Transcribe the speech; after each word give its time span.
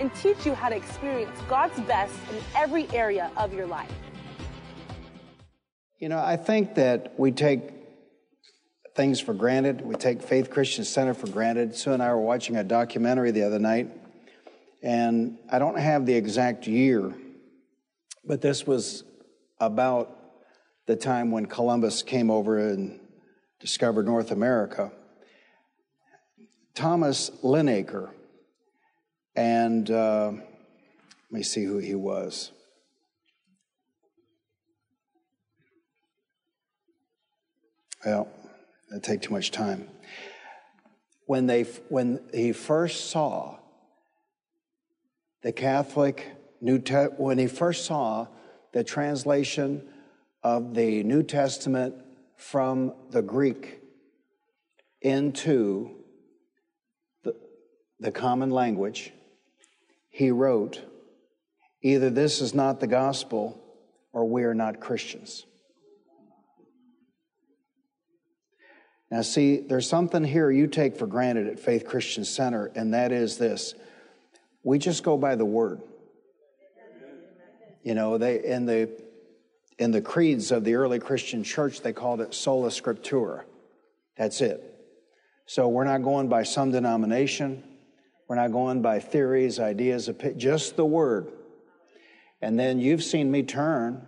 and 0.00 0.14
teach 0.14 0.44
you 0.44 0.54
how 0.54 0.68
to 0.68 0.76
experience 0.76 1.38
God's 1.48 1.78
best 1.80 2.14
in 2.30 2.38
every 2.56 2.88
area 2.90 3.30
of 3.36 3.52
your 3.52 3.66
life. 3.66 3.92
You 5.98 6.08
know, 6.08 6.18
I 6.18 6.36
think 6.36 6.74
that 6.74 7.18
we 7.18 7.32
take 7.32 7.70
things 8.94 9.20
for 9.20 9.34
granted. 9.34 9.80
We 9.80 9.94
take 9.94 10.22
Faith 10.22 10.50
Christian 10.50 10.84
Center 10.84 11.14
for 11.14 11.28
granted. 11.28 11.74
Sue 11.74 11.92
and 11.92 12.02
I 12.02 12.12
were 12.12 12.20
watching 12.20 12.56
a 12.56 12.64
documentary 12.64 13.30
the 13.30 13.44
other 13.44 13.58
night, 13.58 13.90
and 14.82 15.38
I 15.50 15.58
don't 15.58 15.78
have 15.78 16.06
the 16.06 16.14
exact 16.14 16.66
year, 16.66 17.14
but 18.24 18.40
this 18.40 18.66
was 18.66 19.04
about 19.60 20.16
the 20.86 20.96
time 20.96 21.30
when 21.30 21.46
Columbus 21.46 22.02
came 22.02 22.30
over 22.30 22.58
and 22.58 23.00
discovered 23.60 24.06
North 24.06 24.30
America. 24.30 24.92
Thomas 26.74 27.30
Linacre, 27.42 28.10
and 29.36 29.90
uh, 29.90 30.32
let 30.32 31.32
me 31.32 31.42
see 31.42 31.64
who 31.64 31.78
he 31.78 31.94
was. 31.94 32.52
Well, 38.04 38.28
it'd 38.90 39.02
take 39.02 39.22
too 39.22 39.32
much 39.32 39.50
time. 39.50 39.88
When, 41.26 41.46
they, 41.46 41.62
when 41.88 42.20
he 42.32 42.52
first 42.52 43.10
saw 43.10 43.58
the 45.42 45.52
Catholic 45.52 46.26
New 46.60 46.78
Te- 46.78 47.12
when 47.18 47.36
he 47.36 47.46
first 47.46 47.84
saw 47.84 48.26
the 48.72 48.82
translation 48.82 49.86
of 50.42 50.74
the 50.74 51.02
New 51.02 51.22
Testament 51.22 51.94
from 52.36 52.94
the 53.10 53.20
Greek 53.20 53.80
into 55.02 55.90
the, 57.22 57.36
the 58.00 58.10
common 58.10 58.50
language, 58.50 59.12
he 60.14 60.30
wrote, 60.30 60.80
Either 61.82 62.08
this 62.08 62.40
is 62.40 62.54
not 62.54 62.78
the 62.78 62.86
gospel 62.86 63.60
or 64.12 64.24
we 64.24 64.44
are 64.44 64.54
not 64.54 64.80
Christians. 64.80 65.44
Now, 69.10 69.22
see, 69.22 69.58
there's 69.58 69.88
something 69.88 70.22
here 70.22 70.52
you 70.52 70.68
take 70.68 70.96
for 70.96 71.08
granted 71.08 71.48
at 71.48 71.58
Faith 71.58 71.86
Christian 71.86 72.24
Center, 72.24 72.70
and 72.76 72.94
that 72.94 73.10
is 73.10 73.38
this 73.38 73.74
we 74.62 74.78
just 74.78 75.02
go 75.02 75.18
by 75.18 75.34
the 75.34 75.44
word. 75.44 75.82
You 77.82 77.94
know, 77.94 78.16
they 78.16 78.42
in 78.42 78.66
the 78.66 78.88
in 79.78 79.90
the 79.90 80.00
creeds 80.00 80.52
of 80.52 80.62
the 80.62 80.76
early 80.76 81.00
Christian 81.00 81.42
church, 81.42 81.80
they 81.80 81.92
called 81.92 82.20
it 82.20 82.34
sola 82.34 82.68
scriptura. 82.68 83.42
That's 84.16 84.40
it. 84.40 84.62
So 85.46 85.68
we're 85.68 85.84
not 85.84 86.02
going 86.02 86.28
by 86.28 86.44
some 86.44 86.70
denomination. 86.70 87.64
We're 88.28 88.36
not 88.36 88.52
going 88.52 88.80
by 88.80 89.00
theories, 89.00 89.60
ideas, 89.60 90.10
just 90.36 90.76
the 90.76 90.84
word. 90.84 91.30
And 92.40 92.58
then 92.58 92.80
you've 92.80 93.02
seen 93.02 93.30
me 93.30 93.42
turn, 93.42 94.06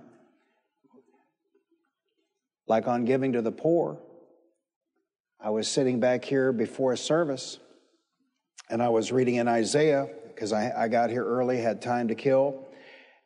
like 2.67 2.89
on 2.89 3.05
giving 3.05 3.33
to 3.33 3.43
the 3.43 3.53
poor. 3.53 3.99
I 5.41 5.51
was 5.51 5.69
sitting 5.69 6.01
back 6.01 6.25
here 6.25 6.53
before 6.53 6.93
a 6.93 6.97
service, 6.97 7.59
and 8.71 8.83
I 8.83 8.89
was 8.89 9.13
reading 9.13 9.37
in 9.37 9.49
Isaiah 9.49 10.09
because 10.29 10.53
I, 10.53 10.73
I 10.85 10.89
got 10.89 11.11
here 11.11 11.25
early, 11.25 11.59
had 11.59 11.81
time 11.81 12.09
to 12.09 12.15
kill. 12.15 12.67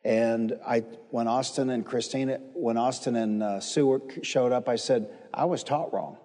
And 0.03 0.57
I, 0.65 0.79
when 1.09 1.27
Austin 1.27 1.69
and 1.69 1.85
Christina, 1.85 2.39
when 2.53 2.77
Austin 2.77 3.15
and 3.15 3.43
uh, 3.43 3.59
Sue 3.59 4.01
showed 4.23 4.51
up, 4.51 4.67
I 4.67 4.75
said, 4.75 5.09
I 5.33 5.45
was 5.45 5.63
taught 5.63 5.93
wrong. 5.93 6.17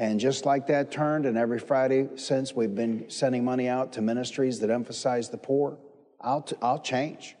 And 0.00 0.18
just 0.18 0.46
like 0.46 0.68
that 0.68 0.90
turned, 0.90 1.26
and 1.26 1.36
every 1.36 1.58
Friday 1.58 2.08
since 2.16 2.56
we've 2.56 2.74
been 2.74 3.10
sending 3.10 3.44
money 3.44 3.68
out 3.68 3.92
to 3.92 4.00
ministries 4.00 4.60
that 4.60 4.70
emphasize 4.70 5.28
the 5.28 5.36
poor, 5.36 5.76
I'll, 6.18 6.40
t- 6.40 6.56
I'll 6.62 6.80
change. 6.80 7.36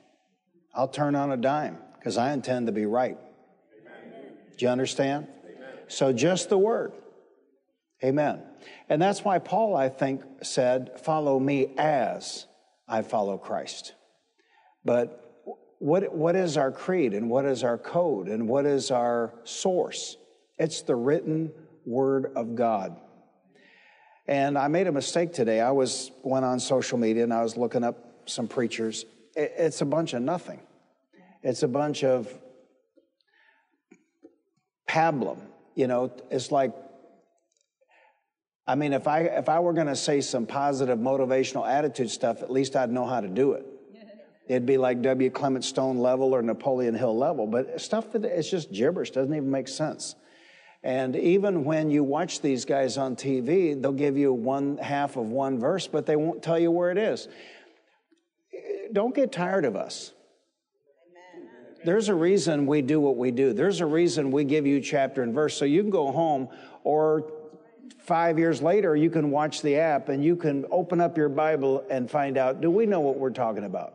I'll 0.74 0.86
turn 0.86 1.14
on 1.14 1.32
a 1.32 1.38
dime 1.38 1.78
because 1.98 2.18
I 2.18 2.34
intend 2.34 2.66
to 2.66 2.72
be 2.72 2.84
right. 2.84 3.16
Amen. 3.80 4.32
Do 4.58 4.66
you 4.66 4.70
understand? 4.70 5.26
Amen. 5.42 5.68
So 5.88 6.12
just 6.12 6.50
the 6.50 6.58
word. 6.58 6.92
Amen. 8.04 8.42
And 8.90 9.00
that's 9.00 9.24
why 9.24 9.38
Paul, 9.38 9.74
I 9.74 9.88
think, 9.88 10.20
said, 10.42 11.00
Follow 11.02 11.40
me 11.40 11.72
as 11.78 12.44
I 12.86 13.00
follow 13.00 13.38
Christ. 13.38 13.94
But 14.84 15.48
what, 15.78 16.14
what 16.14 16.36
is 16.36 16.58
our 16.58 16.72
creed 16.72 17.14
and 17.14 17.30
what 17.30 17.46
is 17.46 17.64
our 17.64 17.78
code 17.78 18.28
and 18.28 18.46
what 18.46 18.66
is 18.66 18.90
our 18.90 19.32
source? 19.44 20.18
It's 20.58 20.82
the 20.82 20.94
written 20.94 21.52
word 21.90 22.32
of 22.36 22.54
God. 22.54 22.96
And 24.26 24.56
I 24.56 24.68
made 24.68 24.86
a 24.86 24.92
mistake 24.92 25.32
today. 25.32 25.60
I 25.60 25.72
was 25.72 26.12
went 26.22 26.44
on 26.44 26.60
social 26.60 26.98
media 26.98 27.24
and 27.24 27.34
I 27.34 27.42
was 27.42 27.56
looking 27.56 27.82
up 27.82 27.96
some 28.26 28.46
preachers. 28.46 29.04
It's 29.34 29.80
a 29.80 29.86
bunch 29.86 30.14
of 30.14 30.22
nothing. 30.22 30.60
It's 31.42 31.62
a 31.62 31.68
bunch 31.68 32.04
of 32.04 32.32
pablum. 34.88 35.38
You 35.74 35.86
know, 35.86 36.12
it's 36.30 36.52
like 36.52 36.72
I 38.66 38.76
mean, 38.76 38.92
if 38.92 39.08
I 39.08 39.22
if 39.22 39.48
I 39.48 39.58
were 39.58 39.72
going 39.72 39.88
to 39.88 39.96
say 39.96 40.20
some 40.20 40.46
positive 40.46 40.98
motivational 40.98 41.68
attitude 41.68 42.10
stuff, 42.10 42.40
at 42.42 42.52
least 42.52 42.76
I'd 42.76 42.92
know 42.92 43.04
how 43.04 43.20
to 43.20 43.26
do 43.28 43.52
it. 43.52 43.66
It'd 44.46 44.66
be 44.66 44.78
like 44.78 45.02
W. 45.02 45.30
Clement 45.30 45.64
Stone 45.64 45.98
level 45.98 46.34
or 46.34 46.42
Napoleon 46.42 46.94
Hill 46.94 47.16
level, 47.16 47.46
but 47.46 47.80
stuff 47.80 48.12
that 48.12 48.24
it's 48.24 48.50
just 48.50 48.72
gibberish, 48.72 49.10
doesn't 49.12 49.34
even 49.34 49.50
make 49.50 49.68
sense. 49.68 50.14
And 50.82 51.14
even 51.14 51.64
when 51.64 51.90
you 51.90 52.02
watch 52.02 52.40
these 52.40 52.64
guys 52.64 52.96
on 52.96 53.14
TV, 53.14 53.80
they'll 53.80 53.92
give 53.92 54.16
you 54.16 54.32
one 54.32 54.78
half 54.78 55.16
of 55.16 55.28
one 55.28 55.58
verse, 55.58 55.86
but 55.86 56.06
they 56.06 56.16
won't 56.16 56.42
tell 56.42 56.58
you 56.58 56.70
where 56.70 56.90
it 56.90 56.98
is. 56.98 57.28
Don't 58.92 59.14
get 59.14 59.30
tired 59.30 59.64
of 59.64 59.76
us. 59.76 60.12
There's 61.84 62.08
a 62.08 62.14
reason 62.14 62.66
we 62.66 62.82
do 62.82 63.00
what 63.00 63.16
we 63.16 63.30
do. 63.30 63.52
There's 63.52 63.80
a 63.80 63.86
reason 63.86 64.30
we 64.30 64.44
give 64.44 64.66
you 64.66 64.80
chapter 64.80 65.22
and 65.22 65.34
verse. 65.34 65.56
So 65.56 65.64
you 65.64 65.82
can 65.82 65.90
go 65.90 66.12
home 66.12 66.48
or 66.84 67.30
five 67.98 68.38
years 68.38 68.60
later, 68.60 68.96
you 68.96 69.10
can 69.10 69.30
watch 69.30 69.62
the 69.62 69.76
app 69.76 70.08
and 70.08 70.24
you 70.24 70.36
can 70.36 70.66
open 70.70 71.00
up 71.00 71.16
your 71.16 71.28
Bible 71.28 71.84
and 71.90 72.10
find 72.10 72.36
out 72.36 72.60
do 72.60 72.70
we 72.70 72.86
know 72.86 73.00
what 73.00 73.18
we're 73.18 73.30
talking 73.30 73.64
about? 73.64 73.94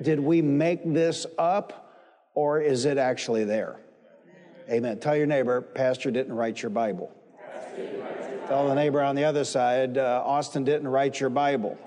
Did 0.00 0.20
we 0.20 0.42
make 0.42 0.80
this 0.92 1.26
up 1.38 1.94
or 2.34 2.60
is 2.60 2.84
it 2.84 2.98
actually 2.98 3.44
there? 3.44 3.78
Amen. 4.72 4.98
Tell 5.00 5.14
your 5.14 5.26
neighbor, 5.26 5.60
Pastor 5.60 6.10
didn't 6.10 6.32
write 6.32 6.62
your 6.62 6.70
Bible. 6.70 7.12
Tell 8.48 8.68
the 8.68 8.74
neighbor 8.74 9.02
on 9.02 9.16
the 9.16 9.24
other 9.24 9.44
side, 9.44 9.98
uh, 9.98 10.22
Austin 10.24 10.64
didn't 10.64 10.88
write 10.88 11.20
your 11.20 11.28
Bible. 11.28 11.78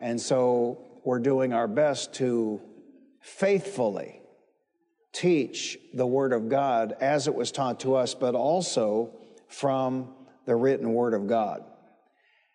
And 0.00 0.18
so 0.18 0.78
we're 1.04 1.18
doing 1.18 1.52
our 1.52 1.68
best 1.68 2.14
to 2.14 2.62
faithfully 3.20 4.22
teach 5.12 5.76
the 5.92 6.06
Word 6.06 6.32
of 6.32 6.48
God 6.48 6.94
as 7.02 7.26
it 7.26 7.34
was 7.34 7.52
taught 7.52 7.80
to 7.80 7.94
us, 7.94 8.14
but 8.14 8.34
also 8.34 9.10
from 9.46 10.14
the 10.46 10.56
written 10.56 10.94
Word 10.94 11.12
of 11.12 11.26
God. 11.26 11.64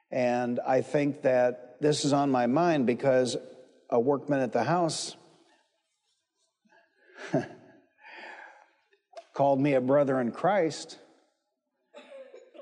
And 0.10 0.60
I 0.66 0.82
think 0.82 1.22
that 1.22 1.76
this 1.82 2.04
is 2.04 2.14
on 2.14 2.32
my 2.32 2.48
mind 2.48 2.88
because 2.88 3.38
a 3.92 4.00
workman 4.00 4.40
at 4.40 4.54
the 4.54 4.64
house 4.64 5.16
called 9.34 9.60
me 9.60 9.74
a 9.74 9.82
brother 9.82 10.20
in 10.20 10.32
Christ. 10.32 11.00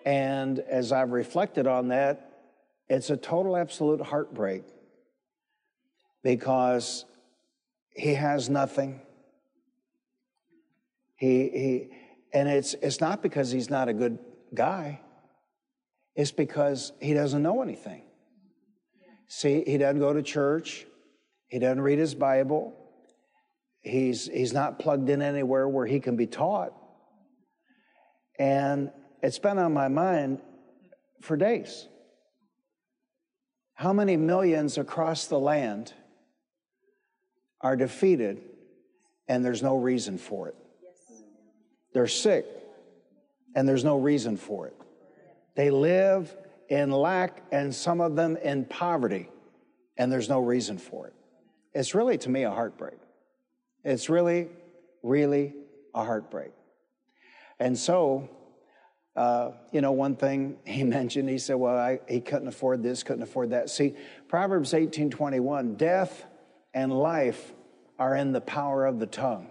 And 0.06 0.59
as 0.59 0.91
I've 0.91 1.12
reflected 1.12 1.68
on 1.68 1.89
that, 1.89 2.31
it's 2.89 3.09
a 3.09 3.18
total 3.18 3.56
absolute 3.56 4.01
heartbreak 4.01 4.63
because 6.23 7.06
he 7.95 8.15
has 8.15 8.50
nothing. 8.50 9.01
He, 11.15 11.50
he, 11.50 11.88
and 12.33 12.50
it's, 12.50 12.73
it's 12.81 13.00
not 13.00 13.21
because 13.21 13.51
he's 13.51 13.69
not 13.69 13.89
a 13.89 13.94
good 13.94 14.18
guy, 14.53 15.01
it's 16.15 16.31
because 16.31 16.91
he 17.00 17.13
doesn't 17.13 17.41
know 17.41 17.62
anything. 17.62 18.03
See, 19.27 19.63
he 19.65 19.77
doesn't 19.77 20.00
go 20.00 20.13
to 20.13 20.21
church, 20.21 20.85
he 21.47 21.59
doesn't 21.59 21.81
read 21.81 22.00
his 22.00 22.15
Bible, 22.15 22.73
He's, 23.81 24.28
he's 24.28 24.54
not 24.54 24.80
plugged 24.80 25.10
in 25.10 25.22
anywhere 25.22 25.68
where 25.68 25.86
he 25.86 26.00
can 26.00 26.16
be 26.16 26.28
taught. 26.28 26.74
And 28.38 28.92
it's 29.22 29.39
been 29.39 29.57
on 29.57 29.74
my 29.74 29.88
mind 29.88 30.39
for 31.22 31.36
days. 31.36 31.88
How 33.74 33.94
many 33.94 34.18
millions 34.18 34.78
across 34.78 35.25
the 35.25 35.39
land 35.39 35.94
are 37.62 37.75
defeated 37.75 38.42
and 39.28 39.44
there's 39.44 39.63
no 39.63 39.78
reason 39.78 40.18
for 40.18 40.48
it? 40.50 40.56
They're 41.94 42.07
sick 42.07 42.45
and 43.56 43.68
there's 43.68 43.83
no 43.83 43.98
reason 43.98 44.38
for 44.38 44.68
it. 44.68 44.75
They 45.56 45.72
live 45.72 46.36
in 46.69 46.92
lack 46.92 47.44
and 47.51 47.74
some 47.74 48.00
of 48.00 48.16
them 48.16 48.38
in 48.38 48.66
poverty 48.66 49.30
and 49.98 50.12
there's 50.12 50.30
no 50.30 50.39
reason 50.39 50.78
for 50.78 51.07
it. 51.07 51.13
It's 51.74 51.95
really, 51.95 52.18
to 52.19 52.30
me, 52.30 52.44
a 52.44 52.51
heartbreak. 52.51 52.98
It's 53.83 54.10
really, 54.10 54.50
really 55.04 55.54
a 55.94 56.04
heartbreak. 56.04 56.51
And 57.60 57.78
so, 57.78 58.30
uh, 59.16 59.51
you 59.72 59.81
know, 59.81 59.92
one 59.92 60.16
thing 60.16 60.57
he 60.66 60.83
mentioned, 61.00 61.30
he 61.30 61.38
said, 61.38 61.56
well, 61.56 61.78
I, 61.78 62.00
he 62.07 62.22
couldn't 62.22 62.48
afford 62.48 62.83
this, 62.83 63.04
couldn't 63.04 63.24
afford 63.24 63.51
that. 63.51 63.69
See, 63.69 63.95
Proverbs 64.28 64.74
18 64.74 65.10
21, 65.10 65.75
death 65.75 66.25
and 66.74 66.92
life 66.92 67.54
are 68.00 68.16
in 68.16 68.31
the 68.31 68.42
power 68.42 68.86
of 68.86 69.00
the 69.00 69.07
tongue. 69.07 69.48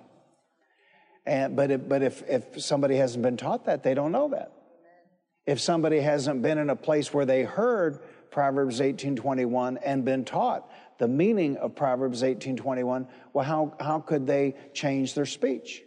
And, 1.27 1.55
but 1.55 1.71
if, 1.71 1.88
but 1.88 2.03
if, 2.03 2.23
if 2.29 2.61
somebody 2.61 2.97
hasn't 2.97 3.23
been 3.23 3.37
taught 3.37 3.67
that, 3.67 3.82
they 3.82 3.94
don't 3.94 4.11
know 4.11 4.29
that. 4.31 4.53
If 5.47 5.61
somebody 5.61 6.00
hasn't 6.00 6.43
been 6.43 6.59
in 6.59 6.71
a 6.71 6.77
place 6.77 7.12
where 7.12 7.27
they 7.27 7.43
heard 7.43 8.00
Proverbs 8.31 8.81
18:21 8.81 9.79
and 9.85 10.05
been 10.05 10.25
taught 10.25 10.71
the 11.00 11.08
meaning 11.08 11.56
of 11.56 11.75
Proverbs 11.75 12.23
18:21, 12.23 13.08
well, 13.32 13.44
how, 13.44 13.75
how 13.81 14.00
could 14.00 14.26
they 14.26 14.55
change 14.75 15.14
their 15.14 15.26
speech? 15.26 15.82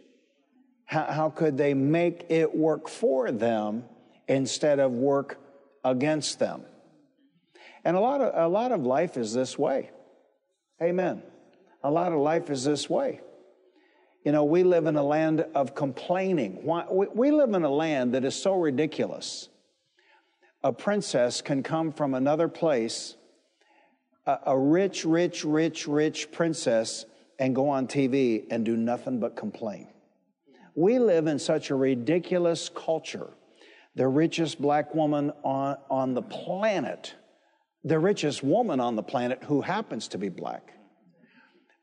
How, 0.84 1.04
how 1.04 1.30
could 1.30 1.56
they 1.56 1.72
make 1.72 2.26
it 2.28 2.54
work 2.54 2.88
for 2.88 3.30
them 3.30 3.84
instead 4.26 4.80
of 4.80 4.90
work 4.90 5.38
against 5.84 6.40
them? 6.40 6.64
And 7.84 7.96
a 7.96 8.00
lot 8.00 8.20
of, 8.20 8.32
a 8.34 8.52
lot 8.52 8.72
of 8.72 8.84
life 8.84 9.16
is 9.16 9.32
this 9.32 9.56
way. 9.56 9.90
Amen. 10.82 11.22
A 11.84 11.90
lot 11.90 12.12
of 12.12 12.18
life 12.18 12.50
is 12.50 12.64
this 12.64 12.90
way. 12.90 13.20
You 14.24 14.32
know, 14.32 14.44
we 14.44 14.64
live 14.64 14.86
in 14.86 14.96
a 14.96 15.02
land 15.02 15.46
of 15.54 15.76
complaining. 15.76 16.64
We 16.64 17.06
we 17.14 17.30
live 17.30 17.54
in 17.54 17.62
a 17.62 17.70
land 17.70 18.14
that 18.14 18.24
is 18.24 18.34
so 18.34 18.54
ridiculous. 18.54 19.48
A 20.64 20.72
princess 20.72 21.40
can 21.40 21.62
come 21.62 21.92
from 21.92 22.14
another 22.14 22.48
place, 22.48 23.16
a, 24.26 24.58
rich, 24.58 25.04
rich, 25.04 25.44
rich, 25.44 25.86
rich 25.86 26.32
princess, 26.32 27.04
and 27.38 27.54
go 27.54 27.68
on 27.68 27.86
TV 27.86 28.44
and 28.50 28.64
do 28.64 28.76
nothing 28.76 29.20
but 29.20 29.36
complain. 29.36 29.88
We 30.74 30.98
live 30.98 31.26
in 31.26 31.38
such 31.38 31.70
a 31.70 31.74
ridiculous 31.74 32.68
culture. 32.68 33.28
The 33.96 34.08
richest 34.08 34.60
black 34.60 34.94
woman 34.94 35.32
on, 35.44 35.76
on 35.90 36.14
the 36.14 36.22
planet, 36.22 37.14
the 37.84 37.98
richest 37.98 38.42
woman 38.42 38.80
on 38.80 38.96
the 38.96 39.02
planet 39.02 39.42
who 39.44 39.60
happens 39.60 40.08
to 40.08 40.18
be 40.18 40.28
black, 40.28 40.72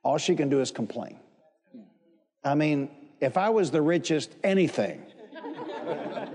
all 0.03 0.17
she 0.17 0.35
can 0.35 0.49
do 0.49 0.59
is 0.61 0.71
complain. 0.71 1.19
I 2.43 2.55
mean, 2.55 2.89
if 3.21 3.37
I 3.37 3.49
was 3.49 3.71
the 3.71 3.81
richest 3.81 4.35
anything, 4.43 5.03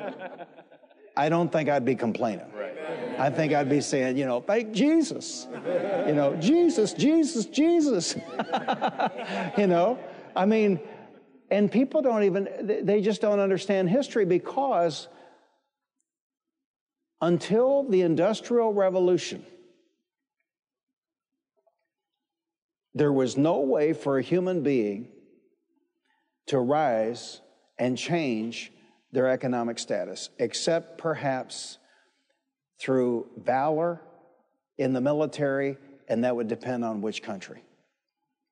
I 1.16 1.28
don't 1.28 1.50
think 1.50 1.68
I'd 1.68 1.84
be 1.84 1.96
complaining. 1.96 2.46
I 3.18 3.30
think 3.30 3.52
I'd 3.52 3.68
be 3.68 3.80
saying, 3.80 4.16
you 4.16 4.26
know, 4.26 4.40
thank 4.40 4.72
Jesus. 4.72 5.46
You 6.06 6.14
know, 6.14 6.36
Jesus, 6.36 6.92
Jesus, 6.92 7.46
Jesus. 7.46 8.14
you 9.58 9.66
know, 9.66 9.98
I 10.34 10.46
mean, 10.46 10.80
and 11.50 11.70
people 11.70 12.02
don't 12.02 12.24
even, 12.24 12.48
they 12.82 13.00
just 13.00 13.20
don't 13.20 13.40
understand 13.40 13.88
history 13.88 14.24
because 14.24 15.08
until 17.20 17.88
the 17.88 18.02
Industrial 18.02 18.72
Revolution, 18.72 19.44
there 22.94 23.12
was 23.12 23.36
no 23.36 23.60
way 23.60 23.92
for 23.92 24.18
a 24.18 24.22
human 24.22 24.62
being 24.62 25.08
to 26.46 26.58
rise 26.58 27.40
and 27.78 27.96
change 27.96 28.72
their 29.12 29.28
economic 29.28 29.78
status, 29.78 30.30
except 30.38 30.98
perhaps 30.98 31.78
through 32.78 33.26
valor 33.36 34.00
in 34.78 34.92
the 34.92 35.00
military, 35.00 35.78
and 36.08 36.24
that 36.24 36.36
would 36.36 36.48
depend 36.48 36.84
on 36.84 37.00
which 37.00 37.22
country. 37.22 37.62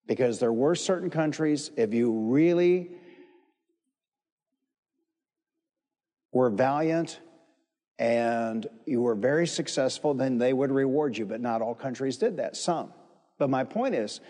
Because 0.06 0.38
there 0.38 0.52
were 0.52 0.74
certain 0.74 1.10
countries, 1.10 1.70
if 1.76 1.94
you 1.94 2.12
really 2.12 2.90
were 6.32 6.50
valiant 6.50 7.20
and 7.98 8.66
you 8.86 9.00
were 9.00 9.14
very 9.14 9.46
successful, 9.46 10.14
then 10.14 10.36
they 10.36 10.52
would 10.52 10.72
reward 10.72 11.16
you. 11.16 11.24
But 11.24 11.40
not 11.40 11.62
all 11.62 11.74
countries 11.74 12.16
did 12.16 12.36
that, 12.38 12.56
some. 12.56 12.92
But 13.38 13.50
my 13.50 13.64
point 13.64 13.94
is, 13.94 14.20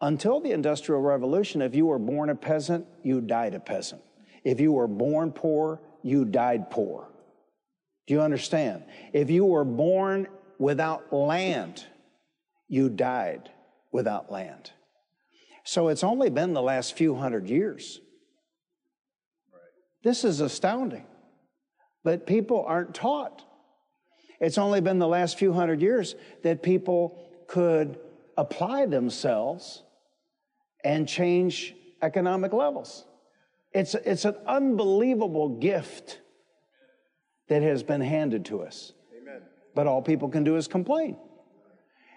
until 0.00 0.40
the 0.40 0.52
Industrial 0.52 1.00
Revolution, 1.00 1.62
if 1.62 1.74
you 1.74 1.86
were 1.86 1.98
born 1.98 2.30
a 2.30 2.34
peasant, 2.34 2.86
you 3.02 3.20
died 3.20 3.54
a 3.54 3.60
peasant. 3.60 4.02
If 4.42 4.60
you 4.60 4.72
were 4.72 4.88
born 4.88 5.32
poor, 5.32 5.80
you 6.02 6.24
died 6.24 6.70
poor. 6.70 7.08
Do 8.06 8.14
you 8.14 8.20
understand? 8.20 8.84
If 9.12 9.30
you 9.30 9.44
were 9.44 9.64
born 9.64 10.28
without 10.58 11.12
land, 11.12 11.84
you 12.68 12.88
died 12.88 13.50
without 13.92 14.30
land. 14.30 14.70
So 15.64 15.88
it's 15.88 16.04
only 16.04 16.28
been 16.28 16.52
the 16.52 16.62
last 16.62 16.96
few 16.96 17.14
hundred 17.14 17.48
years. 17.48 18.00
This 20.02 20.24
is 20.24 20.40
astounding. 20.40 21.06
But 22.02 22.26
people 22.26 22.64
aren't 22.66 22.94
taught. 22.94 23.42
It's 24.40 24.58
only 24.58 24.82
been 24.82 24.98
the 24.98 25.08
last 25.08 25.38
few 25.38 25.54
hundred 25.54 25.80
years 25.80 26.14
that 26.42 26.62
people 26.62 27.18
could 27.46 27.98
apply 28.36 28.84
themselves 28.86 29.82
and 30.84 31.08
change 31.08 31.74
economic 32.02 32.52
levels. 32.52 33.06
It's, 33.72 33.94
it's 33.94 34.26
an 34.26 34.36
unbelievable 34.46 35.48
gift 35.48 36.20
that 37.48 37.62
has 37.62 37.82
been 37.82 38.00
handed 38.00 38.44
to 38.46 38.62
us. 38.62 38.92
Amen. 39.20 39.42
But 39.74 39.86
all 39.86 40.02
people 40.02 40.28
can 40.28 40.44
do 40.44 40.56
is 40.56 40.66
complain. 40.66 41.16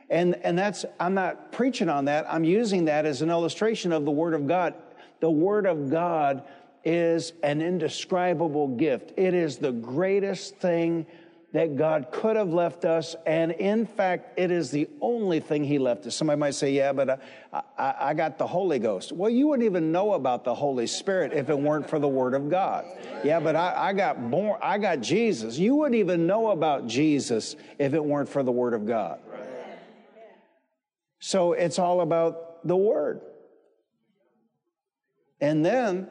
And, 0.10 0.36
and 0.44 0.58
that's, 0.58 0.86
I'm 1.00 1.14
not 1.14 1.52
preaching 1.52 1.90
on 1.90 2.06
that. 2.06 2.26
I'm 2.32 2.44
using 2.44 2.86
that 2.86 3.06
as 3.06 3.22
an 3.22 3.30
illustration 3.30 3.92
of 3.92 4.06
the 4.06 4.12
Word 4.12 4.34
of 4.34 4.48
God. 4.48 4.74
The 5.20 5.30
Word 5.30 5.66
of 5.66 5.90
God 5.90 6.44
is 6.86 7.34
an 7.44 7.62
indescribable 7.62 8.70
gift. 8.70 9.12
It 9.18 9.34
is 9.34 9.58
the 9.58 9.74
greatest 9.74 10.56
thing 10.58 11.06
that 11.54 11.78
God 11.78 12.12
could 12.12 12.36
have 12.36 12.50
left 12.50 12.84
us, 12.84 13.16
and 13.26 13.54
in 13.54 13.86
fact, 13.86 14.38
it 14.38 14.52
is 14.52 14.70
the 14.70 14.90
only 15.00 15.40
thing 15.40 15.64
He 15.64 15.80
left 15.80 16.06
us. 16.06 16.16
Somebody 16.16 16.40
might 16.40 16.56
say, 16.56 16.74
Yeah, 16.74 16.92
but 16.92 17.10
uh, 17.10 17.18
I, 17.54 17.62
I, 17.78 17.96
I, 18.10 18.14
got 18.14 18.38
the 18.38 18.46
Holy 18.46 18.80
Ghost. 18.80 19.14
Well, 19.14 19.30
you 19.30 19.48
wouldn't 19.48 19.66
even 19.66 19.92
know 19.92 20.14
about 20.14 20.44
the 20.44 20.54
Holy 20.54 20.88
Spirit 20.88 21.32
if 21.32 21.50
it 21.50 21.58
weren't 21.58 21.90
for 21.90 22.00
the 22.00 22.08
Word 22.08 22.34
of 22.34 22.50
God. 22.50 22.86
Yeah, 23.24 23.40
but 23.40 23.56
I, 23.56 23.90
I 23.90 23.94
got 23.94 24.30
born, 24.30 24.60
I 24.62 24.78
got 24.78 25.00
Jesus. 25.00 25.58
You 25.58 25.76
wouldn't 25.76 25.96
even 25.96 26.28
know 26.28 26.50
about 26.50 26.86
Jesus 26.86 27.56
if 27.80 27.94
it 27.94 28.04
weren't 28.04 28.28
for 28.28 28.44
the 28.44 28.52
Word 28.52 28.74
of 28.74 28.86
God. 28.86 29.20
So 31.20 31.54
it's 31.54 31.80
all 31.80 32.02
about 32.02 32.68
the 32.68 32.76
Word. 32.76 33.22
And 35.40 35.66
then, 35.66 36.08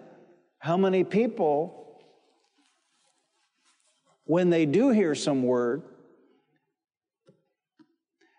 how 0.59 0.76
many 0.76 1.05
people 1.05 1.86
when 4.26 4.50
they 4.50 4.66
do 4.66 4.90
hear 4.90 5.14
some 5.14 5.42
word, 5.42 5.83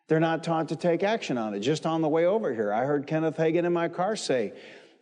they're 0.08 0.20
not 0.20 0.44
taught 0.44 0.70
to 0.70 0.76
take 0.76 1.04
action 1.04 1.38
on 1.38 1.54
it. 1.54 1.60
Just 1.60 1.86
on 1.86 2.02
the 2.02 2.08
way 2.08 2.26
over 2.26 2.54
here, 2.54 2.72
I 2.72 2.86
heard 2.86 3.08
Kenneth 3.08 3.38
Hagin 3.38 3.66
in 3.66 3.74
my 3.74 3.90
car 3.90 4.16
say, 4.16 4.54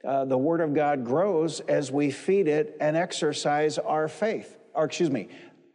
uh, 0.03 0.25
the 0.25 0.37
Word 0.37 0.61
of 0.61 0.73
God 0.73 1.03
grows 1.03 1.59
as 1.61 1.91
we 1.91 2.11
feed 2.11 2.47
it 2.47 2.77
and 2.79 2.95
exercise 2.95 3.77
our 3.77 4.07
faith. 4.07 4.57
Or, 4.73 4.85
excuse 4.85 5.09
me, 5.09 5.29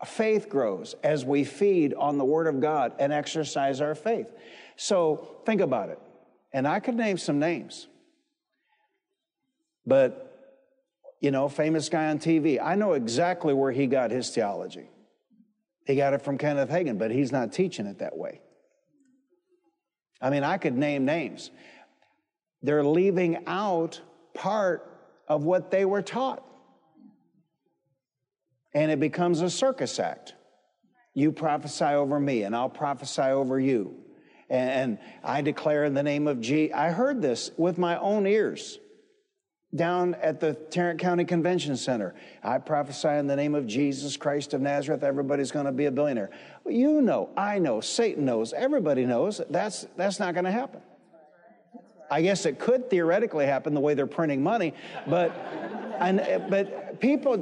faith 0.04 0.48
grows 0.48 0.94
as 1.02 1.24
we 1.24 1.44
feed 1.44 1.94
on 1.94 2.18
the 2.18 2.24
Word 2.24 2.46
of 2.46 2.60
God 2.60 2.92
and 2.98 3.12
exercise 3.12 3.80
our 3.80 3.94
faith. 3.94 4.28
So 4.76 5.38
think 5.46 5.60
about 5.60 5.90
it. 5.90 5.98
And 6.52 6.66
I 6.66 6.80
could 6.80 6.96
name 6.96 7.18
some 7.18 7.38
names. 7.38 7.88
But, 9.86 10.56
you 11.20 11.30
know, 11.30 11.48
famous 11.48 11.88
guy 11.88 12.08
on 12.10 12.18
TV, 12.18 12.60
I 12.62 12.76
know 12.76 12.92
exactly 12.92 13.54
where 13.54 13.72
he 13.72 13.86
got 13.86 14.10
his 14.10 14.30
theology. 14.30 14.89
He 15.86 15.96
got 15.96 16.14
it 16.14 16.22
from 16.22 16.38
Kenneth 16.38 16.70
Hagin, 16.70 16.98
but 16.98 17.10
he's 17.10 17.32
not 17.32 17.52
teaching 17.52 17.86
it 17.86 17.98
that 17.98 18.16
way. 18.16 18.40
I 20.20 20.30
mean, 20.30 20.44
I 20.44 20.58
could 20.58 20.76
name 20.76 21.04
names. 21.04 21.50
They're 22.62 22.84
leaving 22.84 23.46
out 23.46 24.00
part 24.34 24.86
of 25.26 25.44
what 25.44 25.70
they 25.70 25.84
were 25.84 26.02
taught. 26.02 26.44
And 28.74 28.90
it 28.90 29.00
becomes 29.00 29.40
a 29.40 29.50
circus 29.50 29.98
act. 29.98 30.34
You 31.14 31.32
prophesy 31.32 31.84
over 31.84 32.20
me, 32.20 32.42
and 32.42 32.54
I'll 32.54 32.68
prophesy 32.68 33.22
over 33.22 33.58
you. 33.58 33.96
And 34.48 34.98
I 35.24 35.42
declare 35.42 35.84
in 35.84 35.94
the 35.94 36.02
name 36.02 36.28
of 36.28 36.40
G. 36.40 36.72
I 36.72 36.90
heard 36.90 37.22
this 37.22 37.50
with 37.56 37.78
my 37.78 37.98
own 37.98 38.26
ears. 38.26 38.78
Down 39.74 40.14
at 40.16 40.40
the 40.40 40.54
Tarrant 40.54 40.98
County 40.98 41.24
Convention 41.24 41.76
Center. 41.76 42.14
I 42.42 42.58
prophesy 42.58 43.08
in 43.08 43.26
the 43.26 43.36
name 43.36 43.54
of 43.54 43.66
Jesus 43.66 44.16
Christ 44.16 44.52
of 44.52 44.60
Nazareth, 44.60 45.04
everybody's 45.04 45.52
going 45.52 45.66
to 45.66 45.72
be 45.72 45.86
a 45.86 45.92
billionaire. 45.92 46.30
You 46.66 47.00
know, 47.00 47.30
I 47.36 47.58
know, 47.58 47.80
Satan 47.80 48.24
knows, 48.24 48.52
everybody 48.52 49.06
knows 49.06 49.40
that's, 49.48 49.86
that's 49.96 50.18
not 50.18 50.34
going 50.34 50.44
to 50.44 50.50
happen. 50.50 50.80
I 52.10 52.22
guess 52.22 52.44
it 52.44 52.58
could 52.58 52.90
theoretically 52.90 53.46
happen 53.46 53.72
the 53.72 53.80
way 53.80 53.94
they're 53.94 54.08
printing 54.08 54.42
money, 54.42 54.74
but, 55.06 55.30
and, 56.00 56.50
but 56.50 56.98
people, 56.98 57.38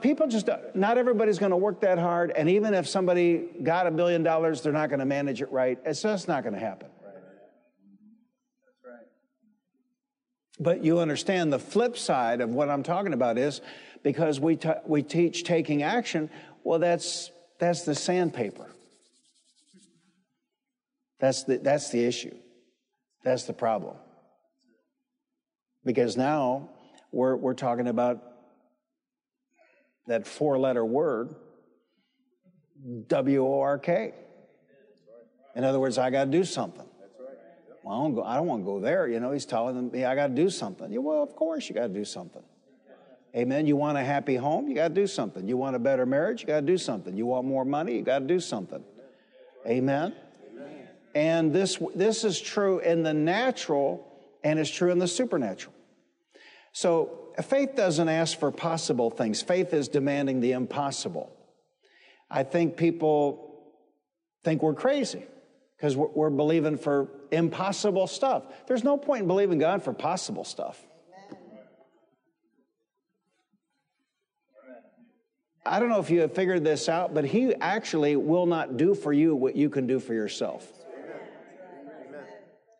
people 0.00 0.26
just, 0.26 0.48
not 0.74 0.96
everybody's 0.96 1.38
going 1.38 1.50
to 1.50 1.56
work 1.58 1.82
that 1.82 1.98
hard. 1.98 2.30
And 2.30 2.48
even 2.48 2.72
if 2.72 2.88
somebody 2.88 3.44
got 3.62 3.86
a 3.86 3.90
billion 3.90 4.22
dollars, 4.22 4.62
they're 4.62 4.72
not 4.72 4.88
going 4.88 5.00
to 5.00 5.04
manage 5.04 5.42
it 5.42 5.52
right. 5.52 5.78
It's 5.84 6.00
just 6.00 6.28
not 6.28 6.44
going 6.44 6.54
to 6.54 6.60
happen. 6.60 6.88
But 10.58 10.82
you 10.82 11.00
understand 11.00 11.52
the 11.52 11.58
flip 11.58 11.98
side 11.98 12.40
of 12.40 12.50
what 12.50 12.70
I'm 12.70 12.82
talking 12.82 13.12
about 13.12 13.36
is 13.36 13.60
because 14.02 14.40
we, 14.40 14.56
t- 14.56 14.70
we 14.86 15.02
teach 15.02 15.44
taking 15.44 15.82
action, 15.82 16.30
well, 16.64 16.78
that's, 16.78 17.30
that's 17.58 17.82
the 17.82 17.94
sandpaper. 17.94 18.70
That's 21.18 21.44
the, 21.44 21.58
that's 21.58 21.90
the 21.90 22.04
issue. 22.04 22.34
That's 23.22 23.44
the 23.44 23.52
problem. 23.52 23.96
Because 25.84 26.16
now 26.16 26.70
we're, 27.12 27.36
we're 27.36 27.54
talking 27.54 27.88
about 27.88 28.22
that 30.06 30.26
four 30.26 30.58
letter 30.58 30.84
word, 30.84 31.34
W 33.08 33.46
O 33.46 33.60
R 33.60 33.78
K. 33.78 34.14
In 35.54 35.64
other 35.64 35.80
words, 35.80 35.98
I 35.98 36.10
got 36.10 36.26
to 36.26 36.30
do 36.30 36.44
something. 36.44 36.86
Well, 37.86 38.00
I 38.00 38.02
don't, 38.02 38.14
go, 38.16 38.24
I 38.24 38.34
don't 38.34 38.46
want 38.48 38.62
to 38.62 38.66
go 38.66 38.80
there. 38.80 39.06
You 39.06 39.20
know, 39.20 39.30
he's 39.30 39.46
telling 39.46 39.92
me 39.92 40.04
I 40.04 40.16
got 40.16 40.26
to 40.26 40.34
do 40.34 40.50
something. 40.50 40.90
Yeah, 40.90 40.98
well, 40.98 41.22
of 41.22 41.36
course 41.36 41.68
you 41.68 41.74
got 41.76 41.86
to 41.86 41.94
do 41.94 42.04
something. 42.04 42.42
Amen. 43.36 43.68
You 43.68 43.76
want 43.76 43.96
a 43.96 44.02
happy 44.02 44.34
home? 44.34 44.66
You 44.66 44.74
got 44.74 44.88
to 44.88 44.94
do 44.94 45.06
something. 45.06 45.46
You 45.46 45.56
want 45.56 45.76
a 45.76 45.78
better 45.78 46.04
marriage? 46.04 46.40
You 46.40 46.48
got 46.48 46.60
to 46.60 46.66
do 46.66 46.78
something. 46.78 47.16
You 47.16 47.26
want 47.26 47.46
more 47.46 47.64
money? 47.64 47.94
You 47.94 48.02
got 48.02 48.20
to 48.20 48.24
do 48.24 48.40
something. 48.40 48.82
Amen. 49.64 50.16
Amen. 50.52 50.88
And 51.14 51.52
this 51.52 51.78
this 51.94 52.24
is 52.24 52.40
true 52.40 52.80
in 52.80 53.04
the 53.04 53.14
natural, 53.14 54.04
and 54.42 54.58
it's 54.58 54.70
true 54.70 54.90
in 54.90 54.98
the 54.98 55.06
supernatural. 55.06 55.74
So 56.72 57.28
faith 57.40 57.76
doesn't 57.76 58.08
ask 58.08 58.36
for 58.36 58.50
possible 58.50 59.10
things. 59.10 59.42
Faith 59.42 59.72
is 59.72 59.86
demanding 59.86 60.40
the 60.40 60.52
impossible. 60.52 61.30
I 62.28 62.42
think 62.42 62.76
people 62.76 63.74
think 64.42 64.60
we're 64.60 64.74
crazy 64.74 65.22
because 65.76 65.96
we're, 65.96 66.30
believing 66.30 66.78
for 66.78 67.08
impossible 67.30 68.06
stuff. 68.06 68.44
There's 68.66 68.84
no 68.84 68.96
point 68.96 69.22
in 69.22 69.26
believing 69.26 69.58
God 69.58 69.82
for 69.82 69.92
possible 69.92 70.44
stuff. 70.44 70.82
I 75.64 75.80
don't 75.80 75.88
know 75.88 75.98
if 75.98 76.10
you 76.10 76.20
have 76.20 76.32
figured 76.32 76.64
this 76.64 76.88
out, 76.88 77.12
but 77.12 77.24
He 77.24 77.54
actually 77.56 78.16
will 78.16 78.46
not 78.46 78.76
do 78.76 78.94
for 78.94 79.12
you 79.12 79.34
what 79.34 79.56
you 79.56 79.68
can 79.68 79.86
do 79.86 79.98
for 79.98 80.14
yourself. 80.14 80.66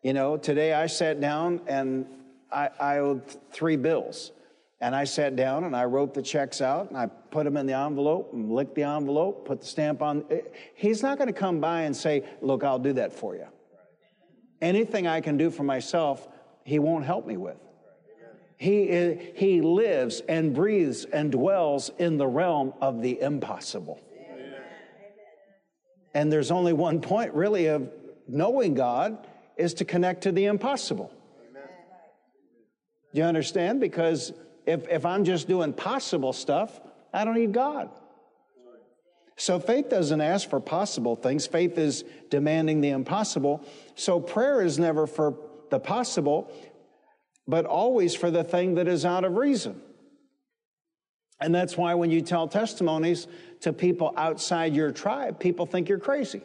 You 0.03 0.13
know, 0.13 0.37
today 0.37 0.73
I 0.73 0.87
sat 0.87 1.19
down 1.19 1.61
and 1.67 2.05
I, 2.51 2.69
I 2.79 2.97
owed 2.99 3.23
three 3.51 3.75
bills. 3.75 4.31
And 4.79 4.95
I 4.95 5.05
sat 5.05 5.35
down 5.35 5.63
and 5.63 5.75
I 5.75 5.85
wrote 5.85 6.13
the 6.13 6.21
checks 6.21 6.61
out 6.61 6.89
and 6.89 6.97
I 6.97 7.07
put 7.07 7.45
them 7.45 7.57
in 7.57 7.65
the 7.65 7.73
envelope 7.73 8.31
and 8.33 8.51
licked 8.51 8.75
the 8.75 8.83
envelope, 8.83 9.45
put 9.45 9.61
the 9.61 9.67
stamp 9.67 10.01
on. 10.03 10.23
Eh, 10.29 10.41
he's 10.75 11.01
not 11.01 11.17
going 11.17 11.27
to 11.27 11.33
come 11.33 11.59
by 11.59 11.81
and 11.81 11.95
say, 11.95 12.23
Look, 12.41 12.63
I'll 12.63 12.77
do 12.77 12.93
that 12.93 13.11
for 13.11 13.35
you. 13.35 13.47
Anything 14.61 15.07
I 15.07 15.21
can 15.21 15.37
do 15.37 15.49
for 15.49 15.63
myself, 15.63 16.27
he 16.63 16.77
won't 16.77 17.05
help 17.05 17.25
me 17.25 17.37
with. 17.37 17.57
He, 18.57 19.31
he 19.35 19.61
lives 19.61 20.21
and 20.27 20.53
breathes 20.53 21.05
and 21.05 21.31
dwells 21.31 21.91
in 21.99 22.17
the 22.17 22.25
realm 22.25 22.73
of 22.81 23.01
the 23.01 23.21
impossible. 23.21 23.99
And 26.13 26.31
there's 26.31 26.49
only 26.49 26.73
one 26.73 26.99
point, 26.99 27.33
really, 27.35 27.67
of 27.67 27.91
knowing 28.27 28.73
God 28.73 29.27
is 29.57 29.75
to 29.75 29.85
connect 29.85 30.23
to 30.23 30.31
the 30.31 30.45
impossible. 30.45 31.11
Do 33.13 33.21
you 33.21 33.23
understand? 33.23 33.79
Because 33.79 34.33
if, 34.67 34.87
if 34.89 35.05
I'm 35.05 35.23
just 35.23 35.47
doing 35.47 35.73
possible 35.73 36.33
stuff, 36.33 36.79
I 37.13 37.23
don't 37.25 37.35
need 37.35 37.53
God. 37.53 37.89
So 39.37 39.59
faith 39.59 39.89
doesn't 39.89 40.19
ask 40.19 40.49
for 40.49 40.59
possible 40.59 41.15
things. 41.15 41.47
Faith 41.47 41.77
is 41.77 42.03
demanding 42.29 42.81
the 42.81 42.89
impossible. 42.89 43.63
So 43.95 44.19
prayer 44.19 44.61
is 44.61 44.77
never 44.77 45.07
for 45.07 45.37
the 45.69 45.79
possible, 45.79 46.51
but 47.47 47.65
always 47.65 48.13
for 48.13 48.29
the 48.29 48.43
thing 48.43 48.75
that 48.75 48.87
is 48.87 49.05
out 49.05 49.23
of 49.23 49.37
reason. 49.37 49.81
And 51.39 51.53
that's 51.53 51.77
why 51.77 51.93
when 51.93 52.09
you 52.09 52.21
tell 52.21 52.47
testimonies 52.47 53.27
to 53.61 53.71
people 53.71 54.13
outside 54.17 54.75
your 54.75 54.91
tribe, 54.91 55.39
people 55.39 55.65
think 55.65 55.87
you're 55.87 55.99
crazy. 55.99 56.41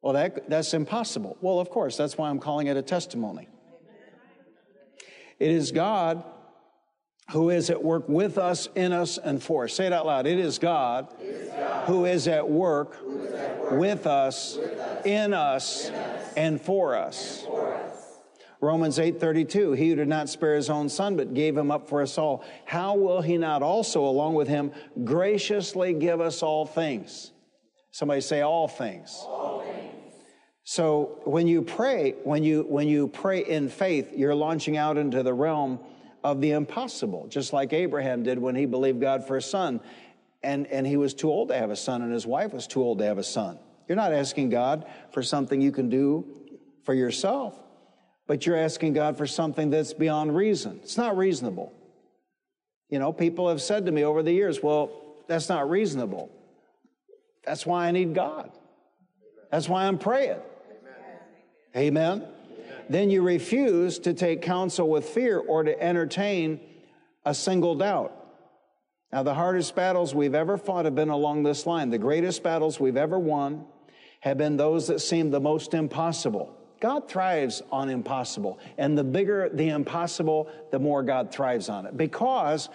Well, 0.00 0.14
that, 0.14 0.48
that's 0.48 0.74
impossible. 0.74 1.36
Well, 1.42 1.60
of 1.60 1.70
course, 1.70 1.96
that's 1.96 2.18
why 2.18 2.28
I'm 2.30 2.40
calling 2.40 2.66
it 2.66 2.76
a 2.76 2.82
testimony. 2.82 3.46
It 5.38 5.50
is 5.50 5.70
God 5.70 6.24
who 7.30 7.50
is 7.50 7.70
at 7.70 7.82
work 7.82 8.08
with 8.08 8.38
us, 8.38 8.68
in 8.74 8.92
us, 8.92 9.18
and 9.18 9.42
for 9.42 9.64
us. 9.64 9.72
Say 9.72 9.86
it 9.86 9.92
out 9.92 10.06
loud. 10.06 10.26
It 10.26 10.38
is 10.38 10.58
God, 10.58 11.12
it 11.20 11.24
is 11.24 11.48
God 11.50 11.86
who 11.86 12.04
is 12.04 12.28
at 12.28 12.48
work, 12.48 12.96
at 12.96 13.06
work 13.06 13.70
with, 13.72 14.06
us, 14.06 14.56
with 14.56 14.78
us, 14.78 15.06
in 15.06 15.34
us, 15.34 15.88
in 15.88 15.94
us 15.94 16.32
and 16.36 16.60
for 16.60 16.94
us. 16.96 17.38
And 17.38 17.48
for 17.48 17.74
us. 17.74 18.18
Romans 18.60 18.98
8:32 18.98 19.76
He 19.76 19.90
who 19.90 19.96
did 19.96 20.08
not 20.08 20.28
spare 20.28 20.54
his 20.54 20.70
own 20.70 20.88
son 20.88 21.16
but 21.16 21.34
gave 21.34 21.56
him 21.56 21.70
up 21.70 21.88
for 21.88 22.00
us 22.00 22.16
all 22.16 22.42
how 22.64 22.94
will 22.96 23.20
he 23.20 23.36
not 23.36 23.62
also 23.62 24.04
along 24.04 24.34
with 24.34 24.48
him 24.48 24.72
graciously 25.04 25.92
give 25.92 26.20
us 26.20 26.42
all 26.42 26.64
things 26.64 27.32
Somebody 27.94 28.22
say 28.22 28.40
all 28.40 28.66
things. 28.66 29.22
All 29.24 29.62
things. 29.62 29.92
So 30.64 31.20
when 31.22 31.46
you 31.46 31.62
pray 31.62 32.16
when 32.24 32.42
you 32.42 32.66
when 32.68 32.88
you 32.88 33.06
pray 33.06 33.44
in 33.44 33.68
faith 33.68 34.10
you're 34.16 34.34
launching 34.34 34.76
out 34.76 34.98
into 34.98 35.22
the 35.22 35.32
realm 35.32 35.78
of 36.24 36.40
the 36.40 36.52
impossible, 36.52 37.26
just 37.28 37.52
like 37.52 37.74
Abraham 37.74 38.22
did 38.22 38.38
when 38.38 38.56
he 38.56 38.64
believed 38.64 39.00
God 39.00 39.26
for 39.26 39.36
a 39.36 39.42
son. 39.42 39.80
And, 40.42 40.66
and 40.66 40.86
he 40.86 40.96
was 40.96 41.14
too 41.14 41.30
old 41.30 41.48
to 41.48 41.54
have 41.54 41.70
a 41.70 41.76
son, 41.76 42.02
and 42.02 42.12
his 42.12 42.26
wife 42.26 42.52
was 42.52 42.66
too 42.66 42.82
old 42.82 42.98
to 42.98 43.04
have 43.04 43.18
a 43.18 43.22
son. 43.22 43.58
You're 43.86 43.96
not 43.96 44.12
asking 44.12 44.48
God 44.48 44.86
for 45.12 45.22
something 45.22 45.60
you 45.60 45.70
can 45.70 45.90
do 45.90 46.26
for 46.84 46.94
yourself, 46.94 47.58
but 48.26 48.46
you're 48.46 48.56
asking 48.56 48.94
God 48.94 49.16
for 49.18 49.26
something 49.26 49.70
that's 49.70 49.92
beyond 49.92 50.34
reason. 50.34 50.80
It's 50.82 50.96
not 50.96 51.16
reasonable. 51.16 51.72
You 52.88 52.98
know, 52.98 53.12
people 53.12 53.48
have 53.48 53.60
said 53.60 53.86
to 53.86 53.92
me 53.92 54.04
over 54.04 54.22
the 54.22 54.32
years, 54.32 54.62
well, 54.62 54.90
that's 55.28 55.48
not 55.48 55.68
reasonable. 55.68 56.30
That's 57.44 57.66
why 57.66 57.86
I 57.86 57.90
need 57.90 58.14
God. 58.14 58.50
That's 59.50 59.68
why 59.68 59.86
I'm 59.86 59.98
praying. 59.98 60.40
Amen. 61.76 62.22
Amen 62.22 62.33
then 62.88 63.10
you 63.10 63.22
refuse 63.22 63.98
to 64.00 64.14
take 64.14 64.42
counsel 64.42 64.88
with 64.88 65.08
fear 65.08 65.38
or 65.38 65.62
to 65.62 65.80
entertain 65.82 66.60
a 67.24 67.34
single 67.34 67.74
doubt. 67.74 68.12
Now, 69.12 69.22
the 69.22 69.34
hardest 69.34 69.74
battles 69.76 70.14
we've 70.14 70.34
ever 70.34 70.56
fought 70.56 70.86
have 70.86 70.94
been 70.94 71.08
along 71.08 71.44
this 71.44 71.66
line. 71.66 71.90
The 71.90 71.98
greatest 71.98 72.42
battles 72.42 72.80
we've 72.80 72.96
ever 72.96 73.18
won 73.18 73.64
have 74.20 74.38
been 74.38 74.56
those 74.56 74.88
that 74.88 75.00
seem 75.00 75.30
the 75.30 75.40
most 75.40 75.72
impossible. 75.74 76.56
God 76.80 77.08
thrives 77.08 77.62
on 77.70 77.88
impossible. 77.88 78.58
And 78.76 78.98
the 78.98 79.04
bigger 79.04 79.48
the 79.52 79.68
impossible, 79.68 80.50
the 80.70 80.78
more 80.78 81.02
God 81.02 81.32
thrives 81.32 81.68
on 81.68 81.86
it. 81.86 81.96
Because 81.96 82.68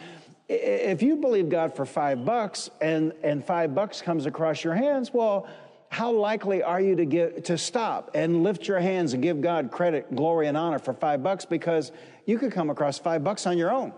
if 0.48 1.04
you 1.04 1.18
believe 1.18 1.50
God 1.50 1.76
for 1.76 1.86
five 1.86 2.26
bucks 2.26 2.70
and, 2.82 3.14
and 3.22 3.46
five 3.46 3.76
bucks 3.76 4.02
comes 4.02 4.26
across 4.26 4.64
your 4.64 4.74
hands, 4.74 5.14
well, 5.14 5.48
how 5.90 6.12
likely 6.12 6.62
are 6.62 6.80
you 6.80 6.96
to 6.96 7.06
give, 7.06 7.44
to 7.44 7.58
stop 7.58 8.12
and 8.14 8.44
lift 8.44 8.68
your 8.68 8.80
hands 8.80 9.14
and 9.14 9.24
give 9.24 9.42
God 9.42 9.72
credit, 9.72 10.16
glory, 10.16 10.48
and 10.48 10.56
honor 10.56 10.78
for 10.78 10.94
five 10.94 11.24
bucks? 11.24 11.46
Because 11.46 11.92
you 12.26 12.38
could 12.38 12.52
come 12.52 12.70
across 12.70 13.00
five 13.00 13.24
bucks 13.24 13.48
on 13.48 13.58
your 13.58 13.72
own. 13.72 13.92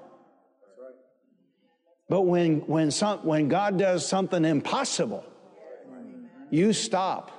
But 2.08 2.22
when, 2.22 2.60
when, 2.62 2.92
some, 2.92 3.20
when 3.20 3.50
God 3.50 3.78
does 3.78 4.06
something 4.08 4.44
impossible, 4.44 5.26
you 6.50 6.74
stop. 6.74 7.32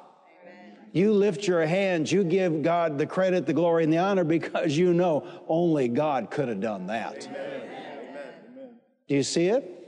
You 0.92 1.12
lift 1.12 1.46
your 1.46 1.64
hands, 1.64 2.12
you 2.12 2.22
give 2.22 2.62
God 2.62 2.98
the 2.98 3.06
credit, 3.06 3.46
the 3.46 3.54
glory, 3.54 3.84
and 3.84 3.92
the 3.92 3.98
honor 3.98 4.24
because 4.24 4.76
you 4.76 4.92
know 4.92 5.26
only 5.48 5.88
God 5.88 6.30
could 6.30 6.48
have 6.48 6.60
done 6.60 6.86
that. 6.88 7.26
Amen. 7.26 8.70
Do 9.08 9.14
you 9.14 9.22
see 9.22 9.46
it? 9.46 9.78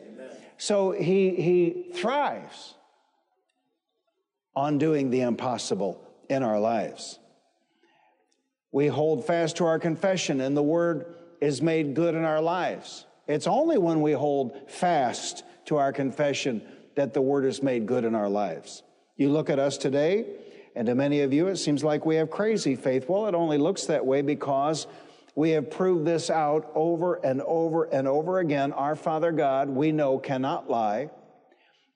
So 0.56 0.92
he, 0.92 1.35
he 1.35 1.90
thrives 1.92 2.75
on 4.56 4.78
doing 4.78 5.11
the 5.11 5.20
impossible 5.23 6.00
in 6.28 6.42
our 6.42 6.61
lives. 6.61 7.18
We 8.73 8.88
hold 8.88 9.26
fast 9.26 9.56
to 9.58 9.66
our 9.66 9.78
confession, 9.78 10.40
and 10.40 10.56
the 10.56 10.62
word 10.62 11.14
is 11.40 11.62
made 11.62 11.94
good 11.94 12.14
in 12.14 12.25
our 12.25 12.40
lives. 12.40 13.06
It's 13.26 13.46
only 13.46 13.78
when 13.78 14.00
we 14.00 14.12
hold 14.12 14.68
fast 14.68 15.44
to 15.66 15.76
our 15.76 15.92
confession 15.92 16.62
that 16.94 17.14
the 17.14 17.23
word 17.23 17.44
is 17.44 17.62
made 17.62 17.87
good 17.87 18.04
in 18.04 18.14
our 18.14 18.28
lives. 18.28 18.82
You 19.16 19.30
look 19.30 19.49
at 19.49 19.58
us 19.58 19.76
today, 19.78 20.26
and 20.75 20.87
to 20.87 20.94
many 20.94 21.20
of 21.20 21.32
you, 21.32 21.46
it 21.49 21.56
seems 21.56 21.84
like 21.84 22.04
we 22.04 22.16
have 22.16 22.30
crazy 22.30 22.75
faith. 22.75 23.08
Well, 23.08 23.26
it 23.26 23.34
only 23.34 23.58
looks 23.58 23.87
that 23.87 24.04
way 24.04 24.23
because 24.23 24.87
We 25.37 25.50
have 25.50 25.70
proved 25.70 26.04
this 26.04 26.30
out 26.30 26.70
over 26.75 27.14
and 27.16 27.42
over 27.42 27.84
and 27.84 28.06
over 28.06 28.38
again. 28.38 28.73
Our 28.73 28.94
Father 28.94 29.32
God, 29.32 29.68
we 29.68 29.90
know, 29.90 30.18
cannot 30.18 30.70
lie. 30.70 31.11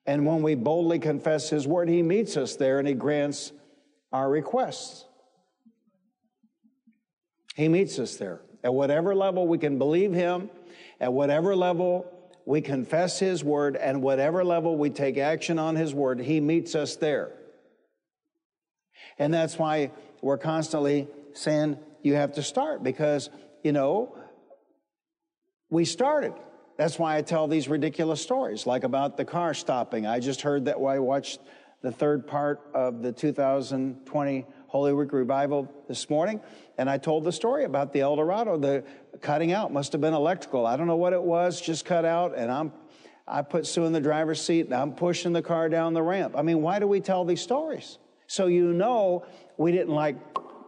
And 0.09 0.25
when 0.25 0.41
we 0.41 0.55
boldly 0.55 1.01
confess 1.01 1.51
His 1.51 1.67
word, 1.67 1.91
He 1.91 2.03
meets 2.03 2.39
us 2.39 2.57
there 2.57 2.79
and 2.79 2.89
He 2.89 2.95
grants 2.95 3.53
our 4.11 4.31
requests. 4.31 5.05
He 7.55 7.69
meets 7.69 7.99
us 7.99 8.17
there. 8.17 8.41
At 8.65 8.73
whatever 8.73 9.15
level 9.15 9.47
we 9.47 9.59
can 9.59 9.77
believe 9.77 10.15
Him, 10.15 10.49
at 10.99 11.13
whatever 11.13 11.55
level 11.55 12.11
we 12.47 12.63
confess 12.63 13.19
His 13.19 13.45
word, 13.45 13.77
and 13.77 14.01
whatever 14.01 14.43
level 14.45 14.79
we 14.79 14.89
take 14.89 15.19
action 15.19 15.59
on 15.59 15.77
His 15.77 15.93
word, 15.93 16.21
He 16.21 16.41
meets 16.41 16.75
us 16.75 16.97
there. 16.97 17.35
And 19.19 19.35
that's 19.35 19.59
why 19.59 19.91
we're 20.23 20.39
constantly 20.39 21.07
saying, 21.35 21.77
you 22.03 22.15
have 22.15 22.33
to 22.37 22.43
start 22.43 22.83
because, 22.83 23.29
you 23.63 23.73
know, 23.73 24.17
we 25.69 25.85
started. 25.85 26.33
That's 26.79 26.97
why 26.97 27.17
I 27.17 27.23
tell 27.23 27.49
these 27.49 27.67
ridiculous 27.67 28.23
stories, 28.23 28.65
like 28.65 28.85
about 28.85 29.17
the 29.17 29.25
car 29.25 29.53
stopping. 29.53 30.07
I 30.07 30.21
just 30.21 30.43
heard 30.43 30.67
that 30.67 30.79
while 30.79 30.95
I 30.95 31.01
watched 31.01 31.41
the 31.83 31.91
third 31.91 32.25
part 32.25 32.61
of 32.73 33.03
the 33.03 33.11
2020 33.11 34.47
Holy 34.69 34.93
Week 34.93 35.13
revival 35.13 35.69
this 35.89 36.09
morning, 36.09 36.41
and 36.79 36.89
I 36.89 36.97
told 36.97 37.25
the 37.25 37.33
story 37.33 37.65
about 37.65 37.93
the 37.93 38.03
Eldorado. 38.03 38.57
The 38.57 38.85
cutting 39.21 39.51
out 39.51 39.73
must 39.73 39.91
have 39.91 40.01
been 40.01 40.15
electrical. 40.15 40.67
I 40.67 40.77
don't 40.77 40.87
know 40.87 40.97
what 40.97 41.13
it 41.13 41.23
was, 41.23 41.61
just 41.61 41.85
cut 41.85 42.05
out, 42.05 42.39
and 42.39 42.51
I'm 42.51 42.73
I 43.27 43.43
put 43.43 43.67
Sue 43.67 43.85
in 43.85 43.93
the 43.93 44.01
driver's 44.01 44.41
seat 44.41 44.67
and 44.67 44.75
I'm 44.75 44.93
pushing 44.93 45.33
the 45.35 45.43
car 45.43 45.69
down 45.69 45.93
the 45.93 46.03
ramp. 46.03 46.35
I 46.37 46.43
mean, 46.43 46.63
why 46.63 46.79
do 46.79 46.87
we 46.87 47.01
tell 47.01 47.25
these 47.25 47.43
stories? 47.43 47.99
So 48.27 48.47
you 48.47 48.73
know 48.73 49.27
we 49.59 49.71
didn't 49.71 49.95
like 49.95 50.17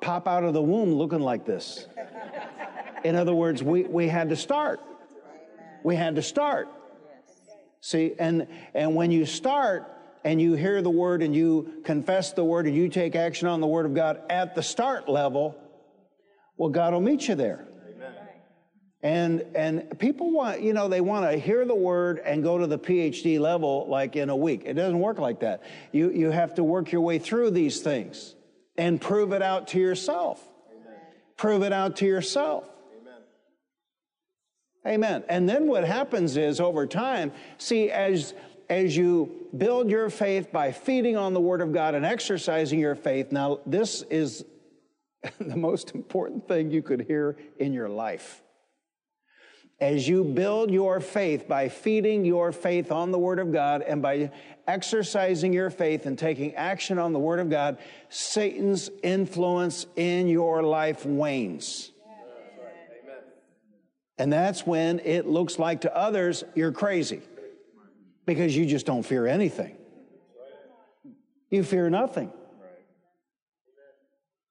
pop 0.02 0.28
out 0.28 0.44
of 0.44 0.52
the 0.52 0.60
womb 0.60 0.92
looking 0.92 1.20
like 1.20 1.46
this. 1.46 1.86
In 3.02 3.16
other 3.16 3.34
words, 3.34 3.62
we, 3.62 3.84
we 3.84 4.08
had 4.08 4.28
to 4.28 4.36
start. 4.36 4.80
We 5.82 5.96
had 5.96 6.16
to 6.16 6.22
start. 6.22 6.68
See, 7.80 8.14
and, 8.18 8.46
and 8.74 8.94
when 8.94 9.10
you 9.10 9.24
start 9.24 9.90
and 10.22 10.40
you 10.40 10.54
hear 10.54 10.82
the 10.82 10.90
word 10.90 11.22
and 11.22 11.34
you 11.34 11.80
confess 11.84 12.32
the 12.32 12.44
word 12.44 12.66
and 12.66 12.76
you 12.76 12.88
take 12.88 13.16
action 13.16 13.48
on 13.48 13.60
the 13.60 13.66
word 13.66 13.86
of 13.86 13.94
God 13.94 14.20
at 14.28 14.54
the 14.54 14.62
start 14.62 15.08
level, 15.08 15.56
well, 16.56 16.68
God 16.68 16.92
will 16.92 17.00
meet 17.00 17.26
you 17.26 17.34
there. 17.34 17.66
And, 19.02 19.46
and 19.54 19.98
people 19.98 20.30
want, 20.30 20.60
you 20.60 20.74
know, 20.74 20.88
they 20.88 21.00
want 21.00 21.30
to 21.30 21.38
hear 21.38 21.64
the 21.64 21.74
word 21.74 22.20
and 22.22 22.42
go 22.42 22.58
to 22.58 22.66
the 22.66 22.78
PhD 22.78 23.40
level 23.40 23.86
like 23.88 24.14
in 24.14 24.28
a 24.28 24.36
week. 24.36 24.64
It 24.66 24.74
doesn't 24.74 24.98
work 24.98 25.18
like 25.18 25.40
that. 25.40 25.62
You, 25.90 26.10
you 26.10 26.30
have 26.30 26.56
to 26.56 26.64
work 26.64 26.92
your 26.92 27.00
way 27.00 27.18
through 27.18 27.52
these 27.52 27.80
things 27.80 28.34
and 28.76 29.00
prove 29.00 29.32
it 29.32 29.40
out 29.40 29.68
to 29.68 29.78
yourself. 29.78 30.42
Amen. 30.70 30.98
Prove 31.38 31.62
it 31.62 31.72
out 31.72 31.96
to 31.96 32.06
yourself. 32.06 32.68
Amen. 34.86 35.24
And 35.28 35.48
then 35.48 35.66
what 35.66 35.84
happens 35.84 36.36
is 36.36 36.60
over 36.60 36.86
time, 36.86 37.32
see, 37.58 37.90
as 37.90 38.34
as 38.68 38.96
you 38.96 39.48
build 39.56 39.90
your 39.90 40.08
faith 40.10 40.52
by 40.52 40.70
feeding 40.70 41.16
on 41.16 41.34
the 41.34 41.40
Word 41.40 41.60
of 41.60 41.72
God 41.72 41.96
and 41.96 42.06
exercising 42.06 42.78
your 42.78 42.94
faith, 42.94 43.32
now 43.32 43.58
this 43.66 44.02
is 44.02 44.44
the 45.40 45.56
most 45.56 45.94
important 45.94 46.46
thing 46.46 46.70
you 46.70 46.80
could 46.80 47.00
hear 47.00 47.36
in 47.58 47.72
your 47.72 47.88
life 47.88 48.42
as 49.80 50.06
you 50.06 50.22
build 50.22 50.70
your 50.70 51.00
faith 51.00 51.48
by 51.48 51.68
feeding 51.68 52.24
your 52.24 52.52
faith 52.52 52.92
on 52.92 53.10
the 53.10 53.18
Word 53.18 53.38
of 53.38 53.50
God 53.50 53.82
and 53.82 54.02
by 54.02 54.30
exercising 54.66 55.52
your 55.52 55.70
faith 55.70 56.04
and 56.04 56.18
taking 56.18 56.54
action 56.54 56.98
on 56.98 57.12
the 57.12 57.18
Word 57.18 57.40
of 57.40 57.48
God, 57.48 57.78
Satan's 58.10 58.90
influence 59.02 59.86
in 59.96 60.28
your 60.28 60.62
life 60.62 61.06
wanes. 61.06 61.89
And 64.20 64.30
that's 64.30 64.66
when 64.66 64.98
it 64.98 65.26
looks 65.26 65.58
like 65.58 65.80
to 65.80 65.96
others 65.96 66.44
you're 66.54 66.72
crazy 66.72 67.22
because 68.26 68.54
you 68.54 68.66
just 68.66 68.84
don't 68.84 69.02
fear 69.02 69.26
anything. 69.26 69.74
You 71.48 71.64
fear 71.64 71.88
nothing 71.88 72.30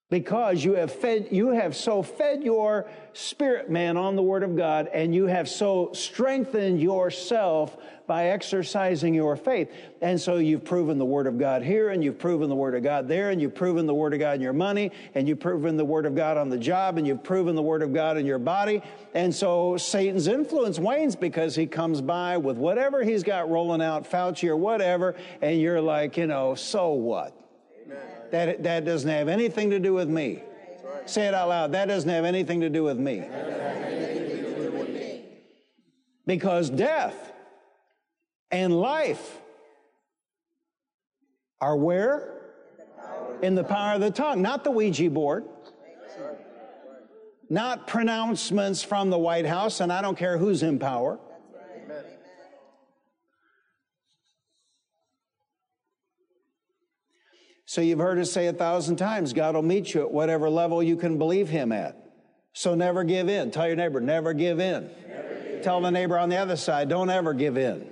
because 0.09 0.63
you 0.63 0.73
have 0.73 0.91
fed 0.91 1.27
you 1.29 1.49
have 1.49 1.75
so 1.75 2.01
fed 2.01 2.43
your 2.43 2.89
spirit 3.13 3.69
man 3.69 3.95
on 3.95 4.15
the 4.15 4.23
word 4.23 4.41
of 4.41 4.57
god 4.57 4.89
and 4.91 5.13
you 5.13 5.27
have 5.27 5.47
so 5.47 5.91
strengthened 5.93 6.81
yourself 6.81 7.77
by 8.09 8.25
exercising 8.25 9.13
your 9.13 9.37
faith 9.37 9.71
and 10.01 10.19
so 10.19 10.37
you've 10.37 10.65
proven 10.65 10.97
the 10.97 11.05
word 11.05 11.27
of 11.27 11.37
god 11.37 11.61
here 11.61 11.89
and 11.89 12.03
you've 12.03 12.17
proven 12.17 12.49
the 12.49 12.55
word 12.55 12.75
of 12.75 12.83
god 12.83 13.07
there 13.07 13.29
and 13.29 13.39
you've 13.39 13.55
proven 13.55 13.85
the 13.85 13.93
word 13.93 14.13
of 14.13 14.19
god 14.19 14.35
in 14.35 14.41
your 14.41 14.51
money 14.51 14.91
and 15.15 15.27
you've 15.27 15.39
proven 15.39 15.77
the 15.77 15.85
word 15.85 16.05
of 16.05 16.15
god 16.15 16.35
on 16.35 16.49
the 16.49 16.57
job 16.57 16.97
and 16.97 17.05
you've 17.05 17.23
proven 17.23 17.55
the 17.55 17.61
word 17.61 17.83
of 17.83 17.93
god 17.93 18.17
in 18.17 18.25
your 18.25 18.39
body 18.39 18.81
and 19.13 19.33
so 19.33 19.77
satan's 19.77 20.27
influence 20.27 20.79
wanes 20.79 21.15
because 21.15 21.55
he 21.55 21.67
comes 21.67 22.01
by 22.01 22.35
with 22.35 22.57
whatever 22.57 23.03
he's 23.03 23.23
got 23.23 23.49
rolling 23.49 23.81
out 23.81 24.09
fauci 24.09 24.49
or 24.49 24.57
whatever 24.57 25.15
and 25.41 25.61
you're 25.61 25.79
like 25.79 26.17
you 26.17 26.27
know 26.27 26.55
so 26.55 26.89
what 26.89 27.39
that, 28.31 28.63
that 28.63 28.85
doesn't 28.85 29.09
have 29.09 29.27
anything 29.27 29.71
to 29.71 29.79
do 29.79 29.93
with 29.93 30.09
me. 30.09 30.43
Say 31.05 31.27
it 31.27 31.33
out 31.33 31.49
loud. 31.49 31.71
That 31.71 31.87
doesn't 31.87 32.09
have 32.09 32.25
anything 32.25 32.61
to 32.61 32.69
do 32.69 32.83
with 32.83 32.99
me. 32.99 33.27
Because 36.25 36.69
death 36.69 37.31
and 38.51 38.79
life 38.79 39.37
are 41.61 41.75
where? 41.75 42.35
In 43.41 43.55
the 43.55 43.63
power 43.63 43.95
of 43.95 44.01
the 44.01 44.11
tongue, 44.11 44.41
not 44.41 44.63
the 44.63 44.71
Ouija 44.71 45.09
board. 45.09 45.45
Not 47.49 47.87
pronouncements 47.87 48.83
from 48.83 49.09
the 49.09 49.17
White 49.17 49.45
House, 49.45 49.79
and 49.79 49.91
I 49.91 50.01
don't 50.01 50.17
care 50.17 50.37
who's 50.37 50.61
in 50.61 50.77
power. 50.77 51.19
So 57.65 57.81
you've 57.81 57.99
heard 57.99 58.17
us 58.17 58.31
say 58.31 58.47
a 58.47 58.53
thousand 58.53 58.95
times 58.95 59.31
God 59.33 59.53
will 59.53 59.61
meet 59.61 59.93
you 59.93 60.01
at 60.01 60.11
whatever 60.11 60.49
level 60.49 60.81
you 60.81 60.95
can 60.95 61.19
believe 61.19 61.49
Him 61.49 61.71
at. 61.71 61.95
So 62.53 62.73
never 62.73 63.03
give 63.03 63.29
in. 63.29 63.51
Tell 63.51 63.67
your 63.67 63.75
neighbor, 63.75 64.01
never 64.01 64.33
give 64.33 64.59
in. 64.59 64.89
Never 65.07 65.51
give 65.51 65.61
Tell 65.61 65.79
the 65.79 65.91
neighbor 65.91 66.17
on 66.17 66.29
the 66.29 66.37
other 66.37 66.55
side, 66.55 66.89
don't 66.89 67.11
ever 67.11 67.33
give 67.33 67.57
in. 67.57 67.87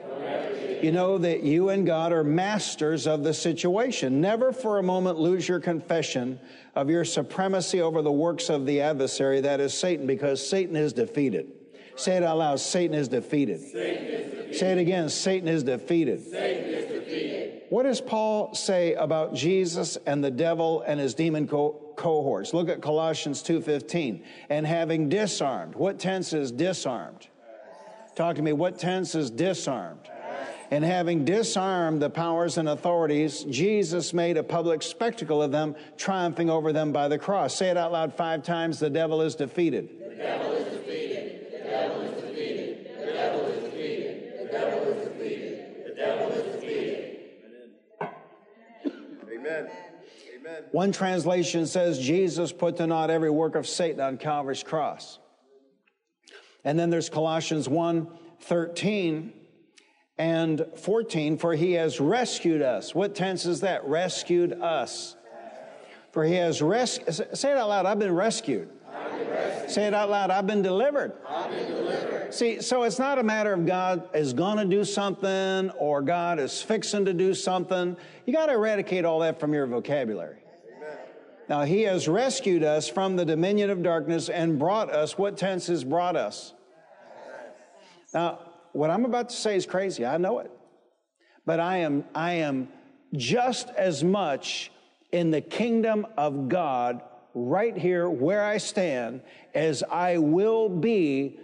You 0.82 0.92
know 0.92 1.18
that 1.18 1.44
you 1.44 1.70
and 1.70 1.86
God 1.86 2.12
are 2.12 2.24
masters 2.24 3.08
of 3.08 3.24
the 3.24 3.34
situation. 3.34 4.22
Never 4.22 4.52
for 4.52 4.78
a 4.78 4.84
moment 4.84 5.18
lose 5.18 5.48
your 5.48 5.60
confession 5.60 6.40
of 6.76 6.90
your 6.90 7.04
supremacy 7.04 7.82
over 7.82 8.02
the 8.02 8.12
works 8.12 8.50
of 8.50 8.66
the 8.66 8.82
adversary, 8.82 9.42
that 9.42 9.60
is 9.60 9.74
Satan, 9.74 10.06
because 10.06 10.48
Satan 10.48 10.76
is 10.76 10.94
defeated. 10.94 11.52
Say 11.96 12.18
it 12.18 12.24
out 12.24 12.38
loud 12.38 12.60
Satan 12.60 12.96
is 12.96 13.08
defeated. 13.08 13.60
Satan 13.60 14.06
is 14.06 14.32
defeated. 14.32 14.56
Say 14.56 14.72
it 14.72 14.78
again 14.78 15.10
Satan 15.10 15.48
is 15.48 15.64
defeated. 15.64 16.24
Satan 16.24 16.66
is 16.66 16.86
defeated. 16.86 17.62
What 17.70 17.84
does 17.84 18.00
Paul 18.00 18.54
say 18.54 18.94
about 18.94 19.34
Jesus 19.34 19.98
and 20.06 20.24
the 20.24 20.32
devil 20.32 20.84
and 20.88 21.00
his 21.00 21.16
demon 21.16 21.48
co- 21.48 21.94
cohorts? 21.96 22.54
Look 22.54 22.70
at 22.70 22.82
Colossians 22.82 23.42
2:15. 23.42 24.24
And 24.50 24.66
having 24.66 25.10
disarmed. 25.10 25.76
What 25.76 25.98
tense 26.00 26.34
is 26.34 26.52
disarmed? 26.52 27.28
Talk 28.16 28.36
to 28.38 28.42
me. 28.42 28.54
What 28.54 28.80
tense 28.80 29.16
is 29.16 29.30
disarmed? 29.30 30.10
And 30.70 30.84
having 30.84 31.24
disarmed 31.24 32.02
the 32.02 32.10
powers 32.10 32.58
and 32.58 32.68
authorities, 32.68 33.44
Jesus 33.46 34.14
made 34.14 34.36
a 34.36 34.44
public 34.44 34.82
spectacle 34.82 35.42
of 35.42 35.52
them, 35.52 35.76
triumphing 35.96 36.50
over 36.50 36.74
them 36.74 36.92
by 36.92 37.08
the 37.08 37.18
cross. 37.18 37.56
Say 37.56 37.70
it 37.70 37.78
out 37.78 37.94
loud 37.94 38.14
five 38.14 38.44
times. 38.44 38.80
The 38.80 38.90
devil 38.90 39.22
is 39.22 39.36
defeated. 39.36 39.90
The 39.98 40.16
devil 40.16 40.52
is 40.52 40.74
defeated. 40.74 41.52
The 41.52 41.58
devil 41.60 42.02
is 42.02 42.22
defeated. 42.22 43.00
The 43.00 43.06
devil 43.14 43.46
is 43.46 43.64
defeated. 43.64 44.40
The 44.40 44.52
devil 44.52 44.82
is 44.82 45.08
defeated. 45.08 45.86
The 45.86 45.96
devil 45.96 46.28
is 46.32 46.56
defeated. 46.56 47.20
Amen. 49.34 49.70
Amen. 50.36 50.64
One 50.72 50.92
translation 50.92 51.66
says 51.66 51.98
Jesus 51.98 52.52
put 52.52 52.76
to 52.78 52.88
naught 52.88 53.10
every 53.10 53.30
work 53.30 53.56
of 53.56 53.66
Satan 53.66 54.02
on 54.02 54.18
Calvary's 54.18 54.64
cross. 54.64 55.20
And 56.66 56.78
then 56.78 56.90
there's 56.90 57.10
Colossians 57.10 57.70
1 57.70 58.10
13 58.42 59.34
and 60.18 60.66
14, 60.76 61.38
for 61.38 61.54
he 61.54 61.74
has 61.74 62.00
rescued 62.00 62.62
us. 62.62 62.96
What 62.96 63.16
tense 63.16 63.46
is 63.46 63.62
that? 63.62 63.86
Rescued 63.86 64.54
us. 64.54 65.16
For 66.12 66.24
he 66.24 66.36
has 66.36 66.62
rescued, 66.62 67.14
say 67.38 67.52
it 67.52 67.58
out 67.58 67.70
loud, 67.70 67.86
I've 67.86 68.00
been 68.00 68.16
rescued. 68.16 68.70
Say 69.68 69.86
it 69.86 69.94
out 69.94 70.10
loud. 70.10 70.32
I've 70.32 70.48
been 70.48 70.62
delivered. 70.62 71.14
I've 71.28 71.52
been 71.52 71.68
delivered. 71.68 72.34
See, 72.34 72.62
so 72.62 72.84
it's 72.84 73.00
not 73.00 73.20
a 73.20 73.24
matter 73.24 73.54
of 73.54 73.66
God 73.66 74.10
is 74.16 74.34
to 74.34 74.66
do 74.66 74.84
something 74.86 75.70
or 75.72 76.02
God 76.02 76.40
is 76.40 76.62
fixing 76.62 77.06
to 77.06 77.14
do 77.14 77.34
something. 77.34 77.98
You 78.26 78.34
got 78.34 78.46
to 78.46 78.54
eradicate 78.54 79.04
all 79.04 79.20
that 79.20 79.40
from 79.40 79.54
your 79.54 79.68
vocabulary. 79.68 80.38
Amen. 80.78 80.98
Now, 81.50 81.64
He 81.64 81.82
has 81.84 82.08
rescued 82.08 82.64
us 82.64 82.88
from 82.88 83.18
the 83.18 83.26
dominion 83.26 83.70
of 83.70 83.84
darkness 83.84 84.30
and 84.30 84.58
brought 84.58 84.90
us. 84.90 85.18
What 85.18 85.38
tense 85.38 85.68
has 85.68 85.84
brought 85.84 86.16
us? 86.16 86.54
Now, 88.14 88.40
what 88.78 88.92
I'm 88.92 89.06
about 89.06 89.30
to 89.30 89.36
say 89.36 89.56
is 89.56 89.66
crazy. 89.66 90.06
I 90.06 90.18
know 90.18 90.40
it. 90.40 90.52
But 91.46 91.60
I 91.60 91.78
am, 91.78 92.06
I 92.14 92.34
am 92.34 92.68
just 93.14 93.70
as 93.70 94.04
much 94.04 94.72
in 95.12 95.32
the 95.32 95.42
kingdom 95.42 96.06
of 96.16 96.48
God 96.48 97.02
right 97.34 97.76
here 97.76 98.08
where 98.10 98.44
I 98.44 98.58
stand 98.58 99.22
as 99.56 99.82
I 99.84 100.20
will 100.20 100.70
be 100.70 101.40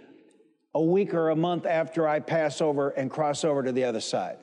a 0.74 0.82
week 0.82 1.12
or 1.12 1.30
a 1.30 1.36
month 1.36 1.66
after 1.66 2.06
I 2.06 2.20
pass 2.20 2.60
over 2.60 2.90
and 2.90 3.10
cross 3.10 3.44
over 3.44 3.62
to 3.62 3.72
the 3.72 3.84
other 3.84 4.00
side. 4.00 4.38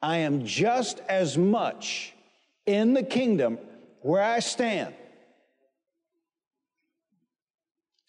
I 0.00 0.18
am 0.18 0.44
just 0.44 1.00
as 1.08 1.38
much 1.38 2.12
in 2.66 2.92
the 2.94 3.04
kingdom 3.04 3.58
where 4.00 4.22
I 4.22 4.40
stand. 4.40 4.94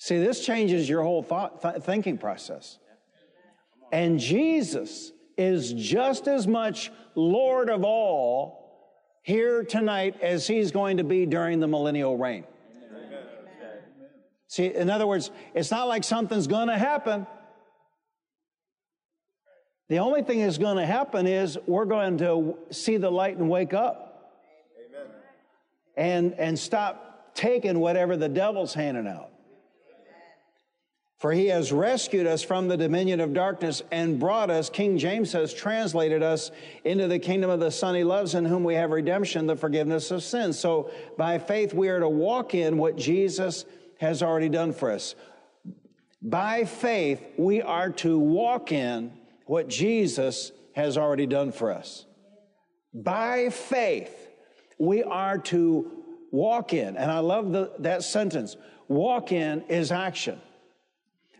See, 0.04 0.20
this 0.20 0.46
changes 0.46 0.90
your 0.90 1.02
whole 1.02 1.24
thought, 1.24 1.62
th- 1.62 1.82
thinking 1.82 2.18
process. 2.18 2.78
And 3.90 4.20
Jesus 4.20 5.14
is 5.38 5.72
just 5.72 6.28
as 6.28 6.46
much 6.46 6.92
Lord 7.16 7.70
of 7.70 7.86
all 7.86 9.00
here 9.22 9.64
tonight 9.64 10.20
as 10.20 10.46
he's 10.46 10.74
going 10.74 10.98
to 10.98 11.06
be 11.06 11.26
during 11.26 11.62
the 11.62 11.70
millennial 11.70 12.18
reign. 12.18 12.44
See, 14.48 14.66
in 14.66 14.90
other 14.90 15.08
words, 15.08 15.32
it's 15.54 15.72
not 15.72 15.88
like 15.88 16.04
something's 16.04 16.48
going 16.48 16.68
to 16.68 16.78
happen. 16.78 17.26
The 19.88 20.00
only 20.00 20.22
thing 20.22 20.42
that's 20.42 20.58
going 20.58 20.76
to 20.76 20.86
happen 20.86 21.28
is 21.28 21.58
we're 21.66 21.86
going 21.86 22.18
to 22.18 22.58
see 22.72 22.98
the 22.98 23.10
light 23.10 23.38
and 23.38 23.50
wake 23.50 23.74
up. 23.74 24.34
Amen. 24.86 25.08
And, 25.96 26.34
and 26.34 26.60
stop 26.60 27.34
taking 27.36 27.80
whatever 27.80 28.18
the 28.18 28.28
devil's 28.28 28.74
handing 28.74 29.08
out. 29.08 29.30
For 31.24 31.32
he 31.32 31.46
has 31.48 31.72
rescued 31.72 32.28
us 32.28 32.44
from 32.44 32.68
the 32.68 32.76
dominion 32.76 33.22
of 33.22 33.34
darkness 33.34 33.82
and 33.92 34.20
brought 34.20 34.50
us, 34.50 34.70
King 34.70 34.98
James 34.98 35.32
has 35.32 35.54
translated 35.54 36.22
us 36.22 36.52
into 36.84 37.08
the 37.08 37.18
kingdom 37.18 37.50
of 37.50 37.62
the 37.62 37.72
Son 37.72 37.96
he 37.96 38.04
loves, 38.04 38.36
in 38.36 38.44
whom 38.44 38.66
we 38.66 38.74
have 38.74 38.92
redemption, 38.92 39.48
the 39.48 39.56
forgiveness 39.56 40.12
of 40.12 40.22
sins. 40.22 40.60
So 40.60 40.92
by 41.18 41.40
faith, 41.40 41.74
we 41.74 41.88
are 41.88 42.02
to 42.02 42.10
walk 42.10 42.54
in 42.54 42.78
what 42.78 42.98
Jesus 42.98 43.64
has 44.02 44.22
already 44.22 44.50
done 44.50 44.74
for 44.74 44.92
us. 44.92 45.16
By 46.22 46.66
faith, 46.66 47.24
we 47.38 47.62
are 47.62 47.92
to 47.92 48.20
walk 48.20 48.74
in 48.74 49.14
what 49.46 49.70
Jesus 49.70 50.52
has 50.76 50.98
already 50.98 51.26
done 51.26 51.54
for 51.54 51.72
us. 51.72 52.06
By 52.94 53.48
faith, 53.48 54.28
we 54.78 55.04
are 55.04 55.38
to 55.38 55.90
walk 56.32 56.74
in. 56.74 56.98
And 56.98 57.10
I 57.10 57.20
love 57.20 57.54
the, 57.54 57.72
that 57.80 58.04
sentence. 58.04 58.58
Walk 58.90 59.32
in 59.32 59.62
is 59.70 59.90
action. 59.90 60.42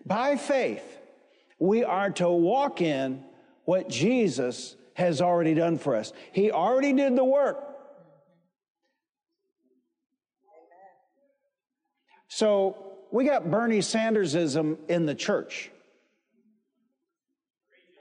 By 0.06 0.36
faith, 0.36 0.84
we 1.60 1.84
are 1.84 2.10
to 2.12 2.30
walk 2.30 2.82
in 2.82 3.24
what 3.66 3.90
Jesus 3.90 4.76
has 4.96 5.22
already 5.22 5.54
done 5.54 5.78
for 5.78 5.96
us. 5.96 6.14
He 6.32 6.52
already 6.52 6.94
did 6.94 7.16
the 7.16 7.24
work. 7.24 7.58
So 12.28 12.94
we 13.12 13.26
got 13.26 13.50
Bernie 13.50 13.80
Sandersism 13.80 14.78
in 14.90 15.06
the 15.06 15.16
church. 15.16 15.70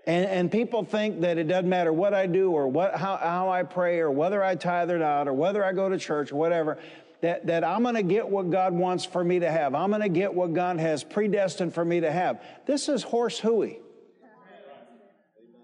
And, 0.06 0.26
and 0.26 0.50
people 0.50 0.84
think 0.84 1.20
that 1.20 1.38
it 1.38 1.44
doesn't 1.44 1.68
matter 1.68 1.92
what 1.92 2.12
I 2.12 2.26
do 2.26 2.50
or 2.50 2.66
what, 2.66 2.96
how, 2.96 3.16
how 3.18 3.50
I 3.50 3.62
pray 3.62 4.00
or 4.00 4.10
whether 4.10 4.42
I 4.42 4.56
tithe 4.56 4.90
or 4.90 4.98
not 4.98 5.28
or 5.28 5.32
whether 5.32 5.64
I 5.64 5.72
go 5.72 5.88
to 5.88 5.98
church 5.98 6.32
or 6.32 6.36
whatever 6.36 6.78
that, 7.22 7.46
that 7.46 7.64
I'm 7.64 7.82
going 7.82 7.94
to 7.94 8.02
get 8.02 8.28
what 8.28 8.50
God 8.50 8.74
wants 8.74 9.04
for 9.04 9.24
me 9.24 9.38
to 9.38 9.50
have. 9.50 9.74
I'm 9.74 9.90
going 9.90 10.02
to 10.02 10.08
get 10.08 10.34
what 10.34 10.52
God 10.52 10.78
has 10.78 11.02
predestined 11.04 11.72
for 11.72 11.84
me 11.84 12.00
to 12.00 12.10
have. 12.10 12.42
This 12.66 12.88
is 12.88 13.02
horse 13.04 13.38
hooey. 13.38 13.78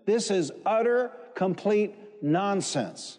This 0.07 0.31
is 0.31 0.51
utter, 0.65 1.11
complete 1.35 1.95
nonsense. 2.23 3.19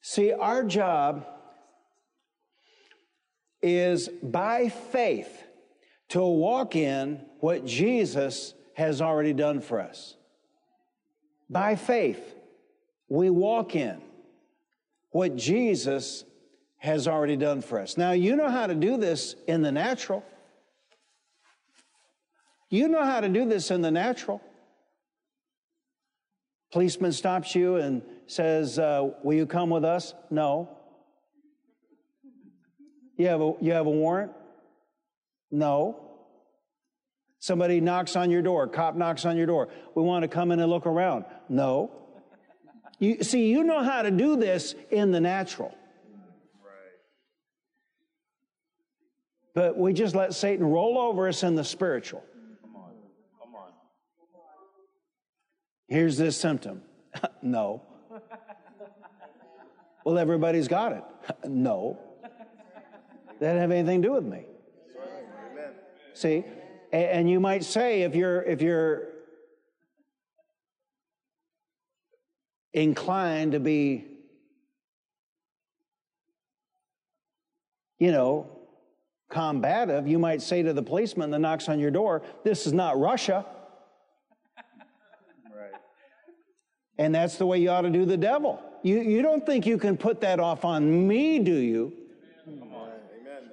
See, 0.00 0.32
our 0.32 0.64
job 0.64 1.26
is 3.60 4.08
by 4.22 4.68
faith 4.68 5.44
to 6.10 6.22
walk 6.22 6.76
in 6.76 7.26
what 7.40 7.66
Jesus 7.66 8.54
has 8.74 9.02
already 9.02 9.32
done 9.32 9.60
for 9.60 9.80
us. 9.80 10.14
By 11.50 11.76
faith, 11.76 12.34
we 13.08 13.30
walk 13.30 13.74
in 13.74 14.00
what 15.10 15.36
Jesus 15.36 16.24
has 16.76 17.08
already 17.08 17.36
done 17.36 17.60
for 17.60 17.80
us. 17.80 17.96
Now, 17.96 18.12
you 18.12 18.36
know 18.36 18.48
how 18.48 18.66
to 18.66 18.74
do 18.74 18.96
this 18.96 19.34
in 19.46 19.62
the 19.62 19.72
natural. 19.72 20.24
You 22.70 22.88
know 22.88 23.04
how 23.04 23.20
to 23.20 23.28
do 23.28 23.48
this 23.48 23.70
in 23.70 23.82
the 23.82 23.90
natural. 23.90 24.42
Policeman 26.70 27.12
stops 27.12 27.54
you 27.54 27.76
and 27.76 28.02
says, 28.26 28.78
uh, 28.78 29.10
Will 29.22 29.34
you 29.34 29.46
come 29.46 29.70
with 29.70 29.84
us? 29.84 30.14
No. 30.30 30.68
You 33.16 33.26
have, 33.26 33.40
a, 33.40 33.54
you 33.60 33.72
have 33.72 33.86
a 33.86 33.90
warrant? 33.90 34.32
No. 35.50 36.07
Somebody 37.48 37.80
knocks 37.80 38.14
on 38.14 38.30
your 38.30 38.42
door, 38.42 38.66
cop 38.66 38.94
knocks 38.94 39.24
on 39.24 39.34
your 39.34 39.46
door. 39.46 39.70
We 39.94 40.02
want 40.02 40.22
to 40.22 40.28
come 40.28 40.52
in 40.52 40.60
and 40.60 40.70
look 40.70 40.84
around. 40.84 41.24
No. 41.48 41.90
You 42.98 43.22
see, 43.24 43.48
you 43.48 43.64
know 43.64 43.82
how 43.82 44.02
to 44.02 44.10
do 44.10 44.36
this 44.36 44.74
in 44.90 45.12
the 45.12 45.20
natural. 45.20 45.74
But 49.54 49.78
we 49.78 49.94
just 49.94 50.14
let 50.14 50.34
Satan 50.34 50.66
roll 50.66 50.98
over 50.98 51.26
us 51.26 51.42
in 51.42 51.54
the 51.54 51.64
spiritual. 51.64 52.22
Come 52.60 52.76
on. 52.76 52.90
Come 53.40 53.54
on. 53.54 53.72
Here's 55.88 56.18
this 56.18 56.36
symptom. 56.36 56.82
no. 57.42 57.80
well, 60.04 60.18
everybody's 60.18 60.68
got 60.68 60.92
it. 60.92 61.04
no. 61.48 61.98
That 62.20 63.40
doesn't 63.40 63.56
have 63.56 63.70
anything 63.70 64.02
to 64.02 64.08
do 64.08 64.12
with 64.12 64.24
me. 64.24 64.44
See, 66.12 66.44
and 66.92 67.28
you 67.28 67.40
might 67.40 67.64
say, 67.64 68.02
if 68.02 68.14
you're, 68.14 68.42
if 68.42 68.62
you're 68.62 69.08
inclined 72.72 73.52
to 73.52 73.60
be, 73.60 74.04
you 77.98 78.12
know, 78.12 78.46
combative, 79.28 80.06
you 80.06 80.18
might 80.18 80.40
say 80.40 80.62
to 80.62 80.72
the 80.72 80.82
policeman 80.82 81.30
that 81.30 81.38
knocks 81.40 81.68
on 81.68 81.78
your 81.78 81.90
door, 81.90 82.22
This 82.44 82.66
is 82.66 82.72
not 82.72 82.98
Russia. 82.98 83.44
Right. 85.54 85.72
And 86.98 87.14
that's 87.14 87.36
the 87.36 87.46
way 87.46 87.58
you 87.58 87.70
ought 87.70 87.82
to 87.82 87.90
do 87.90 88.04
the 88.04 88.16
devil. 88.16 88.62
You, 88.82 89.00
you 89.00 89.22
don't 89.22 89.44
think 89.44 89.66
you 89.66 89.76
can 89.76 89.96
put 89.96 90.20
that 90.20 90.40
off 90.40 90.64
on 90.64 91.06
me, 91.06 91.38
do 91.40 91.54
you? 91.54 91.92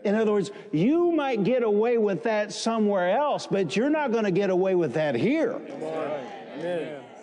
In 0.05 0.13
other 0.13 0.31
words, 0.31 0.51
you 0.71 1.11
might 1.11 1.43
get 1.43 1.63
away 1.63 1.97
with 1.97 2.23
that 2.23 2.53
somewhere 2.53 3.17
else, 3.17 3.47
but 3.47 3.75
you're 3.75 3.89
not 3.89 4.11
going 4.11 4.23
to 4.23 4.31
get 4.31 4.51
away 4.51 4.75
with 4.75 4.93
that 4.93 5.15
here. 5.15 5.59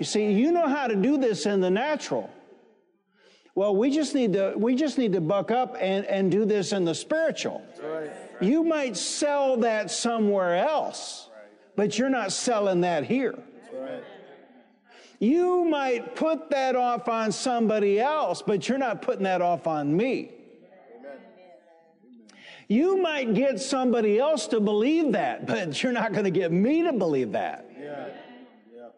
You 0.01 0.05
see, 0.05 0.33
you 0.33 0.51
know 0.51 0.67
how 0.67 0.89
to 0.89 0.97
do 0.97 1.17
this 1.17 1.47
in 1.47 1.61
the 1.61 1.71
natural. 1.71 2.29
Well, 3.55 3.77
we 3.77 3.91
just 3.91 4.15
need 4.17 4.33
to 4.33 4.55
we 4.57 4.75
just 4.75 4.99
need 4.99 5.13
to 5.13 5.21
buck 5.21 5.53
up 5.53 5.77
and, 5.79 6.05
and 6.07 6.31
do 6.31 6.45
this 6.45 6.73
in 6.73 6.85
the 6.85 6.95
spiritual. 6.95 7.63
You 8.41 8.65
might 8.65 8.97
sell 8.97 9.59
that 9.59 9.91
somewhere 9.91 10.57
else, 10.57 11.29
but 11.77 11.99
you're 11.99 12.11
not 12.11 12.33
selling 12.33 12.81
that 12.81 13.05
here. 13.05 13.39
You 15.21 15.65
might 15.65 16.17
put 16.17 16.51
that 16.51 16.75
off 16.75 17.09
on 17.09 17.31
somebody 17.31 18.01
else, 18.01 18.43
but 18.43 18.69
you're 18.69 18.79
not 18.79 19.03
putting 19.03 19.23
that 19.23 19.41
off 19.41 19.69
on 19.69 19.97
me. 19.97 20.33
You 22.69 22.97
might 23.01 23.35
get 23.35 23.61
somebody 23.61 24.19
else 24.19 24.47
to 24.49 24.61
believe 24.61 25.13
that, 25.13 25.47
but 25.47 25.83
you're 25.83 25.93
not 25.93 26.13
going 26.13 26.25
to 26.25 26.31
get 26.31 26.53
me 26.53 26.83
to 26.83 26.93
believe 26.93 27.33
that. 27.33 27.71
Yeah. 27.79 28.09
yeah. 28.75 28.89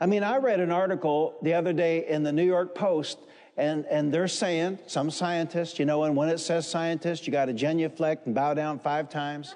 I 0.00 0.06
mean, 0.06 0.22
I 0.22 0.36
read 0.36 0.60
an 0.60 0.70
article 0.70 1.36
the 1.42 1.54
other 1.54 1.72
day 1.72 2.06
in 2.06 2.22
the 2.22 2.32
New 2.32 2.44
York 2.44 2.74
Post, 2.74 3.18
and, 3.56 3.86
and 3.86 4.12
they're 4.12 4.28
saying, 4.28 4.78
some 4.86 5.10
scientists, 5.10 5.78
you 5.78 5.84
know, 5.84 6.04
and 6.04 6.16
when 6.16 6.28
it 6.28 6.38
says 6.38 6.68
scientist, 6.68 7.26
you 7.26 7.32
got 7.32 7.46
to 7.46 7.52
genuflect 7.52 8.26
and 8.26 8.34
bow 8.34 8.54
down 8.54 8.78
five 8.78 9.08
times, 9.08 9.54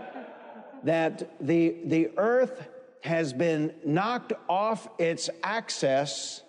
that 0.84 1.30
the, 1.44 1.76
the 1.84 2.10
earth 2.16 2.68
has 3.00 3.32
been 3.32 3.72
knocked 3.84 4.32
off 4.48 4.88
its 4.98 5.30
axis 5.42 6.42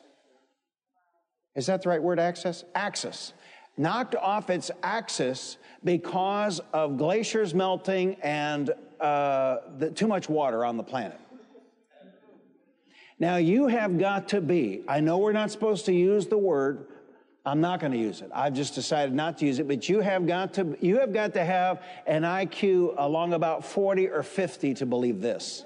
is 1.57 1.65
that 1.65 1.81
the 1.81 1.89
right 1.89 2.01
word, 2.01 2.19
axis? 2.19 2.63
Axis. 2.73 3.33
Knocked 3.75 4.15
off 4.15 4.49
its 4.49 4.71
axis 4.81 5.57
because 5.83 6.61
of 6.71 6.97
glaciers 6.97 7.53
melting 7.53 8.15
and 8.23 8.71
uh, 9.01 9.57
the, 9.77 9.91
too 9.91 10.07
much 10.07 10.29
water 10.29 10.63
on 10.63 10.77
the 10.77 10.83
planet. 10.83 11.19
Now, 13.19 13.35
you 13.35 13.67
have 13.67 13.97
got 13.97 14.29
to 14.29 14.41
be, 14.41 14.83
I 14.87 15.01
know 15.01 15.17
we're 15.17 15.33
not 15.33 15.51
supposed 15.51 15.85
to 15.87 15.93
use 15.93 16.27
the 16.27 16.37
word 16.37 16.87
I'm 17.47 17.61
not 17.61 17.79
going 17.79 17.93
to 17.93 17.97
use 17.97 18.19
it. 18.19 18.29
I've 18.33 18.53
just 18.53 18.75
decided 18.75 19.15
not 19.15 19.37
to 19.37 19.45
use 19.45 19.59
it. 19.59 19.69
But 19.69 19.87
you 19.87 20.01
have 20.01 20.27
got 20.27 20.53
to 20.55 20.77
you 20.81 20.99
have 20.99 21.13
got 21.13 21.33
to 21.35 21.45
have 21.45 21.81
an 22.05 22.23
IQ 22.23 22.95
along 22.97 23.31
about 23.31 23.63
40 23.63 24.09
or 24.09 24.21
50 24.21 24.73
to 24.73 24.85
believe 24.85 25.21
this. 25.21 25.63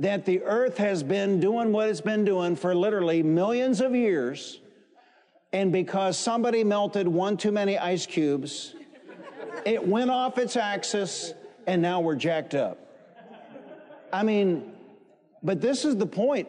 That 0.00 0.24
the 0.24 0.42
earth 0.42 0.78
has 0.78 1.02
been 1.02 1.40
doing 1.40 1.72
what 1.72 1.88
it's 1.88 2.00
been 2.00 2.24
doing 2.24 2.56
for 2.56 2.74
literally 2.74 3.22
millions 3.22 3.80
of 3.80 3.94
years, 3.94 4.60
and 5.52 5.72
because 5.72 6.18
somebody 6.18 6.64
melted 6.64 7.06
one 7.06 7.36
too 7.36 7.52
many 7.52 7.78
ice 7.78 8.06
cubes, 8.06 8.74
it 9.64 9.86
went 9.86 10.10
off 10.10 10.38
its 10.38 10.56
axis, 10.56 11.32
and 11.66 11.80
now 11.80 12.00
we're 12.00 12.16
jacked 12.16 12.54
up. 12.54 12.78
I 14.12 14.22
mean, 14.22 14.72
but 15.42 15.60
this 15.60 15.84
is 15.84 15.96
the 15.96 16.06
point 16.06 16.48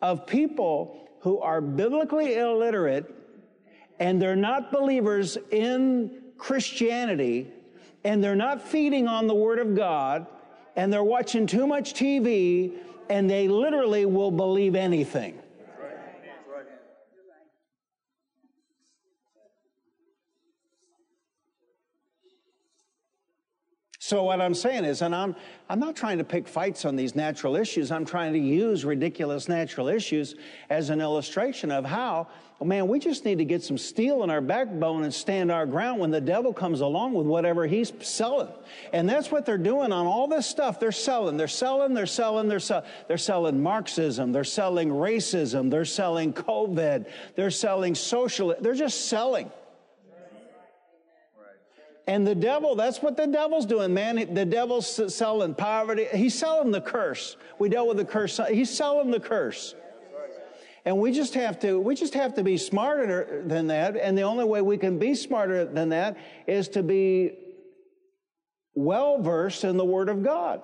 of 0.00 0.26
people 0.26 1.08
who 1.20 1.38
are 1.38 1.60
biblically 1.60 2.34
illiterate 2.34 3.12
and 4.00 4.20
they're 4.20 4.34
not 4.34 4.72
believers 4.72 5.38
in 5.50 6.10
Christianity 6.38 7.52
and 8.04 8.22
they're 8.22 8.34
not 8.34 8.60
feeding 8.60 9.06
on 9.06 9.28
the 9.28 9.34
Word 9.34 9.60
of 9.60 9.76
God 9.76 10.26
and 10.76 10.92
they're 10.92 11.04
watching 11.04 11.46
too 11.46 11.66
much 11.66 11.94
TV 11.94 12.72
and 13.08 13.28
they 13.28 13.48
literally 13.48 14.06
will 14.06 14.30
believe 14.30 14.74
anything. 14.74 15.41
So 24.12 24.24
what 24.24 24.42
I'm 24.42 24.52
saying 24.52 24.84
is, 24.84 25.00
and 25.00 25.14
I'm, 25.14 25.34
I'm 25.70 25.80
not 25.80 25.96
trying 25.96 26.18
to 26.18 26.24
pick 26.24 26.46
fights 26.46 26.84
on 26.84 26.96
these 26.96 27.16
natural 27.16 27.56
issues. 27.56 27.90
I'm 27.90 28.04
trying 28.04 28.34
to 28.34 28.38
use 28.38 28.84
ridiculous 28.84 29.48
natural 29.48 29.88
issues 29.88 30.34
as 30.68 30.90
an 30.90 31.00
illustration 31.00 31.70
of 31.70 31.86
how, 31.86 32.28
oh 32.60 32.66
man, 32.66 32.88
we 32.88 32.98
just 32.98 33.24
need 33.24 33.38
to 33.38 33.46
get 33.46 33.62
some 33.62 33.78
steel 33.78 34.22
in 34.22 34.28
our 34.28 34.42
backbone 34.42 35.04
and 35.04 35.14
stand 35.14 35.50
our 35.50 35.64
ground 35.64 35.98
when 35.98 36.10
the 36.10 36.20
devil 36.20 36.52
comes 36.52 36.82
along 36.82 37.14
with 37.14 37.26
whatever 37.26 37.66
he's 37.66 37.90
selling. 38.02 38.48
And 38.92 39.08
that's 39.08 39.30
what 39.30 39.46
they're 39.46 39.56
doing 39.56 39.92
on 39.92 40.06
all 40.06 40.28
this 40.28 40.46
stuff. 40.46 40.78
They're 40.78 40.92
selling, 40.92 41.38
they're 41.38 41.48
selling, 41.48 41.94
they're 41.94 42.04
selling, 42.04 42.48
they're 42.50 42.60
selling. 42.60 42.84
They're 43.08 43.16
selling 43.16 43.62
Marxism, 43.62 44.30
they're 44.30 44.44
selling 44.44 44.90
racism, 44.90 45.70
they're 45.70 45.86
selling 45.86 46.34
COVID, 46.34 47.06
they're 47.34 47.50
selling 47.50 47.94
social, 47.94 48.54
they're 48.60 48.74
just 48.74 49.06
selling. 49.08 49.50
And 52.06 52.26
the 52.26 52.34
devil, 52.34 52.74
that's 52.74 53.00
what 53.00 53.16
the 53.16 53.26
devil's 53.26 53.64
doing, 53.64 53.94
man. 53.94 54.34
The 54.34 54.44
devil's 54.44 55.14
selling 55.14 55.54
poverty. 55.54 56.06
He's 56.12 56.34
selling 56.34 56.72
the 56.72 56.80
curse. 56.80 57.36
We 57.58 57.68
dealt 57.68 57.88
with 57.88 57.96
the 57.96 58.04
curse. 58.04 58.40
He's 58.50 58.70
selling 58.70 59.10
the 59.10 59.20
curse. 59.20 59.74
And 60.84 60.98
we 60.98 61.12
just 61.12 61.34
have 61.34 61.60
to, 61.60 61.78
we 61.78 61.94
just 61.94 62.14
have 62.14 62.34
to 62.34 62.42
be 62.42 62.56
smarter 62.56 63.44
than 63.46 63.68
that. 63.68 63.96
And 63.96 64.18
the 64.18 64.22
only 64.22 64.44
way 64.44 64.62
we 64.62 64.76
can 64.78 64.98
be 64.98 65.14
smarter 65.14 65.64
than 65.64 65.90
that 65.90 66.16
is 66.48 66.68
to 66.70 66.82
be 66.82 67.38
well 68.74 69.22
versed 69.22 69.62
in 69.62 69.76
the 69.76 69.84
Word 69.84 70.08
of 70.08 70.24
God. 70.24 70.62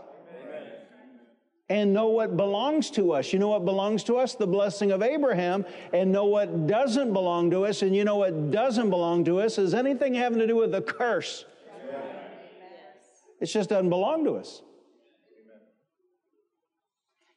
And 1.70 1.92
know 1.92 2.08
what 2.08 2.36
belongs 2.36 2.90
to 2.92 3.12
us. 3.12 3.32
You 3.32 3.38
know 3.38 3.48
what 3.48 3.66
belongs 3.66 4.02
to 4.04 4.16
us? 4.16 4.34
The 4.34 4.46
blessing 4.46 4.90
of 4.90 5.02
Abraham. 5.02 5.66
And 5.92 6.10
know 6.10 6.24
what 6.24 6.66
doesn't 6.66 7.12
belong 7.12 7.50
to 7.50 7.66
us. 7.66 7.82
And 7.82 7.94
you 7.94 8.04
know 8.04 8.16
what 8.16 8.50
doesn't 8.50 8.88
belong 8.88 9.24
to 9.26 9.40
us 9.40 9.58
is 9.58 9.74
anything 9.74 10.14
having 10.14 10.38
to 10.38 10.46
do 10.46 10.56
with 10.56 10.72
the 10.72 10.80
curse. 10.80 11.44
It 13.40 13.46
just 13.46 13.68
doesn't 13.68 13.90
belong 13.90 14.24
to 14.24 14.36
us. 14.36 14.62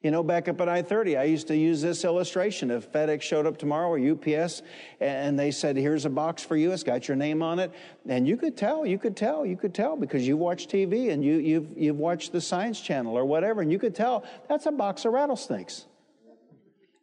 You 0.01 0.09
know, 0.09 0.23
back 0.23 0.47
up 0.47 0.59
at 0.59 0.67
I 0.67 0.81
30, 0.81 1.15
I 1.15 1.25
used 1.25 1.47
to 1.47 1.55
use 1.55 1.79
this 1.79 2.03
illustration. 2.03 2.71
If 2.71 2.91
FedEx 2.91 3.21
showed 3.21 3.45
up 3.45 3.57
tomorrow 3.57 3.87
or 3.87 3.99
UPS 3.99 4.63
and 4.99 5.37
they 5.37 5.51
said, 5.51 5.77
Here's 5.77 6.05
a 6.05 6.09
box 6.09 6.43
for 6.43 6.55
you, 6.55 6.71
it's 6.71 6.81
got 6.81 7.07
your 7.07 7.15
name 7.15 7.43
on 7.43 7.59
it, 7.59 7.71
and 8.09 8.27
you 8.27 8.35
could 8.35 8.57
tell, 8.57 8.83
you 8.83 8.97
could 8.97 9.15
tell, 9.15 9.45
you 9.45 9.55
could 9.55 9.75
tell 9.75 9.95
because 9.95 10.27
you 10.27 10.37
watch 10.37 10.67
TV 10.67 11.11
and 11.11 11.23
you, 11.23 11.35
you've, 11.35 11.77
you've 11.77 11.97
watched 11.97 12.31
the 12.31 12.41
Science 12.41 12.81
Channel 12.81 13.15
or 13.15 13.25
whatever, 13.25 13.61
and 13.61 13.71
you 13.71 13.77
could 13.77 13.93
tell 13.93 14.23
that's 14.49 14.65
a 14.65 14.71
box 14.71 15.05
of 15.05 15.13
rattlesnakes. 15.13 15.85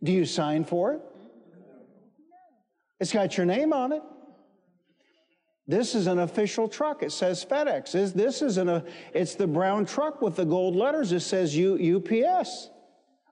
Do 0.03 0.11
you 0.11 0.25
sign 0.25 0.65
for 0.65 0.95
it? 0.95 1.01
It's 2.99 3.13
got 3.13 3.37
your 3.37 3.47
name 3.47 3.73
on 3.73 3.93
it. 3.93 4.03
This 5.69 5.95
is 5.95 6.09
an 6.09 6.19
official 6.19 6.67
truck. 6.67 7.05
It 7.05 7.13
says 7.13 7.45
FedEx. 7.45 8.13
This 8.13 8.43
is 8.43 8.57
an, 8.57 8.83
it's 9.13 9.37
the 9.37 9.47
brown 9.47 9.87
truck 9.87 10.21
with 10.21 10.35
the 10.35 10.45
gold 10.45 10.75
letters. 10.75 11.13
It 11.13 11.21
says 11.21 11.55
U, 11.55 11.99
UPS. 11.99 12.71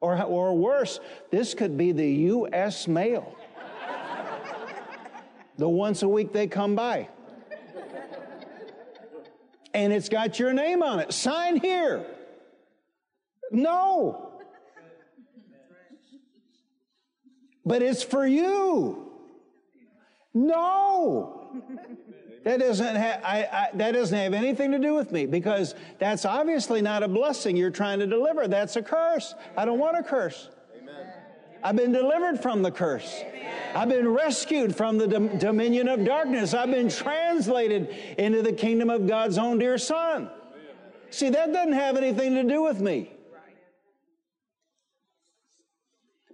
Or, 0.01 0.23
or 0.23 0.57
worse, 0.57 1.01
this 1.31 1.55
could 1.55 1.77
be 1.77 1.93
the 1.93 2.09
U.S. 2.09 2.87
mail. 2.87 3.37
the 5.59 5.69
once 5.69 6.03
a 6.03 6.09
week 6.09 6.33
they 6.33 6.47
come 6.47 6.75
by. 6.75 7.09
And 9.73 9.93
it's 9.93 10.09
got 10.09 10.39
your 10.39 10.53
name 10.53 10.83
on 10.83 11.01
it. 11.01 11.13
Sign 11.13 11.57
here. 11.57 12.07
No. 13.51 14.41
But 17.65 17.83
it's 17.83 18.03
for 18.03 18.27
you. 18.27 19.13
No. 20.33 21.63
That 22.47 22.61
doesn't, 22.61 22.95
ha- 22.95 23.19
I, 23.25 23.39
I, 23.43 23.69
that 23.75 23.91
doesn't 23.91 24.17
have 24.17 24.33
anything 24.33 24.71
to 24.71 24.79
do 24.79 24.95
with 24.95 25.11
me 25.11 25.27
because 25.27 25.75
that's 25.99 26.25
obviously 26.25 26.81
not 26.81 27.03
a 27.03 27.09
blessing 27.09 27.57
you're 27.57 27.73
trying 27.73 27.99
to 27.99 28.07
deliver. 28.07 28.47
That's 28.47 28.77
a 28.77 28.83
curse. 28.83 29.35
I 29.57 29.65
don't 29.65 29.81
want 29.81 29.99
a 29.99 30.03
curse. 30.05 30.49
Amen. 30.81 30.95
I've 31.65 31.75
been 31.75 31.91
delivered 31.91 32.41
from 32.41 32.63
the 32.63 32.71
curse. 32.71 33.21
Amen. 33.21 33.53
I've 33.75 33.89
been 33.89 34.07
rescued 34.07 34.77
from 34.77 34.97
the 34.97 35.09
dom- 35.09 35.39
dominion 35.39 35.89
of 35.89 36.05
darkness. 36.05 36.55
I've 36.55 36.71
been 36.71 36.89
translated 36.89 37.89
into 38.17 38.43
the 38.43 38.53
kingdom 38.53 38.91
of 38.91 39.09
God's 39.09 39.39
own 39.39 39.59
dear 39.59 39.77
Son. 39.77 40.31
See, 41.11 41.31
that 41.31 41.53
doesn't 41.53 41.73
have 41.73 41.97
anything 41.97 42.35
to 42.35 42.45
do 42.45 42.63
with 42.63 42.81
me. 42.81 43.11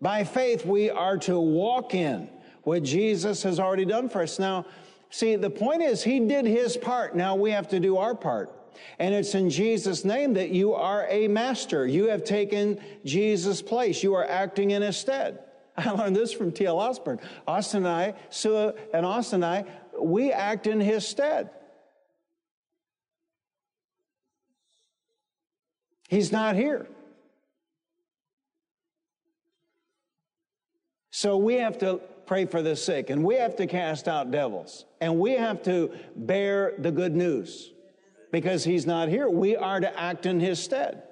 By 0.03 0.25
faith, 0.25 0.67
we 0.67 0.91
are 0.91 1.17
to 1.21 1.41
walk 1.41 1.95
in 1.95 2.29
what 2.65 2.83
Jesus 2.83 3.45
has 3.45 3.59
already 3.59 3.87
done 3.87 4.11
for 4.11 4.21
us. 4.21 4.39
Now, 4.39 4.67
See, 5.13 5.37
the 5.37 5.51
point 5.51 5.83
is, 5.83 6.03
he 6.03 6.21
did 6.21 6.47
his 6.47 6.75
part. 6.75 7.15
Now 7.15 7.37
we 7.37 7.51
have 7.51 7.69
to 7.69 7.79
do 7.79 7.99
our 7.99 8.15
part. 8.15 8.51
And 8.99 9.15
it's 9.15 9.35
in 9.35 9.51
Jesus' 9.51 10.07
name 10.07 10.33
that 10.35 10.49
you 10.49 10.73
are 10.73 11.07
a 11.07 11.29
master. 11.29 11.87
You 11.87 12.09
have 12.09 12.25
taken 12.25 12.81
Jesus' 13.05 13.61
place. 13.61 14.03
You 14.03 14.15
are 14.15 14.27
acting 14.27 14.71
in 14.71 14.81
his 14.81 14.97
stead. 14.97 15.39
I 15.77 15.91
learned 15.91 16.17
this 16.17 16.33
from 16.33 16.51
T.L. 16.51 16.79
Osborn. 16.79 17.21
Austin 17.47 17.85
and 17.85 17.89
I, 17.89 18.15
Sue 18.31 18.73
and 18.95 19.05
Austin 19.05 19.45
and 19.45 19.67
I, 19.67 20.01
we 20.01 20.33
act 20.33 20.67
in 20.67 20.81
his 20.81 21.07
stead. 21.07 21.51
He's 26.09 26.33
not 26.33 26.57
here. 26.57 26.87
So 31.11 31.37
we 31.37 31.57
have 31.57 31.77
to 31.79 32.01
pray 32.33 32.47
for 32.47 32.63
the 32.63 32.75
sick, 32.75 33.11
and 33.11 33.23
we 33.23 33.35
have 33.35 33.57
to 33.57 33.67
cast 33.67 34.09
out 34.09 34.31
devils, 34.31 34.87
and 35.03 35.21
we 35.21 35.33
have 35.33 35.63
to 35.63 35.93
bear 36.17 36.73
the 36.79 36.91
good 36.91 37.15
news 37.15 37.71
because 38.33 38.65
he's 38.65 38.87
not 38.87 39.11
here. 39.11 39.29
We 39.29 39.55
are 39.55 39.79
to 39.79 40.01
act 40.01 40.25
in 40.25 40.41
his 40.41 40.59
stead. 40.59 41.03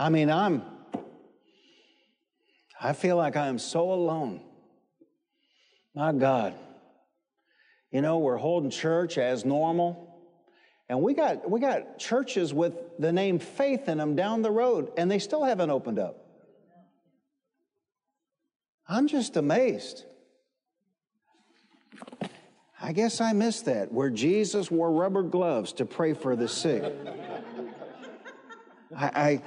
I 0.00 0.08
mean, 0.08 0.28
I'm, 0.28 0.64
I 2.80 2.92
feel 2.94 3.16
like 3.16 3.36
I 3.36 3.46
am 3.46 3.60
so 3.60 3.92
alone. 3.92 4.40
My 5.94 6.10
God. 6.10 6.56
You 7.92 8.02
know, 8.02 8.18
we're 8.18 8.38
holding 8.38 8.70
church 8.70 9.18
as 9.18 9.44
normal. 9.44 10.18
And 10.88 11.00
we 11.00 11.14
got, 11.14 11.48
we 11.48 11.60
got 11.60 11.96
churches 11.96 12.52
with 12.52 12.74
the 12.98 13.12
name 13.12 13.38
faith 13.38 13.88
in 13.88 13.98
them 13.98 14.16
down 14.16 14.42
the 14.42 14.50
road, 14.50 14.90
and 14.96 15.08
they 15.08 15.20
still 15.20 15.44
haven't 15.44 15.70
opened 15.70 16.00
up. 16.00 16.23
I'm 18.88 19.08
just 19.08 19.36
amazed. 19.36 20.04
I 22.80 22.92
guess 22.92 23.20
I 23.20 23.32
missed 23.32 23.64
that, 23.64 23.90
where 23.92 24.10
Jesus 24.10 24.70
wore 24.70 24.92
rubber 24.92 25.22
gloves 25.22 25.72
to 25.74 25.86
pray 25.86 26.12
for 26.12 26.36
the 26.36 26.46
sick. 26.46 26.84
I, 28.94 29.40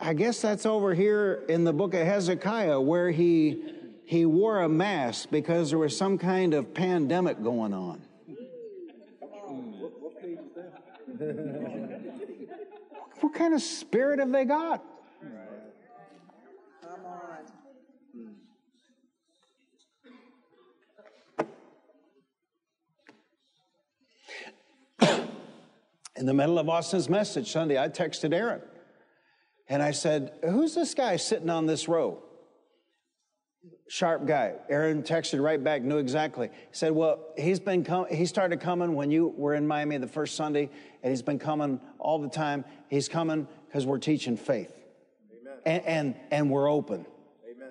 I, 0.00 0.10
I, 0.10 0.14
guess 0.14 0.40
that's 0.40 0.64
over 0.64 0.94
here 0.94 1.42
in 1.48 1.64
the 1.64 1.72
book 1.72 1.94
of 1.94 2.06
Hezekiah, 2.06 2.80
where 2.80 3.10
he, 3.10 3.64
he 4.04 4.24
wore 4.26 4.60
a 4.60 4.68
mask 4.68 5.30
because 5.30 5.70
there 5.70 5.78
was 5.78 5.96
some 5.96 6.18
kind 6.18 6.54
of 6.54 6.72
pandemic 6.72 7.42
going 7.42 7.74
on. 7.74 8.00
what 13.20 13.34
kind 13.34 13.54
of 13.54 13.60
spirit 13.60 14.20
have 14.20 14.30
they 14.30 14.44
got? 14.44 14.84
In 26.16 26.26
the 26.26 26.34
middle 26.34 26.58
of 26.58 26.68
Austin's 26.68 27.08
message 27.08 27.50
Sunday, 27.50 27.78
I 27.78 27.88
texted 27.88 28.32
Aaron 28.32 28.62
and 29.68 29.82
I 29.82 29.90
said, 29.90 30.32
Who's 30.42 30.74
this 30.74 30.94
guy 30.94 31.16
sitting 31.16 31.50
on 31.50 31.66
this 31.66 31.88
row? 31.88 32.22
Sharp 33.88 34.26
guy. 34.26 34.54
Aaron 34.68 35.02
texted 35.02 35.42
right 35.42 35.62
back, 35.62 35.82
knew 35.82 35.98
exactly. 35.98 36.48
He 36.48 36.72
said, 36.72 36.92
Well, 36.92 37.20
he's 37.36 37.60
been 37.60 37.84
com- 37.84 38.06
he 38.10 38.26
started 38.26 38.60
coming 38.60 38.94
when 38.94 39.10
you 39.10 39.28
were 39.36 39.54
in 39.54 39.66
Miami 39.66 39.96
the 39.98 40.06
first 40.06 40.36
Sunday, 40.36 40.70
and 41.02 41.10
he's 41.10 41.22
been 41.22 41.38
coming 41.38 41.80
all 41.98 42.18
the 42.18 42.28
time. 42.28 42.64
He's 42.88 43.08
coming 43.08 43.48
because 43.66 43.86
we're 43.86 43.98
teaching 43.98 44.36
faith. 44.36 44.72
Amen. 45.40 45.58
And, 45.64 45.84
and, 45.84 46.14
and 46.30 46.50
we're 46.50 46.70
open. 46.70 47.06
Amen. 47.50 47.68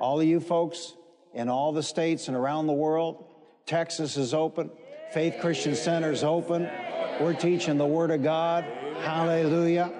All 0.00 0.20
of 0.20 0.26
you 0.26 0.40
folks 0.40 0.94
in 1.34 1.48
all 1.48 1.72
the 1.72 1.82
states 1.82 2.28
and 2.28 2.36
around 2.36 2.66
the 2.66 2.72
world, 2.72 3.24
Texas 3.66 4.16
is 4.16 4.32
open. 4.32 4.70
Faith 5.12 5.38
Christian 5.40 5.74
Center 5.74 6.12
is 6.12 6.22
open. 6.22 6.70
We're 7.20 7.34
teaching 7.34 7.76
the 7.76 7.86
Word 7.86 8.12
of 8.12 8.22
God. 8.22 8.64
Hallelujah. 9.02 9.90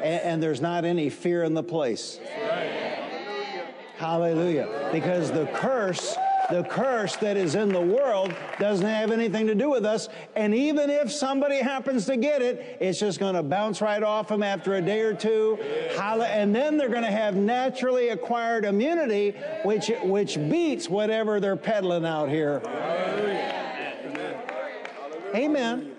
And, 0.00 0.22
and 0.22 0.42
there's 0.42 0.60
not 0.60 0.84
any 0.84 1.10
fear 1.10 1.42
in 1.42 1.54
the 1.54 1.62
place. 1.62 2.20
Hallelujah. 3.96 4.90
Because 4.92 5.32
the 5.32 5.46
curse, 5.46 6.16
the 6.50 6.62
curse 6.62 7.16
that 7.16 7.36
is 7.36 7.56
in 7.56 7.70
the 7.70 7.80
world 7.80 8.32
doesn't 8.60 8.86
have 8.86 9.10
anything 9.10 9.48
to 9.48 9.56
do 9.56 9.70
with 9.70 9.84
us. 9.84 10.08
And 10.36 10.54
even 10.54 10.88
if 10.88 11.10
somebody 11.10 11.56
happens 11.56 12.06
to 12.06 12.16
get 12.16 12.40
it, 12.40 12.78
it's 12.80 13.00
just 13.00 13.18
going 13.18 13.34
to 13.34 13.42
bounce 13.42 13.80
right 13.80 14.04
off 14.04 14.28
them 14.28 14.44
after 14.44 14.76
a 14.76 14.80
day 14.80 15.00
or 15.00 15.14
two. 15.14 15.58
And 15.98 16.54
then 16.54 16.76
they're 16.76 16.88
going 16.88 17.02
to 17.02 17.10
have 17.10 17.34
naturally 17.34 18.10
acquired 18.10 18.64
immunity, 18.64 19.34
which, 19.64 19.90
which 20.04 20.36
beats 20.36 20.88
whatever 20.88 21.40
they're 21.40 21.56
peddling 21.56 22.06
out 22.06 22.28
here. 22.28 22.62
Amen. 25.34 25.92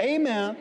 Amen. 0.00 0.56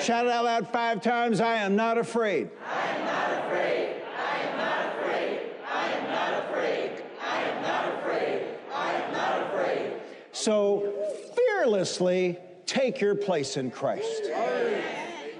Shout 0.00 0.26
it 0.26 0.32
out 0.32 0.44
loud 0.44 0.68
five 0.68 1.02
times. 1.02 1.40
I 1.40 1.56
am 1.56 1.76
not 1.76 1.98
afraid. 1.98 2.50
I 2.66 2.88
am 2.90 3.04
not 3.04 3.44
afraid. 3.46 4.02
I 4.18 4.38
am 4.40 4.56
not 4.58 4.86
afraid. 4.94 5.40
I 5.70 5.90
am 5.90 6.10
not 6.10 6.44
afraid. 6.44 7.02
I 7.20 7.42
am 7.42 7.62
not 7.62 7.98
afraid. 7.98 8.42
I 8.72 8.92
am 8.92 9.12
not 9.12 9.42
afraid. 9.48 9.92
So 10.32 10.92
fearlessly 11.36 12.38
take 12.66 13.00
your 13.00 13.14
place 13.14 13.56
in 13.56 13.70
Christ. 13.70 14.30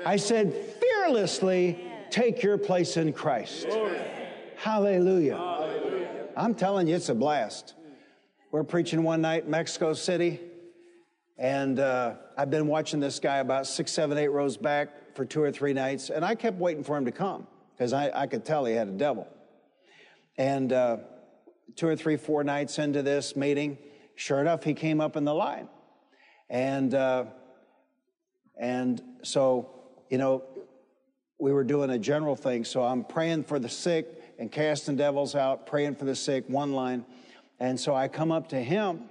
I 0.06 0.16
said, 0.16 0.54
fearlessly 0.54 1.78
take 2.10 2.42
your 2.42 2.58
place 2.58 2.96
in 2.96 3.12
Christ. 3.12 3.66
Hallelujah. 4.56 5.38
I'm 6.36 6.54
telling 6.54 6.86
you, 6.86 6.96
it's 6.96 7.08
a 7.08 7.14
blast. 7.14 7.74
We're 8.50 8.64
preaching 8.64 9.02
one 9.02 9.20
night 9.20 9.44
in 9.44 9.50
Mexico 9.50 9.94
City, 9.94 10.40
and 11.36 11.80
uh, 11.80 12.14
I've 12.36 12.50
been 12.50 12.68
watching 12.68 13.00
this 13.00 13.18
guy 13.18 13.38
about 13.38 13.66
six, 13.66 13.90
seven, 13.90 14.18
eight 14.18 14.28
rows 14.28 14.56
back 14.56 15.16
for 15.16 15.24
two 15.24 15.42
or 15.42 15.50
three 15.50 15.72
nights, 15.72 16.10
and 16.10 16.24
I 16.24 16.34
kept 16.34 16.58
waiting 16.58 16.84
for 16.84 16.96
him 16.96 17.04
to 17.06 17.12
come 17.12 17.46
because 17.72 17.92
I, 17.92 18.10
I, 18.14 18.26
could 18.28 18.44
tell 18.44 18.64
he 18.64 18.74
had 18.74 18.86
a 18.86 18.92
devil. 18.92 19.26
And 20.38 20.72
uh, 20.72 20.98
two 21.74 21.88
or 21.88 21.96
three, 21.96 22.16
four 22.16 22.44
nights 22.44 22.78
into 22.78 23.02
this 23.02 23.34
meeting, 23.34 23.78
sure 24.14 24.40
enough, 24.40 24.62
he 24.62 24.74
came 24.74 25.00
up 25.00 25.16
in 25.16 25.24
the 25.24 25.34
line. 25.34 25.68
And, 26.48 26.94
uh, 26.94 27.24
and 28.56 29.02
so, 29.22 29.70
you 30.10 30.18
know, 30.18 30.44
we 31.40 31.52
were 31.52 31.64
doing 31.64 31.90
a 31.90 31.98
general 31.98 32.36
thing. 32.36 32.64
So 32.64 32.84
I'm 32.84 33.02
praying 33.02 33.44
for 33.44 33.58
the 33.58 33.68
sick 33.68 34.06
and 34.38 34.52
casting 34.52 34.96
devils 34.96 35.34
out, 35.34 35.66
praying 35.66 35.96
for 35.96 36.04
the 36.04 36.14
sick, 36.14 36.44
one 36.46 36.72
line. 36.72 37.04
And 37.58 37.78
so 37.78 37.92
I 37.92 38.06
come 38.06 38.30
up 38.30 38.50
to 38.50 38.60
him 38.60 39.08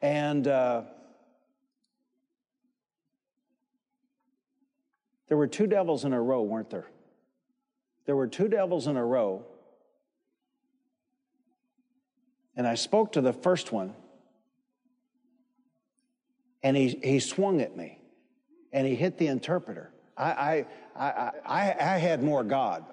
and, 0.00 0.46
There 5.30 5.36
were 5.36 5.46
two 5.46 5.68
devils 5.68 6.04
in 6.04 6.12
a 6.12 6.20
row, 6.20 6.42
weren't 6.42 6.70
there? 6.70 6.88
There 8.04 8.16
were 8.16 8.26
two 8.26 8.48
devils 8.48 8.88
in 8.88 8.96
a 8.96 9.04
row. 9.04 9.44
And 12.56 12.66
I 12.66 12.74
spoke 12.74 13.12
to 13.12 13.20
the 13.20 13.32
first 13.32 13.70
one, 13.70 13.94
and 16.64 16.76
he, 16.76 16.98
he 17.02 17.20
swung 17.20 17.60
at 17.60 17.76
me, 17.76 18.00
and 18.72 18.84
he 18.84 18.96
hit 18.96 19.18
the 19.18 19.28
interpreter. 19.28 19.92
I, 20.16 20.24
I, 20.32 20.66
I, 20.96 21.30
I, 21.46 21.76
I 21.78 21.98
had 21.98 22.24
more 22.24 22.42
God. 22.42 22.84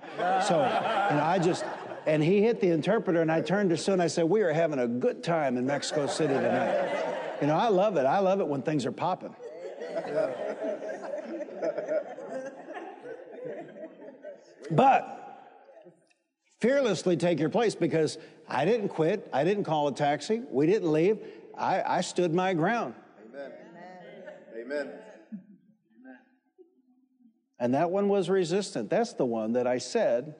So, 0.47 0.61
and 0.61 1.19
I 1.19 1.39
just, 1.39 1.65
and 2.05 2.23
he 2.23 2.43
hit 2.43 2.61
the 2.61 2.69
interpreter, 2.69 3.19
and 3.19 3.31
I 3.31 3.41
turned 3.41 3.71
to 3.71 3.77
Sue 3.77 3.93
and 3.93 4.01
I 4.01 4.07
said, 4.07 4.25
We 4.25 4.41
are 4.41 4.53
having 4.53 4.77
a 4.77 4.87
good 4.87 5.23
time 5.23 5.57
in 5.57 5.65
Mexico 5.65 6.05
City 6.05 6.35
tonight. 6.35 7.39
You 7.41 7.47
know, 7.47 7.55
I 7.55 7.69
love 7.69 7.97
it. 7.97 8.05
I 8.05 8.19
love 8.19 8.41
it 8.41 8.47
when 8.47 8.61
things 8.61 8.85
are 8.85 8.91
popping. 8.91 9.35
But 14.71 15.13
fearlessly 16.59 17.17
take 17.17 17.39
your 17.39 17.49
place 17.49 17.75
because 17.75 18.17
I 18.47 18.65
didn't 18.65 18.89
quit. 18.89 19.27
I 19.31 19.43
didn't 19.43 19.63
call 19.63 19.87
a 19.87 19.93
taxi. 19.93 20.41
We 20.49 20.65
didn't 20.65 20.91
leave. 20.91 21.19
I, 21.57 21.81
I 21.81 22.01
stood 22.01 22.33
my 22.33 22.53
ground. 22.53 22.95
Amen. 23.29 23.51
Amen. 24.59 24.91
And 27.59 27.73
that 27.73 27.89
one 27.89 28.09
was 28.09 28.29
resistant. 28.29 28.89
That's 28.89 29.13
the 29.13 29.25
one 29.25 29.53
that 29.53 29.65
I 29.65 29.79
said, 29.79 30.35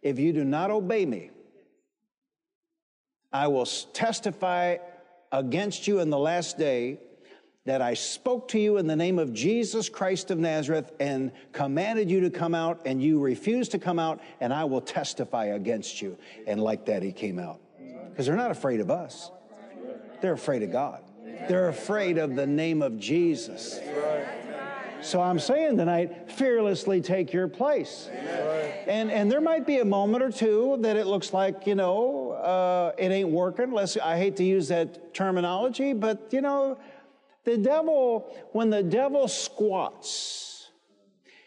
if 0.00 0.18
you 0.18 0.32
do 0.32 0.44
not 0.44 0.70
obey 0.70 1.04
me, 1.04 1.30
I 3.32 3.48
will 3.48 3.66
testify 3.66 4.78
against 5.30 5.86
you 5.86 6.00
in 6.00 6.10
the 6.10 6.18
last 6.18 6.58
day 6.58 6.98
that 7.64 7.80
I 7.80 7.94
spoke 7.94 8.48
to 8.48 8.58
you 8.58 8.78
in 8.78 8.88
the 8.88 8.96
name 8.96 9.20
of 9.20 9.32
Jesus 9.32 9.88
Christ 9.88 10.32
of 10.32 10.38
Nazareth 10.38 10.90
and 10.98 11.30
commanded 11.52 12.10
you 12.10 12.20
to 12.22 12.30
come 12.30 12.54
out, 12.56 12.82
and 12.84 13.00
you 13.00 13.20
refused 13.20 13.70
to 13.70 13.78
come 13.78 14.00
out, 14.00 14.20
and 14.40 14.52
I 14.52 14.64
will 14.64 14.80
testify 14.80 15.46
against 15.46 16.02
you. 16.02 16.18
And 16.48 16.60
like 16.60 16.86
that, 16.86 17.04
he 17.04 17.12
came 17.12 17.38
out. 17.38 17.60
Because 18.10 18.26
they're 18.26 18.36
not 18.36 18.50
afraid 18.50 18.80
of 18.80 18.90
us, 18.90 19.30
they're 20.20 20.32
afraid 20.32 20.62
of 20.62 20.72
God. 20.72 21.02
They're 21.48 21.68
afraid 21.68 22.18
of 22.18 22.34
the 22.34 22.46
name 22.46 22.82
of 22.82 22.98
Jesus. 22.98 23.80
So 25.00 25.20
I'm 25.20 25.38
saying 25.38 25.78
tonight, 25.78 26.30
fearlessly 26.30 27.00
take 27.00 27.32
your 27.32 27.48
place. 27.48 28.08
And, 28.86 29.10
and 29.10 29.30
there 29.30 29.40
might 29.40 29.66
be 29.66 29.78
a 29.78 29.84
moment 29.84 30.22
or 30.22 30.30
two 30.30 30.78
that 30.80 30.96
it 30.96 31.06
looks 31.06 31.32
like, 31.32 31.66
you 31.66 31.74
know, 31.74 32.32
uh, 32.32 32.92
it 32.98 33.10
ain't 33.10 33.30
working. 33.30 33.72
Let's, 33.72 33.96
I 33.96 34.16
hate 34.16 34.36
to 34.36 34.44
use 34.44 34.68
that 34.68 35.14
terminology, 35.14 35.92
but, 35.92 36.28
you 36.32 36.40
know, 36.40 36.78
the 37.44 37.58
devil, 37.58 38.32
when 38.52 38.70
the 38.70 38.82
devil 38.82 39.28
squats, 39.28 40.70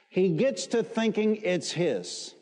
he 0.09 0.29
gets 0.29 0.67
to 0.67 0.83
thinking 0.83 1.37
it's 1.37 1.71
his. 1.71 2.35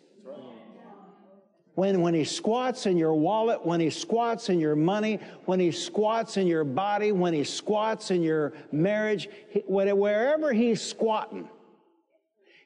When, 1.76 2.02
when 2.02 2.14
he 2.14 2.24
squats 2.24 2.86
in 2.86 2.98
your 2.98 3.16
wallet, 3.16 3.66
when 3.66 3.80
he 3.80 3.90
squats 3.90 4.50
in 4.50 4.60
your 4.60 4.76
money, 4.76 5.20
when 5.46 5.60
he 5.60 5.72
squats 5.72 6.38
in 6.38 6.46
your 6.46 6.64
body, 6.64 7.12
when 7.12 7.34
he 7.34 7.44
squats 7.44 8.12
in 8.12 8.22
your 8.22 8.54
marriage, 8.72 9.28
he, 9.50 9.62
wherever 9.62 10.54
he's 10.54 10.82
squatting, 10.82 11.50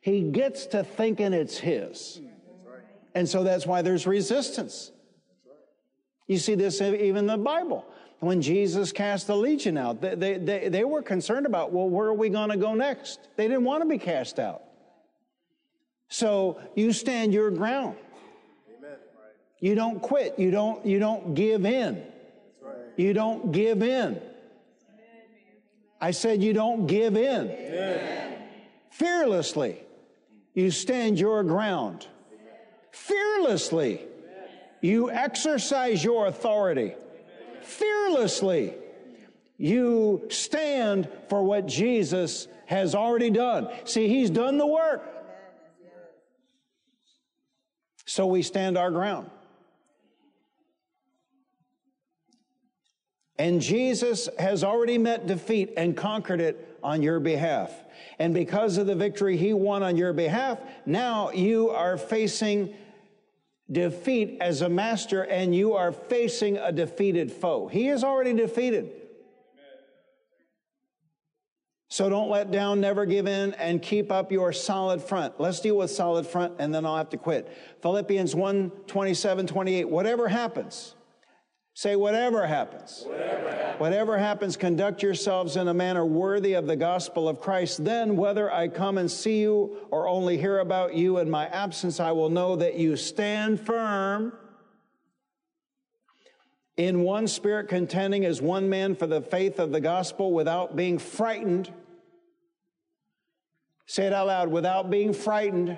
he 0.02 0.24
gets 0.24 0.66
to 0.68 0.84
thinking 0.84 1.32
it's 1.32 1.58
his. 1.58 2.20
And 3.16 3.28
so 3.28 3.44
that's 3.44 3.66
why 3.66 3.82
there's 3.82 4.06
resistance. 4.06 4.92
You 6.28 6.38
see 6.38 6.56
this 6.56 6.82
even 6.82 7.18
in 7.18 7.28
the 7.28 7.38
Bible 7.38 7.86
when 8.20 8.42
Jesus 8.42 8.92
cast 8.92 9.28
the 9.28 9.36
legion 9.36 9.78
out. 9.78 10.02
They, 10.02 10.38
they, 10.38 10.70
they, 10.70 10.84
were 10.84 11.02
concerned 11.02 11.46
about, 11.46 11.72
well, 11.72 11.88
where 11.88 12.08
are 12.08 12.14
we 12.14 12.30
going 12.30 12.50
to 12.50 12.58
go 12.58 12.74
next? 12.74 13.20
They 13.36 13.48
didn't 13.48 13.64
want 13.64 13.84
to 13.84 13.90
be 13.90 13.98
cast 13.98 14.40
out. 14.40 14.64
So 16.10 16.60
you 16.76 16.94
stand 16.94 17.34
your 17.34 17.52
ground. 17.52 17.98
Amen. 18.78 18.98
You 19.60 19.76
don't 19.76 20.02
quit. 20.02 20.40
You 20.40 20.52
don't, 20.52 20.86
you 20.86 21.00
don't 21.00 21.36
give 21.36 21.66
in. 21.66 22.04
Right. 22.62 22.76
You 22.96 23.14
don't 23.14 23.52
give 23.52 23.84
in. 23.84 24.22
I 26.00 26.12
said 26.12 26.44
you 26.44 26.54
don't 26.54 26.88
give 26.88 27.18
in. 27.18 27.50
Amen. 27.50 28.38
Fearlessly, 28.92 29.78
you 30.54 30.72
stand 30.72 31.20
your 31.20 31.44
ground. 31.44 32.08
Fearlessly, 32.92 34.07
you 34.88 35.12
exercise 35.12 36.04
your 36.04 36.28
authority 36.28 36.94
fearlessly. 37.62 38.74
You 39.58 40.28
stand 40.30 41.10
for 41.30 41.44
what 41.44 41.66
Jesus 41.66 42.48
has 42.68 42.96
already 42.96 43.30
done. 43.30 43.70
See, 43.86 44.08
He's 44.08 44.30
done 44.30 44.58
the 44.58 44.66
work. 44.66 45.04
So 48.06 48.28
we 48.28 48.42
stand 48.42 48.78
our 48.78 48.90
ground. 48.90 49.30
And 53.38 53.62
Jesus 53.62 54.30
has 54.40 54.64
already 54.64 54.98
met 54.98 55.28
defeat 55.28 55.74
and 55.78 55.96
conquered 55.96 56.42
it 56.42 56.80
on 56.82 57.04
your 57.04 57.20
behalf. 57.20 57.72
And 58.18 58.34
because 58.34 58.78
of 58.78 58.88
the 58.88 58.96
victory 58.96 59.38
he 59.38 59.54
won 59.54 59.84
on 59.84 59.98
your 59.98 60.14
behalf, 60.14 60.60
now 60.86 61.32
you 61.32 61.70
are 61.70 61.98
facing 61.98 62.74
defeat 63.72 64.38
as 64.40 64.62
a 64.62 64.70
master 64.70 65.24
and 65.24 65.54
you 65.54 65.74
are 65.74 65.92
facing 65.92 66.58
a 66.58 66.72
defeated 66.72 67.32
foe. 67.32 67.68
He 67.68 67.88
is 67.90 68.04
already 68.04 68.34
defeated. 68.34 68.92
So 71.90 72.10
don't 72.10 72.30
let 72.30 72.52
down, 72.52 72.82
never 72.82 73.06
give 73.06 73.28
in, 73.28 73.54
and 73.54 73.82
keep 73.82 74.12
up 74.12 74.32
your 74.32 74.52
solid 74.52 75.02
front. 75.02 75.40
Let's 75.40 75.62
deal 75.62 75.78
with 75.78 75.90
solid 75.90 76.28
front, 76.28 76.56
and 76.60 76.76
then 76.76 76.86
I'll 76.86 76.98
have 76.98 77.10
to 77.12 77.18
quit. 77.18 77.50
Philippians 77.82 78.36
1 78.36 78.72
27, 78.88 79.48
28. 79.48 79.90
Whatever 79.90 80.28
happens, 80.28 80.96
say, 81.78 81.96
whatever 81.96 82.48
happens. 82.48 83.04
Whatever 83.06 83.52
happens. 83.52 83.80
Whatever 83.80 84.18
happens, 84.18 84.58
conduct 84.58 85.04
yourselves 85.04 85.58
in 85.58 85.68
a 85.68 85.76
manner 85.76 86.04
worthy 86.04 86.54
of 86.54 86.66
the 86.66 86.76
gospel 86.76 87.30
of 87.30 87.40
Christ. 87.40 87.86
Then, 87.86 88.18
whether 88.18 88.52
I 88.52 88.68
come 88.68 88.98
and 88.98 89.12
see 89.12 89.42
you 89.42 89.78
or 89.92 90.08
only 90.08 90.40
hear 90.40 90.58
about 90.58 90.96
you 90.96 91.20
in 91.20 91.30
my 91.30 91.46
absence, 91.46 92.00
I 92.00 92.14
will 92.14 92.32
know 92.32 92.56
that 92.56 92.80
you 92.80 92.96
stand 92.96 93.60
firm 93.60 94.34
in 96.78 97.02
one 97.02 97.28
spirit 97.28 97.68
contending 97.68 98.26
as 98.26 98.42
one 98.42 98.70
man 98.70 98.96
for 98.96 99.06
the 99.06 99.22
faith 99.22 99.60
of 99.60 99.72
the 99.72 99.80
gospel 99.80 100.32
without 100.32 100.76
being 100.76 100.98
frightened. 100.98 101.72
Say 103.86 104.08
it 104.08 104.14
out 104.14 104.26
loud 104.26 104.50
without 104.50 104.90
being 104.90 105.14
frightened. 105.14 105.78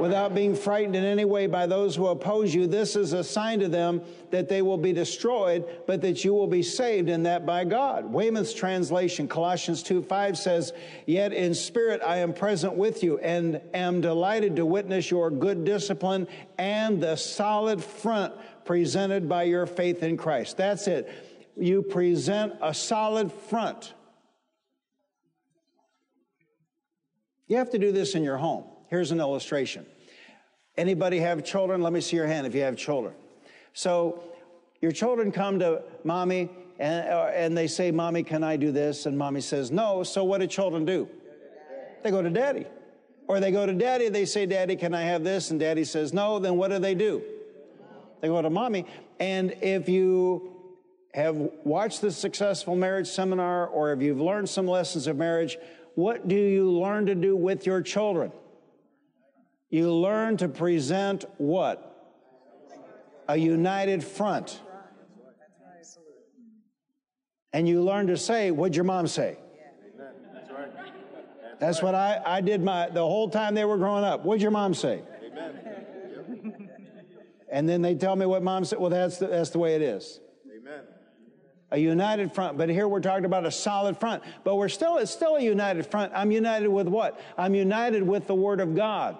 Without 0.00 0.34
being 0.34 0.54
frightened 0.54 0.96
in 0.96 1.04
any 1.04 1.24
way 1.24 1.46
by 1.46 1.66
those 1.66 1.96
who 1.96 2.06
oppose 2.06 2.54
you. 2.54 2.66
This 2.66 2.96
is 2.96 3.12
a 3.12 3.24
sign 3.24 3.60
to 3.60 3.68
them 3.68 4.02
that 4.30 4.48
they 4.48 4.62
will 4.62 4.78
be 4.78 4.92
destroyed, 4.92 5.64
but 5.86 6.00
that 6.02 6.24
you 6.24 6.34
will 6.34 6.46
be 6.46 6.62
saved, 6.62 7.08
and 7.08 7.24
that 7.26 7.46
by 7.46 7.64
God. 7.64 8.12
Weymouth's 8.12 8.54
translation, 8.54 9.28
Colossians 9.28 9.82
2 9.82 10.02
5 10.02 10.38
says, 10.38 10.72
Yet 11.06 11.32
in 11.32 11.54
spirit 11.54 12.00
I 12.04 12.18
am 12.18 12.32
present 12.32 12.74
with 12.74 13.02
you, 13.02 13.18
and 13.18 13.60
am 13.74 14.00
delighted 14.00 14.56
to 14.56 14.66
witness 14.66 15.10
your 15.10 15.30
good 15.30 15.64
discipline 15.64 16.28
and 16.58 17.02
the 17.02 17.16
solid 17.16 17.82
front 17.82 18.34
presented 18.64 19.28
by 19.28 19.44
your 19.44 19.66
faith 19.66 20.02
in 20.02 20.16
Christ. 20.16 20.56
That's 20.56 20.86
it. 20.88 21.08
You 21.56 21.82
present 21.82 22.54
a 22.60 22.74
solid 22.74 23.32
front. 23.32 23.94
You 27.46 27.56
have 27.58 27.70
to 27.70 27.78
do 27.78 27.92
this 27.92 28.14
in 28.14 28.24
your 28.24 28.36
home. 28.36 28.64
Here's 28.88 29.10
an 29.10 29.20
illustration. 29.20 29.86
Anybody 30.76 31.18
have 31.20 31.44
children? 31.44 31.82
Let 31.82 31.92
me 31.92 32.00
see 32.00 32.16
your 32.16 32.26
hand 32.26 32.46
if 32.46 32.54
you 32.54 32.62
have 32.62 32.76
children. 32.76 33.14
So 33.72 34.22
your 34.80 34.92
children 34.92 35.32
come 35.32 35.58
to 35.60 35.82
mommy 36.04 36.50
and, 36.78 37.08
uh, 37.08 37.30
and 37.34 37.56
they 37.56 37.66
say, 37.66 37.90
Mommy, 37.90 38.22
can 38.22 38.44
I 38.44 38.56
do 38.56 38.70
this? 38.70 39.06
And 39.06 39.16
mommy 39.16 39.40
says, 39.40 39.70
No. 39.70 40.02
So 40.02 40.24
what 40.24 40.40
do 40.40 40.46
children 40.46 40.84
do? 40.84 41.08
They 42.02 42.10
go 42.10 42.22
to 42.22 42.30
daddy. 42.30 42.66
Or 43.28 43.40
they 43.40 43.50
go 43.50 43.66
to 43.66 43.72
daddy, 43.72 44.08
they 44.08 44.24
say, 44.24 44.46
Daddy, 44.46 44.76
can 44.76 44.94
I 44.94 45.02
have 45.02 45.24
this? 45.24 45.50
And 45.50 45.58
daddy 45.58 45.84
says, 45.84 46.12
No. 46.12 46.38
Then 46.38 46.56
what 46.56 46.70
do 46.70 46.78
they 46.78 46.94
do? 46.94 47.22
They 48.20 48.28
go 48.28 48.40
to 48.42 48.50
mommy. 48.50 48.86
And 49.18 49.56
if 49.62 49.88
you 49.88 50.52
have 51.14 51.36
watched 51.64 52.02
the 52.02 52.12
successful 52.12 52.76
marriage 52.76 53.08
seminar 53.08 53.66
or 53.66 53.92
if 53.92 54.02
you've 54.02 54.20
learned 54.20 54.48
some 54.48 54.68
lessons 54.68 55.06
of 55.06 55.16
marriage, 55.16 55.56
what 55.94 56.28
do 56.28 56.36
you 56.36 56.70
learn 56.70 57.06
to 57.06 57.14
do 57.14 57.34
with 57.34 57.64
your 57.64 57.80
children? 57.80 58.30
You 59.70 59.92
learn 59.92 60.36
to 60.38 60.48
present 60.48 61.24
what? 61.38 61.92
A 63.28 63.36
united 63.36 64.04
front. 64.04 64.60
And 67.52 67.68
you 67.68 67.82
learn 67.82 68.08
to 68.08 68.16
say, 68.16 68.50
what'd 68.50 68.76
your 68.76 68.84
mom 68.84 69.06
say? 69.06 69.38
That's 71.58 71.82
what 71.82 71.94
I, 71.94 72.20
I 72.24 72.40
did 72.42 72.62
my 72.62 72.90
the 72.90 73.00
whole 73.00 73.30
time 73.30 73.54
they 73.54 73.64
were 73.64 73.78
growing 73.78 74.04
up. 74.04 74.24
What'd 74.24 74.42
your 74.42 74.50
mom 74.50 74.74
say? 74.74 75.02
Amen. 75.24 76.68
And 77.50 77.68
then 77.68 77.80
they 77.80 77.94
tell 77.94 78.14
me 78.14 78.26
what 78.26 78.42
mom 78.42 78.64
said. 78.64 78.78
Well, 78.78 78.90
that's 78.90 79.18
the, 79.18 79.28
that's 79.28 79.50
the 79.50 79.58
way 79.58 79.74
it 79.74 79.80
is. 79.82 80.20
Amen. 80.54 80.82
A 81.70 81.78
united 81.78 82.34
front. 82.34 82.58
But 82.58 82.68
here 82.68 82.86
we're 82.86 83.00
talking 83.00 83.24
about 83.24 83.46
a 83.46 83.50
solid 83.50 83.96
front. 83.96 84.22
But 84.44 84.56
we're 84.56 84.68
still, 84.68 84.98
it's 84.98 85.10
still 85.10 85.36
a 85.36 85.40
united 85.40 85.86
front. 85.86 86.12
I'm 86.14 86.30
united 86.30 86.68
with 86.68 86.88
what? 86.88 87.18
I'm 87.38 87.54
united 87.54 88.02
with 88.02 88.26
the 88.26 88.34
Word 88.34 88.60
of 88.60 88.74
God. 88.74 89.16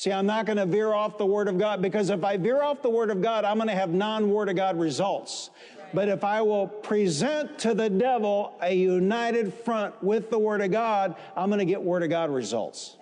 See, 0.00 0.10
I'm 0.10 0.24
not 0.24 0.46
going 0.46 0.56
to 0.56 0.64
veer 0.64 0.94
off 0.94 1.18
the 1.18 1.26
Word 1.26 1.46
of 1.46 1.58
God 1.58 1.82
because 1.82 2.08
if 2.08 2.24
I 2.24 2.38
veer 2.38 2.62
off 2.62 2.80
the 2.80 2.88
Word 2.88 3.10
of 3.10 3.20
God, 3.20 3.44
I'm 3.44 3.58
going 3.58 3.68
to 3.68 3.74
have 3.74 3.90
non 3.90 4.30
Word 4.30 4.48
of 4.48 4.56
God 4.56 4.80
results. 4.80 5.50
But 5.92 6.08
if 6.08 6.24
I 6.24 6.40
will 6.40 6.66
present 6.68 7.58
to 7.58 7.74
the 7.74 7.90
devil 7.90 8.56
a 8.62 8.72
united 8.74 9.52
front 9.52 10.02
with 10.02 10.30
the 10.30 10.38
Word 10.38 10.62
of 10.62 10.70
God, 10.70 11.16
I'm 11.36 11.50
going 11.50 11.58
to 11.58 11.66
get 11.66 11.82
Word 11.82 12.02
of 12.02 12.08
God 12.08 12.30
results. 12.30 12.96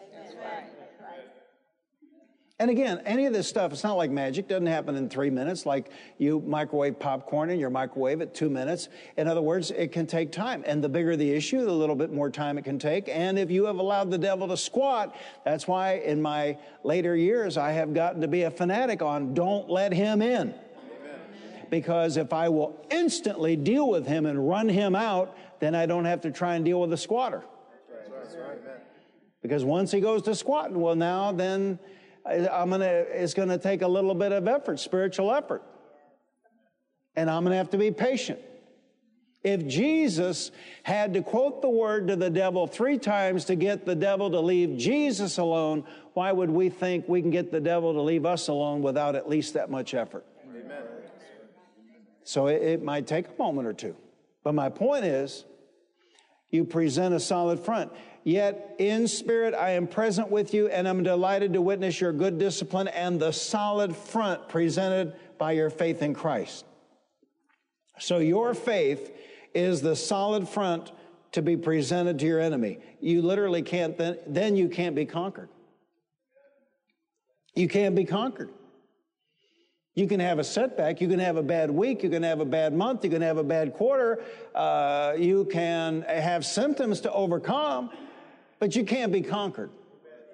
And 2.61 2.73
again, 2.73 3.01
any 3.07 3.27
of 3.27 3.33
this 3.33 3.49
stuff, 3.49 3.73
it's 3.73 3.85
not 3.85 3.97
like 3.97 4.11
magic. 4.11 4.49
Doesn't 4.49 4.67
happen 4.67 4.97
in 4.97 5.09
three 5.09 5.31
minutes 5.31 5.65
like 5.65 5.93
you 6.19 6.43
microwave 6.45 6.99
popcorn 6.99 7.51
in 7.51 7.61
your 7.61 7.71
microwave 7.71 8.21
at 8.21 8.35
two 8.35 8.51
minutes. 8.51 8.89
In 9.17 9.29
other 9.29 9.41
words, 9.41 9.71
it 9.71 9.93
can 9.93 10.09
take 10.09 10.33
time. 10.33 10.65
And 10.67 10.83
the 10.83 10.89
bigger 10.89 11.15
the 11.15 11.31
issue, 11.31 11.65
the 11.65 11.73
little 11.73 11.95
bit 11.95 12.13
more 12.13 12.31
time 12.31 12.59
it 12.59 12.65
can 12.65 12.81
take. 12.81 13.09
And 13.09 13.39
if 13.39 13.49
you 13.49 13.67
have 13.67 13.79
allowed 13.79 14.11
the 14.11 14.19
devil 14.19 14.49
to 14.49 14.57
squat, 14.57 15.15
that's 15.45 15.69
why 15.69 15.99
in 15.99 16.21
my 16.21 16.59
later 16.83 17.15
years 17.15 17.57
I 17.57 17.71
have 17.71 17.95
gotten 17.95 18.21
to 18.23 18.29
be 18.29 18.43
a 18.43 18.51
fanatic 18.51 19.03
on 19.03 19.35
don't 19.35 19.71
let 19.71 19.93
him 19.93 20.21
in. 20.21 20.53
Because 21.71 22.17
if 22.17 22.33
I 22.33 22.49
will 22.49 22.85
instantly 22.91 23.55
deal 23.55 23.89
with 23.89 24.07
him 24.07 24.27
and 24.27 24.49
run 24.49 24.69
him 24.69 24.97
out, 24.97 25.37
then 25.61 25.77
I 25.77 25.87
don't 25.87 26.07
have 26.07 26.23
to 26.23 26.33
try 26.33 26.57
and 26.57 26.65
deal 26.65 26.81
with 26.81 26.91
the 26.91 26.97
squatter. 26.97 27.45
Because 29.43 29.65
once 29.65 29.93
he 29.93 30.01
goes 30.01 30.23
to 30.23 30.35
squatting, 30.35 30.81
well, 30.81 30.97
now 30.97 31.31
then 31.31 31.79
I'm 32.29 32.71
gonna, 32.71 32.85
it's 32.85 33.35
going 33.35 33.49
to 33.49 33.59
take 33.59 33.83
a 33.83 33.89
little 33.89 34.15
bit 34.15 34.33
of 34.33 34.47
effort, 34.47 34.81
spiritual 34.81 35.33
effort. 35.33 35.63
And 37.17 37.29
I'm 37.29 37.43
going 37.43 37.53
to 37.53 37.57
have 37.57 37.71
to 37.71 37.79
be 37.79 37.91
patient. 37.91 38.39
If 39.43 39.67
Jesus 39.67 40.51
had 40.83 41.15
to 41.15 41.23
quote 41.23 41.63
the 41.63 41.69
word 41.69 42.09
to 42.09 42.17
the 42.17 42.31
devil 42.31 42.67
three 42.67 42.99
times 42.99 43.47
to 43.47 43.55
get 43.55 43.87
the 43.87 43.95
devil 43.95 44.31
to 44.31 44.41
leave 44.41 44.77
Jesus 44.79 45.39
alone, 45.39 45.85
why 46.15 46.33
would 46.33 46.51
we 46.51 46.69
think 46.69 47.09
we 47.09 47.23
can 47.23 47.31
get 47.31 47.53
the 47.53 47.61
devil 47.61 47.93
to 47.93 48.01
leave 48.01 48.27
us 48.27 48.49
alone 48.49 48.83
without 48.83 49.15
at 49.15 49.29
least 49.29 49.55
that 49.55 49.71
much 49.71 49.95
effort? 49.95 50.27
Amen. 50.51 50.83
So 52.25 52.49
it, 52.49 52.63
it 52.63 52.83
might 52.83 53.07
take 53.07 53.27
a 53.29 53.43
moment 53.43 53.69
or 53.69 53.73
two. 53.73 53.97
But 54.43 54.55
my 54.55 54.69
point 54.69 55.05
is, 55.05 55.45
you 56.51 56.65
present 56.65 57.15
a 57.15 57.21
solid 57.21 57.61
front. 57.61 57.93
Yet 58.29 58.75
in 58.77 59.09
spirit 59.09 59.55
I 59.55 59.71
am 59.71 59.87
present 59.87 60.31
with 60.31 60.53
you 60.53 60.69
and 60.69 60.87
I'm 60.87 61.03
delighted 61.03 61.55
to 61.55 61.63
witness 61.63 61.99
your 61.99 62.13
good 62.13 62.39
discipline 62.39 62.87
and 62.89 63.19
the 63.19 63.33
solid 63.33 63.97
front 63.97 64.51
presented 64.51 65.15
by 65.39 65.53
your 65.53 65.71
faith 65.71 66.03
in 66.03 66.13
Christ. 66.13 66.67
So 67.99 68.19
your 68.19 68.53
faith 68.53 69.17
is 69.55 69.81
the 69.81 69.97
solid 69.97 70.47
front 70.47 70.93
to 71.33 71.41
be 71.41 71.57
presented 71.57 72.19
to 72.19 72.27
your 72.27 72.39
enemy. 72.39 72.81
You 73.01 73.23
literally 73.23 73.63
can't, 73.63 73.97
then, 73.97 74.19
then 74.27 74.57
you 74.57 74.69
can't 74.69 74.95
be 74.95 75.07
conquered. 75.07 75.49
You 77.55 77.67
can't 77.67 77.95
be 77.95 78.05
conquered. 78.05 78.51
You 79.95 80.07
can 80.07 80.21
have 80.21 80.39
a 80.39 80.45
setback. 80.45 81.01
You 81.01 81.09
can 81.09 81.19
have 81.19 81.39
a 81.39 81.43
bad 81.43 81.71
week. 81.71 82.03
You 82.03 82.11
can 82.11 82.25
have 82.25 82.41
a 82.41 82.45
bad 82.45 82.75
month. 82.75 83.05
You 83.05 83.11
can 83.11 83.23
have 83.23 83.39
a 83.39 83.43
bad 83.43 83.73
quarter. 83.73 84.23
Uh, 84.55 85.15
you 85.17 85.47
can 85.47 86.03
have 86.03 86.45
symptoms 86.45 87.01
to 87.01 87.13
overcome 87.13 87.89
but 88.59 88.75
you 88.77 88.85
can't 88.85 89.13
be 89.13 89.21
conquered. 89.21 89.71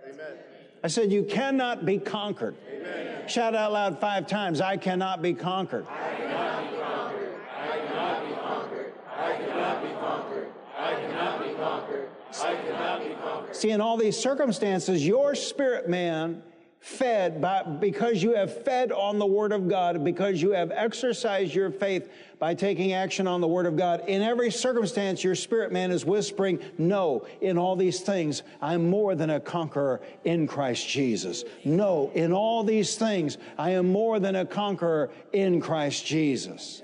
Amen. 0.05 0.37
I 0.83 0.89
said, 0.89 1.13
You 1.13 1.25
cannot 1.25 1.85
be 1.85 1.99
conquered. 1.99 2.57
Amen. 2.73 3.29
Shout 3.29 3.55
out 3.55 3.73
loud 3.73 4.01
five 4.01 4.27
times 4.27 4.61
I 4.61 4.77
cannot 4.77 5.23
be 5.23 5.33
conquered. 5.33 5.87
I 5.89 6.15
cannot 6.15 6.71
be 6.71 6.77
conquered. 6.77 7.35
I 7.57 7.79
cannot 7.79 8.29
be 8.29 8.35
conquered. 8.35 8.93
I 9.17 9.37
cannot 9.37 9.83
be 9.83 9.95
conquered. 9.95 10.53
I 10.77 10.95
cannot 10.95 11.45
be 11.45 11.55
conquered. 11.55 12.09
I 12.35 12.55
cannot 12.57 13.03
be 13.03 13.15
conquered. 13.15 13.57
See, 13.57 13.71
in 13.71 13.81
all 13.81 13.97
these 13.97 14.19
circumstances, 14.19 15.07
your 15.07 15.35
spirit 15.35 15.89
man 15.89 16.43
fed 16.85 17.41
by, 17.41 17.63
because 17.63 18.23
you 18.23 18.35
have 18.35 18.63
fed 18.63 18.93
on 18.93 19.19
the 19.19 19.25
Word 19.25 19.53
of 19.53 19.69
God, 19.69 20.05
because 20.05 20.43
you 20.43 20.51
have 20.51 20.71
exercised 20.71 21.55
your 21.55 21.71
faith 21.71 22.13
by 22.39 22.53
taking 22.53 22.93
action 22.93 23.27
on 23.27 23.41
the 23.41 23.49
Word 23.49 23.65
of 23.65 23.75
God. 23.75 24.07
In 24.07 24.21
every 24.21 24.51
circumstance, 24.51 25.25
your 25.25 25.35
spirit 25.35 25.73
man 25.73 25.91
is 25.91 26.05
whispering, 26.05 26.61
No, 26.77 27.27
in 27.41 27.57
all 27.57 27.75
these 27.75 28.01
things, 28.01 28.43
I'm 28.61 28.91
more 28.91 29.15
than 29.15 29.31
a 29.31 29.41
conqueror 29.41 30.03
in 30.25 30.47
Christ 30.47 30.87
Jesus. 30.87 31.45
No, 31.65 32.13
in 32.15 32.35
all 32.35 32.63
these 32.63 32.97
things, 32.97 33.39
I 33.57 33.71
am 33.71 33.91
more 33.91 34.21
than 34.21 34.37
a 34.37 34.45
conqueror 34.45 35.11
in 35.33 35.63
Christ 35.63 36.05
Jesus. 36.05 36.83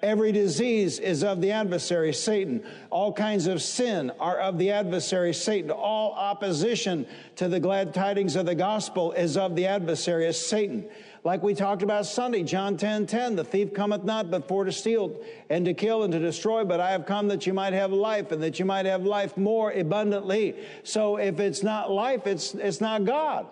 Every 0.00 0.30
disease 0.30 1.00
is 1.00 1.24
of 1.24 1.40
the 1.40 1.50
adversary, 1.50 2.12
Satan. 2.12 2.62
All 2.88 3.12
kinds 3.12 3.48
of 3.48 3.60
sin 3.60 4.12
are 4.20 4.38
of 4.38 4.56
the 4.56 4.70
adversary, 4.70 5.34
Satan. 5.34 5.72
All 5.72 6.12
opposition 6.12 7.04
to 7.34 7.48
the 7.48 7.58
glad 7.58 7.92
tidings 7.92 8.36
of 8.36 8.46
the 8.46 8.54
gospel 8.54 9.10
is 9.10 9.36
of 9.36 9.56
the 9.56 9.66
adversary, 9.66 10.32
Satan. 10.32 10.88
Like 11.24 11.42
we 11.42 11.52
talked 11.52 11.82
about 11.82 12.06
Sunday, 12.06 12.44
John 12.44 12.76
10 12.76 13.06
10, 13.06 13.34
the 13.34 13.42
thief 13.42 13.74
cometh 13.74 14.04
not 14.04 14.30
but 14.30 14.46
for 14.46 14.64
to 14.64 14.70
steal 14.70 15.20
and 15.50 15.64
to 15.64 15.74
kill 15.74 16.04
and 16.04 16.12
to 16.12 16.20
destroy, 16.20 16.64
but 16.64 16.78
I 16.78 16.92
have 16.92 17.04
come 17.04 17.26
that 17.28 17.44
you 17.44 17.52
might 17.52 17.72
have 17.72 17.92
life 17.92 18.30
and 18.30 18.40
that 18.44 18.60
you 18.60 18.64
might 18.64 18.86
have 18.86 19.02
life 19.02 19.36
more 19.36 19.72
abundantly. 19.72 20.54
So 20.84 21.16
if 21.16 21.40
it's 21.40 21.64
not 21.64 21.90
life, 21.90 22.28
it's, 22.28 22.54
it's 22.54 22.80
not 22.80 23.04
God. 23.04 23.48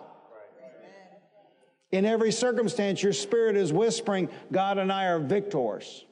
In 1.91 2.05
every 2.05 2.31
circumstance, 2.31 3.03
your 3.03 3.13
spirit 3.13 3.57
is 3.57 3.73
whispering, 3.73 4.29
God 4.51 4.77
and 4.77 4.91
I 4.91 5.05
are 5.05 5.19
victors. 5.19 6.05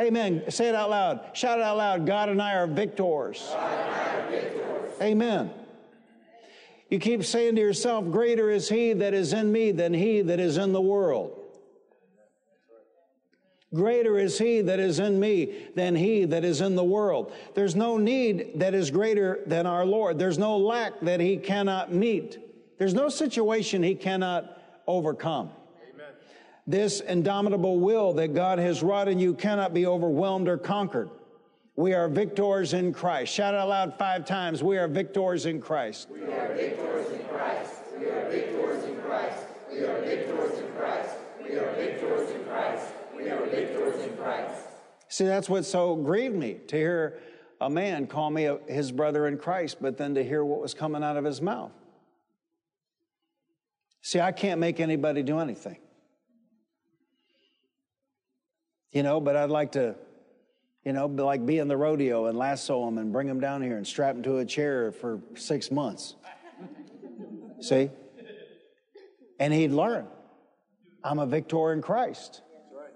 Amen. 0.00 0.50
Say 0.50 0.68
it 0.68 0.74
out 0.74 0.90
loud. 0.90 1.20
Shout 1.32 1.58
it 1.58 1.64
out 1.64 1.76
loud. 1.76 2.06
God 2.06 2.28
and 2.28 2.40
I 2.40 2.54
are 2.54 2.66
victors. 2.66 3.50
Are 3.54 4.26
victors. 4.30 5.00
Amen. 5.00 5.50
You 6.90 6.98
keep 6.98 7.24
saying 7.24 7.56
to 7.56 7.60
yourself, 7.60 8.10
Greater 8.10 8.50
is 8.50 8.68
He 8.68 8.92
that 8.92 9.14
is 9.14 9.32
in 9.32 9.50
me 9.50 9.72
than 9.72 9.94
He 9.94 10.20
that 10.22 10.38
is 10.38 10.56
in 10.56 10.72
the 10.72 10.80
world. 10.80 11.42
Greater 13.74 14.18
is 14.18 14.38
He 14.38 14.60
that 14.60 14.78
is 14.78 15.00
in 15.00 15.18
me 15.18 15.66
than 15.74 15.96
He 15.96 16.24
that 16.26 16.44
is 16.44 16.60
in 16.60 16.76
the 16.76 16.84
world. 16.84 17.32
There's 17.54 17.74
no 17.74 17.96
need 17.96 18.60
that 18.60 18.74
is 18.74 18.90
greater 18.90 19.40
than 19.46 19.66
our 19.66 19.84
Lord. 19.84 20.18
There's 20.18 20.38
no 20.38 20.56
lack 20.58 21.00
that 21.00 21.20
He 21.20 21.36
cannot 21.36 21.92
meet. 21.92 22.38
There's 22.78 22.94
no 22.94 23.08
situation 23.08 23.82
He 23.82 23.94
cannot 23.94 24.58
overcome. 24.86 25.50
This 26.66 27.00
indomitable 27.00 27.78
will 27.78 28.12
that 28.14 28.34
God 28.34 28.58
has 28.58 28.82
wrought 28.82 29.06
in 29.08 29.20
you 29.20 29.34
cannot 29.34 29.72
be 29.72 29.86
overwhelmed 29.86 30.48
or 30.48 30.58
conquered. 30.58 31.10
We 31.76 31.92
are 31.92 32.08
victors 32.08 32.72
in 32.72 32.92
Christ. 32.92 33.32
Shout 33.32 33.54
it 33.54 33.60
out 33.60 33.68
loud 33.68 33.98
five 33.98 34.24
times. 34.24 34.62
We 34.62 34.78
are 34.78 34.88
victors 34.88 35.46
in 35.46 35.60
Christ. 35.60 36.08
We 36.10 36.22
are 36.22 36.54
victors 36.54 37.10
in 37.12 37.24
Christ. 37.26 37.72
We 37.98 38.06
are 38.06 38.30
victors 38.30 38.84
in 38.84 38.96
Christ. 39.02 39.44
We 39.70 39.84
are 39.84 40.00
victors 40.00 40.58
in 40.58 40.72
Christ. 40.72 41.16
We 41.42 41.56
are 41.56 41.74
victors 41.74 42.30
in 42.30 42.44
Christ. 42.44 42.86
We 43.14 43.28
are 43.28 43.46
victors 43.46 44.04
in 44.04 44.16
Christ. 44.16 44.62
See, 45.08 45.24
that's 45.24 45.48
what 45.48 45.64
so 45.66 45.94
grieved 45.94 46.34
me 46.34 46.54
to 46.68 46.76
hear 46.76 47.20
a 47.60 47.70
man 47.70 48.06
call 48.06 48.30
me 48.30 48.46
a, 48.46 48.58
his 48.66 48.90
brother 48.90 49.26
in 49.26 49.38
Christ, 49.38 49.76
but 49.80 49.96
then 49.98 50.14
to 50.14 50.24
hear 50.24 50.44
what 50.44 50.60
was 50.60 50.74
coming 50.74 51.04
out 51.04 51.16
of 51.16 51.24
his 51.24 51.40
mouth. 51.40 51.72
See, 54.02 54.20
I 54.20 54.32
can't 54.32 54.60
make 54.60 54.80
anybody 54.80 55.22
do 55.22 55.38
anything. 55.38 55.76
You 58.96 59.02
know, 59.02 59.20
but 59.20 59.36
I'd 59.36 59.50
like 59.50 59.72
to, 59.72 59.94
you 60.82 60.94
know, 60.94 61.04
like 61.04 61.44
be 61.44 61.58
in 61.58 61.68
the 61.68 61.76
rodeo 61.76 62.28
and 62.28 62.38
lasso 62.38 62.86
them 62.86 62.96
and 62.96 63.12
bring 63.12 63.26
them 63.26 63.40
down 63.40 63.60
here 63.60 63.76
and 63.76 63.86
strap 63.86 64.14
them 64.14 64.22
to 64.22 64.38
a 64.38 64.46
chair 64.46 64.90
for 64.90 65.20
six 65.34 65.70
months. 65.70 66.14
See? 67.60 67.90
And 69.38 69.52
he'd 69.52 69.72
learn. 69.72 70.06
I'm 71.04 71.18
a 71.18 71.26
victor 71.26 71.74
in 71.74 71.82
Christ. 71.82 72.40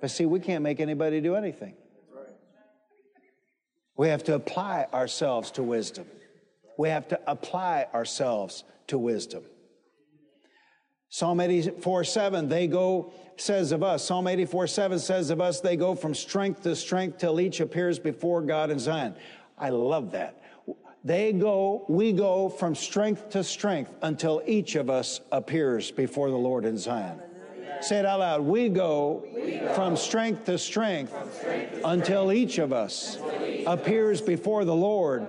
But 0.00 0.10
see, 0.10 0.24
we 0.24 0.40
can't 0.40 0.62
make 0.62 0.80
anybody 0.80 1.20
do 1.20 1.34
anything. 1.34 1.74
We 3.94 4.08
have 4.08 4.24
to 4.24 4.36
apply 4.36 4.86
ourselves 4.94 5.50
to 5.50 5.62
wisdom. 5.62 6.06
We 6.78 6.88
have 6.88 7.08
to 7.08 7.20
apply 7.26 7.88
ourselves 7.92 8.64
to 8.86 8.96
wisdom. 8.96 9.42
Psalm 11.12 11.40
84 11.40 12.04
7, 12.04 12.48
they 12.48 12.68
go, 12.68 13.12
says 13.36 13.72
of 13.72 13.82
us, 13.82 14.04
Psalm 14.04 14.28
84 14.28 14.68
7 14.68 14.98
says 15.00 15.30
of 15.30 15.40
us, 15.40 15.60
they 15.60 15.76
go 15.76 15.96
from 15.96 16.14
strength 16.14 16.62
to 16.62 16.76
strength 16.76 17.18
till 17.18 17.40
each 17.40 17.58
appears 17.58 17.98
before 17.98 18.40
God 18.42 18.70
in 18.70 18.78
Zion. 18.78 19.16
I 19.58 19.70
love 19.70 20.12
that. 20.12 20.40
They 21.02 21.32
go, 21.32 21.84
we 21.88 22.12
go 22.12 22.48
from 22.48 22.76
strength 22.76 23.30
to 23.30 23.42
strength 23.42 23.92
until 24.02 24.40
each 24.46 24.76
of 24.76 24.88
us 24.88 25.20
appears 25.32 25.90
before 25.90 26.30
the 26.30 26.36
Lord 26.36 26.64
in 26.64 26.78
Zion. 26.78 27.18
Say 27.80 27.98
it 27.98 28.06
out 28.06 28.20
loud. 28.20 28.42
We 28.42 28.68
go, 28.68 29.26
we 29.34 29.56
go 29.56 29.74
from 29.74 29.96
strength 29.96 30.44
to 30.44 30.58
strength, 30.58 31.12
strength 31.40 31.80
to 31.80 31.88
until 31.88 32.30
each 32.30 32.58
of 32.58 32.72
us 32.72 33.18
appears 33.66 34.20
before 34.20 34.64
the 34.64 34.74
Lord 34.74 35.26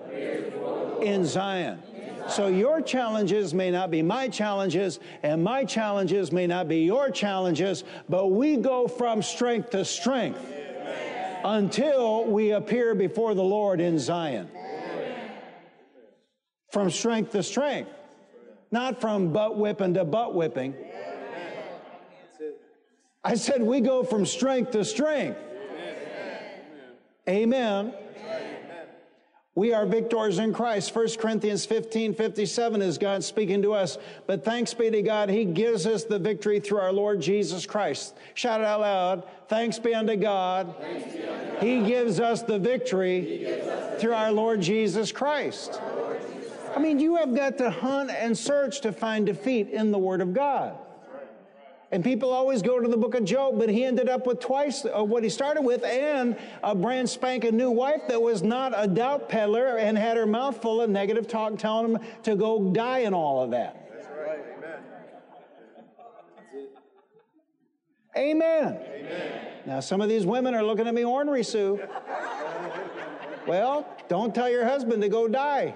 in 1.01 1.25
Zion. 1.25 1.81
So 2.27 2.47
your 2.47 2.81
challenges 2.81 3.53
may 3.53 3.71
not 3.71 3.91
be 3.91 4.01
my 4.01 4.27
challenges, 4.27 4.99
and 5.23 5.43
my 5.43 5.65
challenges 5.65 6.31
may 6.31 6.47
not 6.47 6.67
be 6.67 6.83
your 6.83 7.09
challenges, 7.09 7.83
but 8.07 8.27
we 8.27 8.57
go 8.57 8.87
from 8.87 9.21
strength 9.21 9.71
to 9.71 9.83
strength 9.83 10.39
until 11.43 12.25
we 12.25 12.51
appear 12.51 12.95
before 12.95 13.33
the 13.33 13.43
Lord 13.43 13.81
in 13.81 13.99
Zion. 13.99 14.49
From 16.71 16.89
strength 16.89 17.31
to 17.33 17.43
strength, 17.43 17.91
not 18.71 19.01
from 19.01 19.33
butt 19.33 19.57
whipping 19.57 19.93
to 19.95 20.05
butt 20.05 20.33
whipping. 20.33 20.73
I 23.23 23.35
said 23.35 23.61
we 23.61 23.81
go 23.81 24.03
from 24.03 24.25
strength 24.25 24.71
to 24.71 24.85
strength. 24.85 25.37
Amen. 27.29 27.93
We 29.53 29.73
are 29.73 29.85
victors 29.85 30.39
in 30.39 30.53
Christ. 30.53 30.95
1 30.95 31.07
Corinthians 31.19 31.65
15, 31.65 32.13
57 32.13 32.81
is 32.81 32.97
God 32.97 33.21
speaking 33.21 33.61
to 33.63 33.73
us. 33.73 33.97
But 34.25 34.45
thanks 34.45 34.73
be 34.73 34.89
to 34.89 35.01
God, 35.01 35.29
He 35.29 35.43
gives 35.43 35.85
us 35.85 36.05
the 36.05 36.19
victory 36.19 36.61
through 36.61 36.79
our 36.79 36.93
Lord 36.93 37.19
Jesus 37.19 37.65
Christ. 37.65 38.15
Shout 38.33 38.61
it 38.61 38.65
out 38.65 38.79
loud. 38.79 39.23
Thanks 39.49 39.77
be 39.77 39.93
unto 39.93 40.15
God. 40.15 40.79
Be 40.79 40.85
unto 40.85 41.27
God. 41.27 41.63
He 41.63 41.83
gives 41.83 42.21
us 42.21 42.43
the 42.43 42.59
victory 42.59 43.45
us 43.45 43.91
the 43.93 43.97
through 43.99 44.13
our 44.13 44.31
Lord 44.31 44.61
Jesus 44.61 45.11
Christ. 45.11 45.81
Lord 45.97 46.21
Jesus 46.33 46.53
Christ. 46.53 46.77
I 46.77 46.79
mean, 46.79 46.99
you 46.99 47.17
have 47.17 47.35
got 47.35 47.57
to 47.57 47.69
hunt 47.69 48.09
and 48.09 48.37
search 48.37 48.79
to 48.81 48.93
find 48.93 49.25
defeat 49.25 49.69
in 49.69 49.91
the 49.91 49.99
Word 49.99 50.21
of 50.21 50.33
God. 50.33 50.77
And 51.91 52.03
people 52.03 52.31
always 52.31 52.61
go 52.61 52.79
to 52.79 52.87
the 52.87 52.95
book 52.95 53.15
of 53.15 53.25
Job, 53.25 53.59
but 53.59 53.67
he 53.67 53.83
ended 53.83 54.07
up 54.07 54.25
with 54.25 54.39
twice 54.39 54.85
uh, 54.85 55.03
what 55.03 55.23
he 55.23 55.29
started 55.29 55.61
with 55.61 55.83
and 55.83 56.37
a 56.63 56.73
brand 56.73 57.09
spanking 57.09 57.57
new 57.57 57.69
wife 57.69 58.01
that 58.07 58.21
was 58.21 58.41
not 58.41 58.71
a 58.75 58.87
doubt 58.87 59.27
peddler 59.27 59.77
and 59.77 59.97
had 59.97 60.15
her 60.15 60.25
mouth 60.25 60.61
full 60.61 60.81
of 60.81 60.89
negative 60.89 61.27
talk 61.27 61.57
telling 61.57 61.95
him 61.95 62.01
to 62.23 62.37
go 62.37 62.71
die 62.71 62.99
and 62.99 63.13
all 63.13 63.43
of 63.43 63.51
that. 63.51 63.89
That's 63.93 64.07
right. 64.17 64.39
Amen. 68.15 68.37
Amen. 68.71 68.79
Amen. 68.95 69.47
Now, 69.65 69.79
some 69.81 69.99
of 69.99 70.07
these 70.07 70.25
women 70.25 70.55
are 70.55 70.63
looking 70.63 70.87
at 70.87 70.93
me 70.93 71.03
ornery, 71.03 71.43
Sue. 71.43 71.79
well, 73.47 73.85
don't 74.07 74.33
tell 74.33 74.49
your 74.49 74.65
husband 74.65 75.01
to 75.01 75.09
go 75.09 75.27
die. 75.27 75.75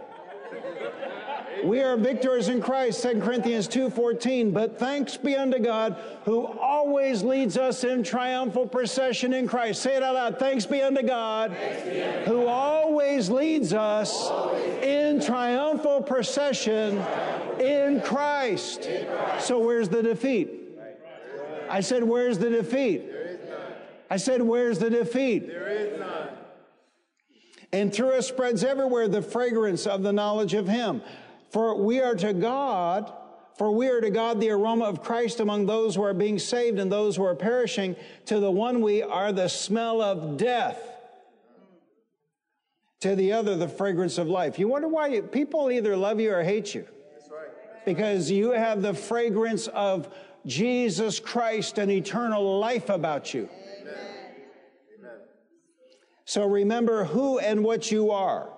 We 1.64 1.82
are 1.82 1.98
victors 1.98 2.50
in 2.50 2.62
Christ, 2.62 3.02
2 3.04 3.22
Corinthians 3.22 3.68
2.14. 3.68 4.54
But 4.54 4.78
thanks 4.78 5.18
be 5.18 5.36
unto 5.36 5.60
God 5.60 5.98
who 6.26 6.46
always 6.46 7.24
leads 7.24 7.58
us 7.58 7.84
in 7.84 8.04
triumphal 8.04 8.68
procession 8.68 9.34
in 9.34 9.48
Christ. 9.48 9.82
Say 9.82 9.96
it 9.96 10.04
out 10.04 10.16
loud. 10.16 10.40
Thanks 10.40 10.66
be 10.66 10.82
unto 10.82 11.02
God 11.02 11.52
who 12.26 12.48
always 12.48 13.30
leads 13.30 13.74
us 13.74 14.30
in 14.82 15.22
triumphal 15.22 16.02
procession 16.02 17.04
in 17.60 18.02
Christ. 18.02 18.90
So 19.40 19.60
where's 19.60 19.90
the 19.90 20.04
defeat? 20.04 20.50
I 21.70 21.82
said, 21.82 22.04
where's 22.04 22.38
the 22.38 22.50
defeat? 22.50 23.04
I 24.10 24.18
said, 24.18 24.42
where's 24.42 24.78
the 24.78 24.90
defeat? 24.90 25.48
There 25.48 25.68
is 25.68 26.00
none. 26.00 26.30
And 27.72 27.94
through 27.94 28.12
us 28.12 28.28
spreads 28.28 28.64
everywhere 28.64 29.08
the 29.08 29.22
fragrance 29.22 29.88
of 29.88 30.04
the 30.04 30.14
knowledge 30.14 30.54
of 30.54 30.68
Him. 30.68 31.02
For 31.56 31.74
we 31.74 32.02
are 32.02 32.16
to 32.16 32.34
God, 32.34 33.14
for 33.58 33.72
we 33.72 33.88
are 33.88 34.02
to 34.02 34.10
God 34.10 34.42
the 34.42 34.50
aroma 34.50 34.84
of 34.84 35.02
Christ 35.02 35.40
among 35.40 35.68
those 35.68 35.96
who 35.96 36.04
are 36.04 36.14
being 36.14 36.38
saved 36.38 36.80
and 36.80 36.92
those 36.92 37.16
who 37.16 37.24
are 37.24 37.34
perishing. 37.34 37.96
To 38.26 38.42
the 38.42 38.52
one 38.52 38.82
we 38.82 39.02
are 39.02 39.32
the 39.32 39.48
smell 39.48 40.02
of 40.02 40.36
death. 40.36 40.78
To 43.00 43.16
the 43.16 43.32
other, 43.32 43.56
the 43.56 43.70
fragrance 43.70 44.18
of 44.18 44.28
life. 44.28 44.60
You 44.60 44.68
wonder 44.68 44.90
why 44.90 45.08
you, 45.08 45.22
people 45.22 45.72
either 45.72 45.96
love 45.96 46.20
you 46.20 46.34
or 46.34 46.44
hate 46.44 46.76
you. 46.76 46.86
Right. 47.32 47.86
Because 47.86 48.30
you 48.30 48.52
have 48.52 48.82
the 48.82 48.94
fragrance 48.94 49.68
of 49.68 50.14
Jesus 50.46 51.22
Christ 51.22 51.78
and 51.78 51.90
eternal 51.90 52.60
life 52.60 52.90
about 52.90 53.34
you. 53.34 53.48
Amen. 53.80 55.20
So 56.26 56.46
remember 56.46 57.06
who 57.06 57.40
and 57.40 57.64
what 57.64 57.94
you 57.94 58.12
are. 58.12 58.55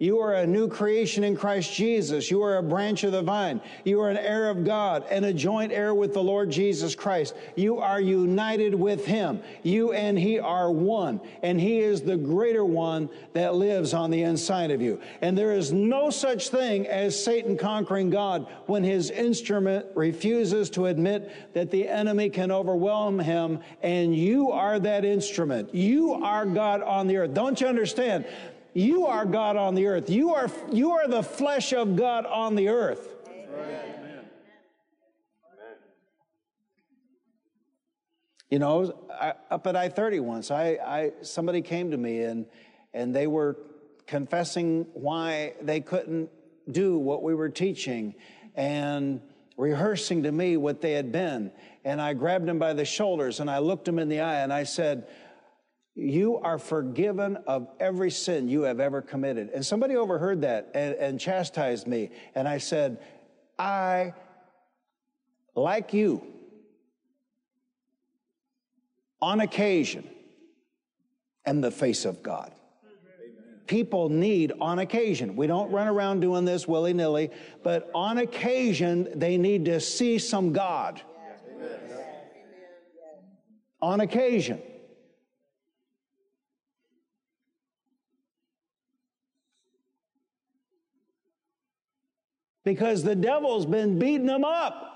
You 0.00 0.18
are 0.20 0.32
a 0.32 0.46
new 0.46 0.66
creation 0.66 1.24
in 1.24 1.36
Christ 1.36 1.74
Jesus. 1.74 2.30
You 2.30 2.42
are 2.42 2.56
a 2.56 2.62
branch 2.62 3.04
of 3.04 3.12
the 3.12 3.20
vine. 3.20 3.60
You 3.84 4.00
are 4.00 4.08
an 4.08 4.16
heir 4.16 4.48
of 4.48 4.64
God 4.64 5.04
and 5.10 5.26
a 5.26 5.34
joint 5.34 5.72
heir 5.72 5.94
with 5.94 6.14
the 6.14 6.22
Lord 6.22 6.48
Jesus 6.48 6.94
Christ. 6.94 7.34
You 7.54 7.80
are 7.80 8.00
united 8.00 8.74
with 8.74 9.04
Him. 9.04 9.42
You 9.62 9.92
and 9.92 10.18
He 10.18 10.38
are 10.38 10.72
one, 10.72 11.20
and 11.42 11.60
He 11.60 11.80
is 11.80 12.00
the 12.00 12.16
greater 12.16 12.64
one 12.64 13.10
that 13.34 13.54
lives 13.56 13.92
on 13.92 14.10
the 14.10 14.22
inside 14.22 14.70
of 14.70 14.80
you. 14.80 14.98
And 15.20 15.36
there 15.36 15.52
is 15.52 15.70
no 15.70 16.08
such 16.08 16.48
thing 16.48 16.86
as 16.86 17.22
Satan 17.22 17.58
conquering 17.58 18.08
God 18.08 18.46
when 18.64 18.82
his 18.82 19.10
instrument 19.10 19.84
refuses 19.94 20.70
to 20.70 20.86
admit 20.86 21.30
that 21.52 21.70
the 21.70 21.86
enemy 21.86 22.30
can 22.30 22.50
overwhelm 22.50 23.18
him, 23.18 23.60
and 23.82 24.16
you 24.16 24.50
are 24.50 24.78
that 24.78 25.04
instrument. 25.04 25.74
You 25.74 26.14
are 26.14 26.46
God 26.46 26.80
on 26.80 27.06
the 27.06 27.18
earth. 27.18 27.34
Don't 27.34 27.60
you 27.60 27.66
understand? 27.66 28.24
You 28.74 29.06
are 29.06 29.26
God 29.26 29.56
on 29.56 29.74
the 29.74 29.86
earth. 29.86 30.10
You 30.10 30.34
are, 30.34 30.50
you 30.70 30.92
are 30.92 31.08
the 31.08 31.22
flesh 31.22 31.72
of 31.72 31.96
God 31.96 32.26
on 32.26 32.54
the 32.54 32.68
earth. 32.68 33.08
Amen. 33.26 34.24
You 38.50 38.58
know, 38.58 39.06
I, 39.12 39.34
up 39.50 39.66
at 39.68 39.76
I 39.76 39.88
30 39.88 40.20
once, 40.20 40.50
I, 40.50 40.78
I, 40.84 41.12
somebody 41.22 41.62
came 41.62 41.92
to 41.92 41.96
me 41.96 42.22
and, 42.22 42.46
and 42.92 43.14
they 43.14 43.28
were 43.28 43.56
confessing 44.08 44.86
why 44.92 45.54
they 45.62 45.80
couldn't 45.80 46.30
do 46.68 46.98
what 46.98 47.22
we 47.22 47.32
were 47.32 47.48
teaching 47.48 48.14
and 48.56 49.20
rehearsing 49.56 50.24
to 50.24 50.32
me 50.32 50.56
what 50.56 50.80
they 50.80 50.92
had 50.92 51.12
been. 51.12 51.52
And 51.84 52.00
I 52.00 52.14
grabbed 52.14 52.46
them 52.46 52.58
by 52.58 52.72
the 52.72 52.84
shoulders 52.84 53.38
and 53.38 53.48
I 53.48 53.58
looked 53.58 53.84
them 53.84 54.00
in 54.00 54.08
the 54.08 54.20
eye 54.20 54.40
and 54.40 54.52
I 54.52 54.64
said, 54.64 55.06
You 55.94 56.38
are 56.38 56.58
forgiven 56.58 57.36
of 57.46 57.68
every 57.80 58.10
sin 58.10 58.48
you 58.48 58.62
have 58.62 58.80
ever 58.80 59.02
committed. 59.02 59.50
And 59.50 59.64
somebody 59.64 59.96
overheard 59.96 60.42
that 60.42 60.70
and, 60.74 60.94
and 60.94 61.20
chastised 61.20 61.86
me. 61.86 62.10
And 62.34 62.46
I 62.46 62.58
said, 62.58 62.98
I, 63.58 64.14
like 65.54 65.92
you, 65.92 66.22
on 69.20 69.40
occasion, 69.40 70.08
am 71.44 71.60
the 71.60 71.70
face 71.70 72.04
of 72.04 72.22
God. 72.22 72.52
People 73.66 74.08
need 74.08 74.52
on 74.60 74.80
occasion. 74.80 75.36
We 75.36 75.46
don't 75.46 75.70
run 75.70 75.86
around 75.86 76.20
doing 76.20 76.44
this 76.44 76.66
willy 76.66 76.92
nilly, 76.92 77.30
but 77.62 77.88
on 77.94 78.18
occasion, 78.18 79.08
they 79.14 79.36
need 79.36 79.66
to 79.66 79.80
see 79.80 80.18
some 80.18 80.52
God. 80.52 81.00
On 83.82 84.00
occasion. 84.00 84.60
Because 92.72 93.02
the 93.02 93.16
devil's 93.16 93.66
been 93.66 93.98
beating 93.98 94.26
them 94.26 94.44
up. 94.44 94.86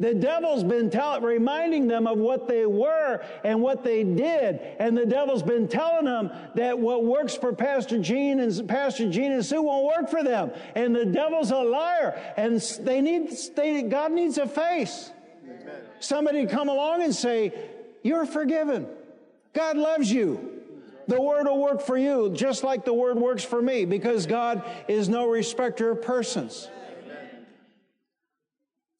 The 0.00 0.14
devil's 0.14 0.62
been 0.64 0.90
reminding 1.22 1.88
them 1.88 2.06
of 2.06 2.18
what 2.18 2.48
they 2.48 2.64
were 2.64 3.22
and 3.44 3.60
what 3.60 3.82
they 3.82 4.04
did. 4.04 4.60
And 4.78 4.96
the 4.96 5.04
devil's 5.04 5.42
been 5.42 5.66
telling 5.66 6.04
them 6.04 6.30
that 6.54 6.78
what 6.78 7.04
works 7.04 7.34
for 7.34 7.52
Pastor 7.52 7.98
Gene 7.98 8.38
and 8.38 8.68
Pastor 8.68 9.10
Gene 9.10 9.32
and 9.32 9.44
Sue 9.44 9.60
won't 9.60 9.84
work 9.84 10.08
for 10.08 10.22
them. 10.22 10.52
And 10.76 10.94
the 10.94 11.04
devil's 11.04 11.50
a 11.50 11.58
liar. 11.58 12.16
And 12.36 12.60
they 12.80 13.00
need, 13.00 13.36
they, 13.56 13.82
God 13.82 14.12
needs 14.12 14.38
a 14.38 14.46
face. 14.46 15.10
Amen. 15.44 15.82
Somebody 15.98 16.46
come 16.46 16.68
along 16.68 17.02
and 17.02 17.14
say, 17.14 17.52
you're 18.04 18.24
forgiven. 18.24 18.86
God 19.52 19.76
loves 19.76 20.10
you. 20.10 20.57
The 21.08 21.20
word 21.20 21.46
will 21.46 21.58
work 21.58 21.80
for 21.80 21.96
you 21.96 22.30
just 22.34 22.62
like 22.62 22.84
the 22.84 22.92
word 22.92 23.16
works 23.16 23.42
for 23.42 23.60
me 23.60 23.86
because 23.86 24.26
God 24.26 24.62
is 24.88 25.08
no 25.08 25.26
respecter 25.26 25.90
of 25.90 26.02
persons. 26.02 26.68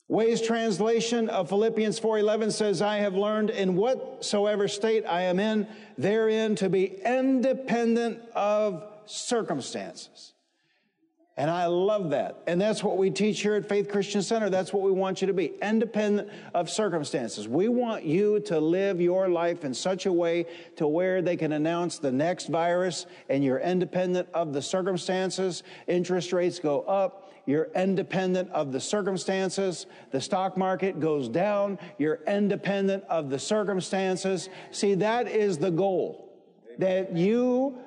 Way's 0.09 0.41
translation 0.41 1.29
of 1.29 1.51
Philippians 1.51 1.99
4:11 1.99 2.51
says, 2.51 2.81
"I 2.81 2.97
have 2.97 3.15
learned 3.15 3.51
in 3.51 3.77
whatsoever 3.77 4.67
state 4.67 5.05
I 5.07 5.23
am 5.23 5.39
in, 5.39 5.69
therein 5.99 6.57
to 6.57 6.71
be 6.71 6.99
independent 7.05 8.23
of 8.35 8.83
circumstances." 9.05 10.33
And 11.39 11.49
I 11.49 11.67
love 11.67 12.11
that. 12.11 12.43
And 12.49 12.61
that's 12.61 12.83
what 12.83 12.99
we 12.99 13.11
teach 13.11 13.43
here 13.43 13.55
at 13.55 13.69
Faith 13.69 13.89
Christian 13.89 14.23
Center. 14.23 14.51
That's 14.51 14.73
what 14.73 14.83
we 14.83 14.91
want 14.91 15.21
you 15.21 15.29
to 15.29 15.33
be, 15.33 15.53
independent 15.63 16.29
of 16.53 16.69
circumstances. 16.69 17.47
We 17.47 17.69
want 17.69 18.03
you 18.03 18.41
to 18.41 18.59
live 18.59 19.01
your 19.01 19.29
life 19.29 19.65
in 19.65 19.73
such 19.73 20.07
a 20.07 20.13
way 20.13 20.47
to 20.75 20.89
where 20.89 21.23
they 21.23 21.37
can 21.37 21.53
announce 21.53 21.99
the 22.01 22.11
next 22.11 22.49
virus 22.49 23.07
and 23.29 23.45
you're 23.45 23.61
independent 23.61 24.29
of 24.35 24.53
the 24.53 24.61
circumstances. 24.61 25.63
Interest 25.87 26.33
rates 26.33 26.59
go 26.59 26.81
up. 26.83 27.33
You're 27.47 27.69
independent 27.73 28.51
of 28.51 28.73
the 28.73 28.81
circumstances. 28.81 29.87
The 30.11 30.21
stock 30.21 30.57
market 30.57 30.99
goes 30.99 31.29
down. 31.29 31.79
You're 31.99 32.19
independent 32.27 33.05
of 33.05 33.31
the 33.31 33.39
circumstances. 33.39 34.49
See, 34.73 34.95
that 34.95 35.29
is 35.29 35.57
the 35.57 35.71
goal. 35.71 36.37
That 36.79 37.17
you 37.17 37.79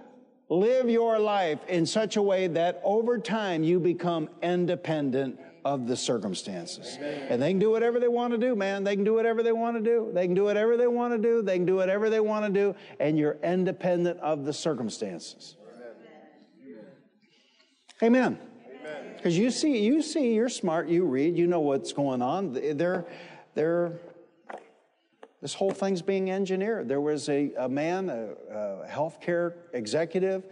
live 0.52 0.90
your 0.90 1.18
life 1.18 1.60
in 1.70 1.86
such 1.86 2.18
a 2.18 2.22
way 2.22 2.46
that 2.46 2.82
over 2.84 3.18
time 3.18 3.64
you 3.64 3.80
become 3.80 4.30
independent 4.44 5.40
of 5.64 5.88
the 5.88 5.96
circumstances. 5.96 6.98
Amen. 6.98 7.28
And 7.30 7.42
they 7.42 7.52
can 7.52 7.60
do 7.60 7.72
whatever 7.72 8.02
they 8.02 8.10
want 8.10 8.34
to 8.34 8.38
do, 8.38 8.54
man. 8.54 8.84
They 8.84 8.96
can 8.96 9.06
do 9.06 9.14
whatever 9.14 9.44
they 9.44 9.54
want 9.54 9.78
to 9.78 9.82
do. 9.82 10.12
They 10.14 10.26
can 10.26 10.36
do 10.36 10.44
whatever 10.44 10.76
they 10.76 10.88
want 10.88 11.14
to 11.14 11.18
do. 11.18 11.42
They 11.42 11.56
can 11.56 11.66
do 11.66 11.76
whatever 11.76 12.10
they 12.10 12.20
want 12.20 12.46
to 12.46 12.52
do, 12.52 12.76
and 13.00 13.18
you're 13.18 13.38
independent 13.42 14.20
of 14.20 14.44
the 14.44 14.52
circumstances. 14.52 15.56
Amen. 18.04 18.38
Because 19.16 19.38
you 19.38 19.52
see, 19.52 19.78
you 19.86 20.02
see, 20.02 20.34
you're 20.34 20.50
smart, 20.50 20.90
you 20.90 21.06
read, 21.06 21.38
you 21.38 21.48
know 21.48 21.60
what's 21.62 21.94
going 21.94 22.22
on. 22.22 22.54
They're, 22.54 23.06
they're 23.54 23.94
this 25.42 25.54
whole 25.54 25.72
thing's 25.72 26.02
being 26.02 26.32
engineered. 26.32 26.88
There 26.88 27.02
was 27.02 27.28
a, 27.28 27.52
a 27.58 27.68
man, 27.68 28.10
a, 28.10 28.30
a 28.54 28.88
healthcare 28.88 29.54
executive, 29.74 30.44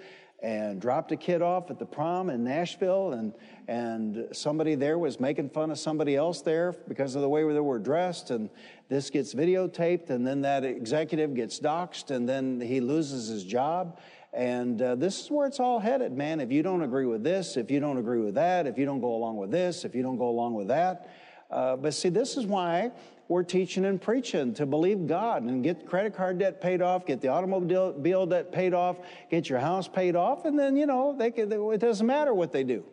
and 0.41 0.81
dropped 0.81 1.11
a 1.11 1.17
kid 1.17 1.41
off 1.41 1.69
at 1.69 1.79
the 1.79 1.85
prom 1.85 2.29
in 2.29 2.43
Nashville, 2.43 3.13
and 3.13 3.33
and 3.67 4.27
somebody 4.31 4.73
there 4.73 4.97
was 4.97 5.19
making 5.19 5.49
fun 5.49 5.69
of 5.69 5.77
somebody 5.77 6.15
else 6.15 6.41
there 6.41 6.73
because 6.87 7.15
of 7.15 7.21
the 7.21 7.29
way 7.29 7.41
they 7.53 7.59
were 7.59 7.77
dressed, 7.77 8.31
and 8.31 8.49
this 8.87 9.09
gets 9.09 9.33
videotaped, 9.33 10.09
and 10.09 10.25
then 10.25 10.41
that 10.41 10.63
executive 10.63 11.35
gets 11.35 11.59
doxxed, 11.59 12.09
and 12.09 12.27
then 12.27 12.59
he 12.59 12.79
loses 12.79 13.27
his 13.27 13.43
job. 13.43 13.99
And 14.31 14.81
uh, 14.81 14.95
this 14.95 15.19
is 15.21 15.31
where 15.31 15.47
it's 15.47 15.59
all 15.59 15.79
headed, 15.79 16.13
man. 16.13 16.39
If 16.39 16.51
you 16.51 16.63
don't 16.63 16.83
agree 16.83 17.05
with 17.05 17.23
this, 17.23 17.57
if 17.57 17.69
you 17.69 17.79
don't 17.79 17.97
agree 17.97 18.19
with 18.19 18.35
that, 18.35 18.67
if 18.67 18.77
you 18.77 18.85
don't 18.85 19.01
go 19.01 19.15
along 19.15 19.37
with 19.37 19.51
this, 19.51 19.85
if 19.85 19.93
you 19.93 20.03
don't 20.03 20.17
go 20.17 20.29
along 20.29 20.53
with 20.53 20.67
that. 20.67 21.09
Uh, 21.49 21.75
but 21.75 21.93
see, 21.93 22.09
this 22.09 22.37
is 22.37 22.45
why 22.45 22.91
we're 23.29 23.43
teaching 23.43 23.85
and 23.85 24.01
preaching 24.01 24.55
to 24.55 24.65
believe 24.65 25.05
God 25.05 25.43
and 25.43 25.63
get 25.63 25.85
credit 25.85 26.15
card 26.15 26.39
debt 26.39 26.59
paid 26.59 26.81
off, 26.81 27.05
get 27.05 27.21
the 27.21 27.27
automobile 27.27 28.25
debt 28.25 28.51
paid 28.51 28.73
off, 28.73 28.97
get 29.29 29.47
your 29.47 29.59
house 29.59 29.87
paid 29.87 30.15
off, 30.15 30.45
and 30.45 30.57
then, 30.57 30.75
you 30.75 30.87
know, 30.87 31.15
they 31.15 31.29
can, 31.29 31.51
it 31.51 31.77
doesn't 31.79 32.07
matter 32.07 32.33
what 32.33 32.51
they 32.51 32.63
do. 32.63 32.83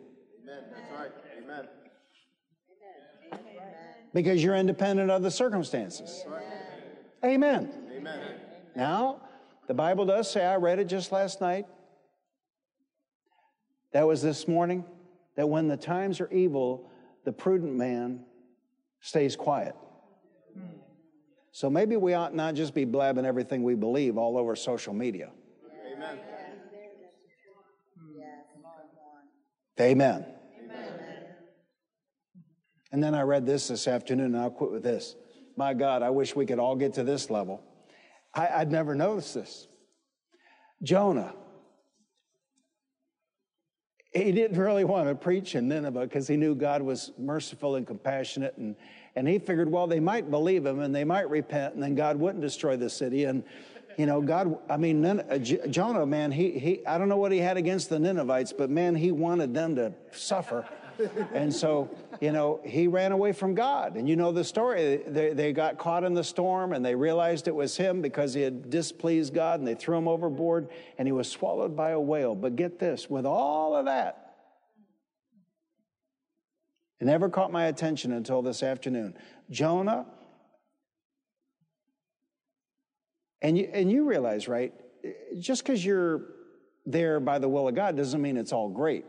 Amen. 0.43 0.63
That's 0.71 0.91
right. 0.91 1.11
Amen. 1.43 1.67
Because 4.13 4.43
you're 4.43 4.55
independent 4.55 5.09
of 5.09 5.23
the 5.23 5.31
circumstances. 5.31 6.23
Amen. 7.25 7.71
Amen. 7.91 8.19
Now, 8.75 9.21
the 9.65 9.73
Bible 9.73 10.05
does 10.05 10.31
say, 10.31 10.45
I 10.45 10.57
read 10.57 10.77
it 10.77 10.85
just 10.85 11.11
last 11.11 11.41
night. 11.41 11.65
That 13.91 14.05
was 14.05 14.21
this 14.21 14.47
morning, 14.47 14.85
that 15.35 15.49
when 15.49 15.67
the 15.67 15.77
times 15.77 16.21
are 16.21 16.31
evil, 16.31 16.91
the 17.25 17.33
prudent 17.33 17.73
man 17.75 18.23
stays 19.01 19.35
quiet. 19.35 19.75
So 21.57 21.71
maybe 21.71 21.97
we 21.97 22.13
ought 22.13 22.35
not 22.35 22.53
just 22.53 22.75
be 22.75 22.85
blabbing 22.85 23.25
everything 23.25 23.63
we 23.63 23.73
believe 23.73 24.15
all 24.15 24.37
over 24.37 24.55
social 24.55 24.93
media. 24.93 25.31
Amen. 29.79 30.23
Amen. 30.63 30.85
And 32.91 33.03
then 33.03 33.15
I 33.15 33.23
read 33.23 33.47
this 33.47 33.69
this 33.69 33.87
afternoon, 33.87 34.35
and 34.35 34.37
I'll 34.37 34.51
quit 34.51 34.69
with 34.69 34.83
this. 34.83 35.15
My 35.55 35.73
God, 35.73 36.03
I 36.03 36.11
wish 36.11 36.35
we 36.35 36.45
could 36.45 36.59
all 36.59 36.75
get 36.75 36.93
to 36.93 37.03
this 37.03 37.31
level. 37.31 37.63
I, 38.35 38.59
would 38.59 38.71
never 38.71 38.93
noticed 38.93 39.33
this. 39.33 39.67
Jonah, 40.83 41.33
he 44.13 44.31
didn't 44.31 44.59
really 44.59 44.83
want 44.83 45.09
to 45.09 45.15
preach 45.15 45.55
in 45.55 45.67
Nineveh 45.67 46.01
because 46.01 46.27
he 46.27 46.37
knew 46.37 46.53
God 46.53 46.83
was 46.83 47.13
merciful 47.17 47.77
and 47.77 47.87
compassionate 47.87 48.57
and, 48.57 48.75
and 49.17 49.27
he 49.27 49.39
figured, 49.39 49.71
well, 49.71 49.87
they 49.87 49.99
might 49.99 50.29
believe 50.29 50.63
him 50.63 50.79
and 50.79 50.93
they 50.93 51.03
might 51.03 51.27
repent, 51.27 51.73
and 51.73 51.81
then 51.81 51.95
God 51.95 52.17
wouldn't 52.17 52.39
destroy 52.39 52.77
the 52.77 52.87
city. 52.87 53.23
And, 53.23 53.43
you 53.97 54.05
know, 54.05 54.21
God, 54.21 54.59
I 54.69 54.77
mean, 54.77 55.03
uh, 55.03 55.39
Jonah, 55.39 56.05
man, 56.05 56.31
he, 56.31 56.51
he, 56.51 56.85
I 56.85 56.99
don't 56.99 57.09
know 57.09 57.17
what 57.17 57.31
he 57.31 57.39
had 57.39 57.57
against 57.57 57.89
the 57.89 57.97
Ninevites, 57.97 58.53
but 58.53 58.69
man, 58.69 58.93
he 58.93 59.11
wanted 59.11 59.55
them 59.55 59.75
to 59.75 59.91
suffer. 60.11 60.67
and 61.33 61.51
so, 61.51 61.89
you 62.21 62.31
know, 62.31 62.59
he 62.63 62.87
ran 62.87 63.11
away 63.11 63.31
from 63.31 63.55
God. 63.55 63.95
And 63.95 64.07
you 64.07 64.15
know 64.15 64.31
the 64.31 64.43
story. 64.43 64.97
They, 65.07 65.33
they 65.33 65.51
got 65.51 65.79
caught 65.79 66.03
in 66.03 66.13
the 66.13 66.23
storm 66.23 66.73
and 66.73 66.85
they 66.85 66.93
realized 66.93 67.47
it 67.47 67.55
was 67.55 67.75
him 67.75 68.03
because 68.03 68.35
he 68.35 68.41
had 68.41 68.69
displeased 68.69 69.33
God 69.33 69.59
and 69.59 69.67
they 69.67 69.73
threw 69.73 69.97
him 69.97 70.07
overboard 70.07 70.69
and 70.99 71.07
he 71.07 71.11
was 71.11 71.27
swallowed 71.27 71.75
by 71.75 71.89
a 71.89 71.99
whale. 71.99 72.35
But 72.35 72.55
get 72.55 72.77
this 72.77 73.09
with 73.09 73.25
all 73.25 73.75
of 73.75 73.85
that, 73.85 74.26
it 76.99 77.05
never 77.05 77.29
caught 77.29 77.51
my 77.51 77.65
attention 77.65 78.11
until 78.11 78.41
this 78.41 78.63
afternoon. 78.63 79.15
Jonah, 79.49 80.05
and 83.41 83.57
you, 83.57 83.69
and 83.71 83.91
you 83.91 84.05
realize, 84.05 84.47
right? 84.47 84.73
Just 85.39 85.63
because 85.63 85.85
you're 85.85 86.23
there 86.85 87.19
by 87.19 87.37
the 87.39 87.47
will 87.47 87.67
of 87.67 87.75
God 87.75 87.95
doesn't 87.95 88.21
mean 88.21 88.37
it's 88.37 88.51
all 88.51 88.69
great. 88.69 89.05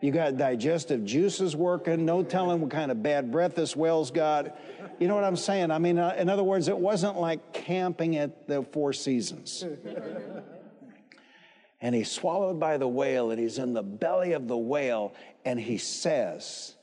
You 0.00 0.10
got 0.12 0.38
digestive 0.38 1.04
juices 1.04 1.54
working, 1.54 2.06
no 2.06 2.22
telling 2.22 2.62
what 2.62 2.70
kind 2.70 2.90
of 2.90 3.02
bad 3.02 3.30
breath 3.30 3.54
this 3.54 3.76
whale's 3.76 4.10
got. 4.10 4.58
You 4.98 5.08
know 5.08 5.14
what 5.14 5.24
I'm 5.24 5.36
saying? 5.36 5.70
I 5.70 5.78
mean, 5.78 5.98
uh, 5.98 6.14
in 6.16 6.30
other 6.30 6.42
words, 6.42 6.68
it 6.68 6.78
wasn't 6.78 7.18
like 7.18 7.52
camping 7.52 8.16
at 8.16 8.48
the 8.48 8.62
Four 8.62 8.94
Seasons 8.94 9.64
and 11.80 11.94
he's 11.94 12.10
swallowed 12.10 12.60
by 12.60 12.76
the 12.76 12.88
whale 12.88 13.30
and 13.30 13.40
he's 13.40 13.58
in 13.58 13.72
the 13.72 13.82
belly 13.82 14.32
of 14.32 14.48
the 14.48 14.56
whale 14.56 15.14
and 15.44 15.58
he 15.58 15.78
says, 15.78 16.74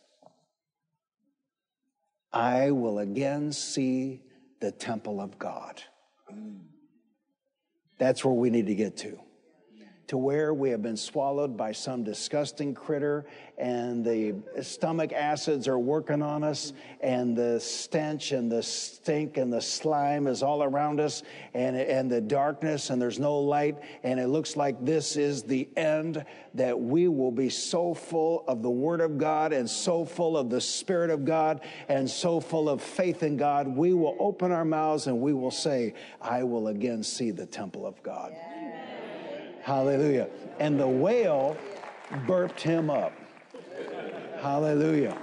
I 2.33 2.71
will 2.71 2.99
again 2.99 3.51
see 3.51 4.21
the 4.59 4.71
temple 4.71 5.21
of 5.21 5.37
God. 5.37 5.81
That's 7.97 8.23
where 8.23 8.33
we 8.33 8.49
need 8.49 8.67
to 8.67 8.75
get 8.75 8.97
to. 8.97 9.19
To 10.07 10.17
where 10.17 10.53
we 10.53 10.69
have 10.69 10.81
been 10.81 10.97
swallowed 10.97 11.57
by 11.57 11.73
some 11.73 12.03
disgusting 12.03 12.73
critter 12.73 13.25
and 13.57 14.05
the 14.05 14.35
stomach 14.61 15.11
acids 15.11 15.67
are 15.67 15.79
working 15.79 16.21
on 16.21 16.43
us 16.43 16.71
and 17.01 17.35
the 17.35 17.59
stench 17.59 18.31
and 18.31 18.49
the 18.49 18.63
stink 18.63 19.35
and 19.37 19.51
the 19.51 19.61
slime 19.61 20.27
is 20.27 20.41
all 20.41 20.63
around 20.63 21.01
us 21.01 21.23
and, 21.53 21.75
and 21.75 22.09
the 22.09 22.21
darkness 22.21 22.89
and 22.89 23.01
there's 23.01 23.19
no 23.19 23.37
light 23.37 23.77
and 24.03 24.19
it 24.19 24.27
looks 24.27 24.55
like 24.55 24.83
this 24.85 25.17
is 25.17 25.43
the 25.43 25.67
end 25.75 26.23
that 26.53 26.79
we 26.79 27.09
will 27.09 27.31
be 27.31 27.49
so 27.49 27.93
full 27.93 28.45
of 28.47 28.61
the 28.61 28.69
word 28.69 29.01
of 29.01 29.17
God 29.17 29.51
and 29.51 29.69
so 29.69 30.05
full 30.05 30.37
of 30.37 30.49
the 30.49 30.61
spirit 30.61 31.09
of 31.09 31.25
God 31.25 31.61
and 31.89 32.09
so 32.09 32.39
full 32.39 32.69
of 32.69 32.81
faith 32.81 33.23
in 33.23 33.35
God 33.35 33.67
we 33.67 33.93
will 33.93 34.15
open 34.19 34.53
our 34.53 34.65
mouths 34.65 35.07
and 35.07 35.19
we 35.19 35.33
will 35.33 35.51
say 35.51 35.93
I 36.21 36.43
will 36.43 36.69
again 36.69 37.03
see 37.03 37.31
the 37.31 37.45
temple 37.45 37.85
of 37.85 38.01
God. 38.03 38.31
Yeah. 38.33 38.56
Hallelujah. 39.67 40.29
And 40.59 40.79
the 40.79 40.87
whale 40.87 41.57
burped 42.25 42.61
him 42.61 42.89
up. 42.89 43.11
Hallelujah. 44.39 45.17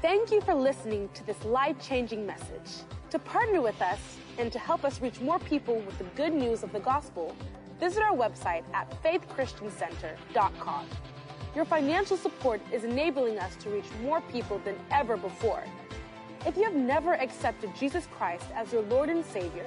Thank 0.00 0.32
you 0.32 0.40
for 0.40 0.54
listening 0.54 1.10
to 1.12 1.26
this 1.26 1.44
life 1.44 1.76
changing 1.78 2.24
message. 2.24 2.86
To 3.10 3.18
partner 3.18 3.60
with 3.60 3.82
us 3.82 3.98
and 4.38 4.50
to 4.50 4.58
help 4.58 4.86
us 4.86 5.02
reach 5.02 5.20
more 5.20 5.38
people 5.38 5.80
with 5.80 5.98
the 5.98 6.04
good 6.16 6.32
news 6.32 6.62
of 6.62 6.72
the 6.72 6.80
gospel, 6.80 7.36
visit 7.78 8.02
our 8.02 8.16
website 8.16 8.64
at 8.72 8.90
faithchristiancenter.com. 9.02 10.86
Your 11.54 11.66
financial 11.66 12.16
support 12.16 12.62
is 12.72 12.84
enabling 12.84 13.38
us 13.38 13.54
to 13.56 13.68
reach 13.68 13.84
more 14.02 14.22
people 14.32 14.62
than 14.64 14.76
ever 14.90 15.18
before. 15.18 15.62
If 16.46 16.56
you 16.56 16.64
have 16.64 16.74
never 16.74 17.12
accepted 17.16 17.76
Jesus 17.76 18.08
Christ 18.16 18.46
as 18.54 18.72
your 18.72 18.80
Lord 18.84 19.10
and 19.10 19.22
Savior, 19.26 19.66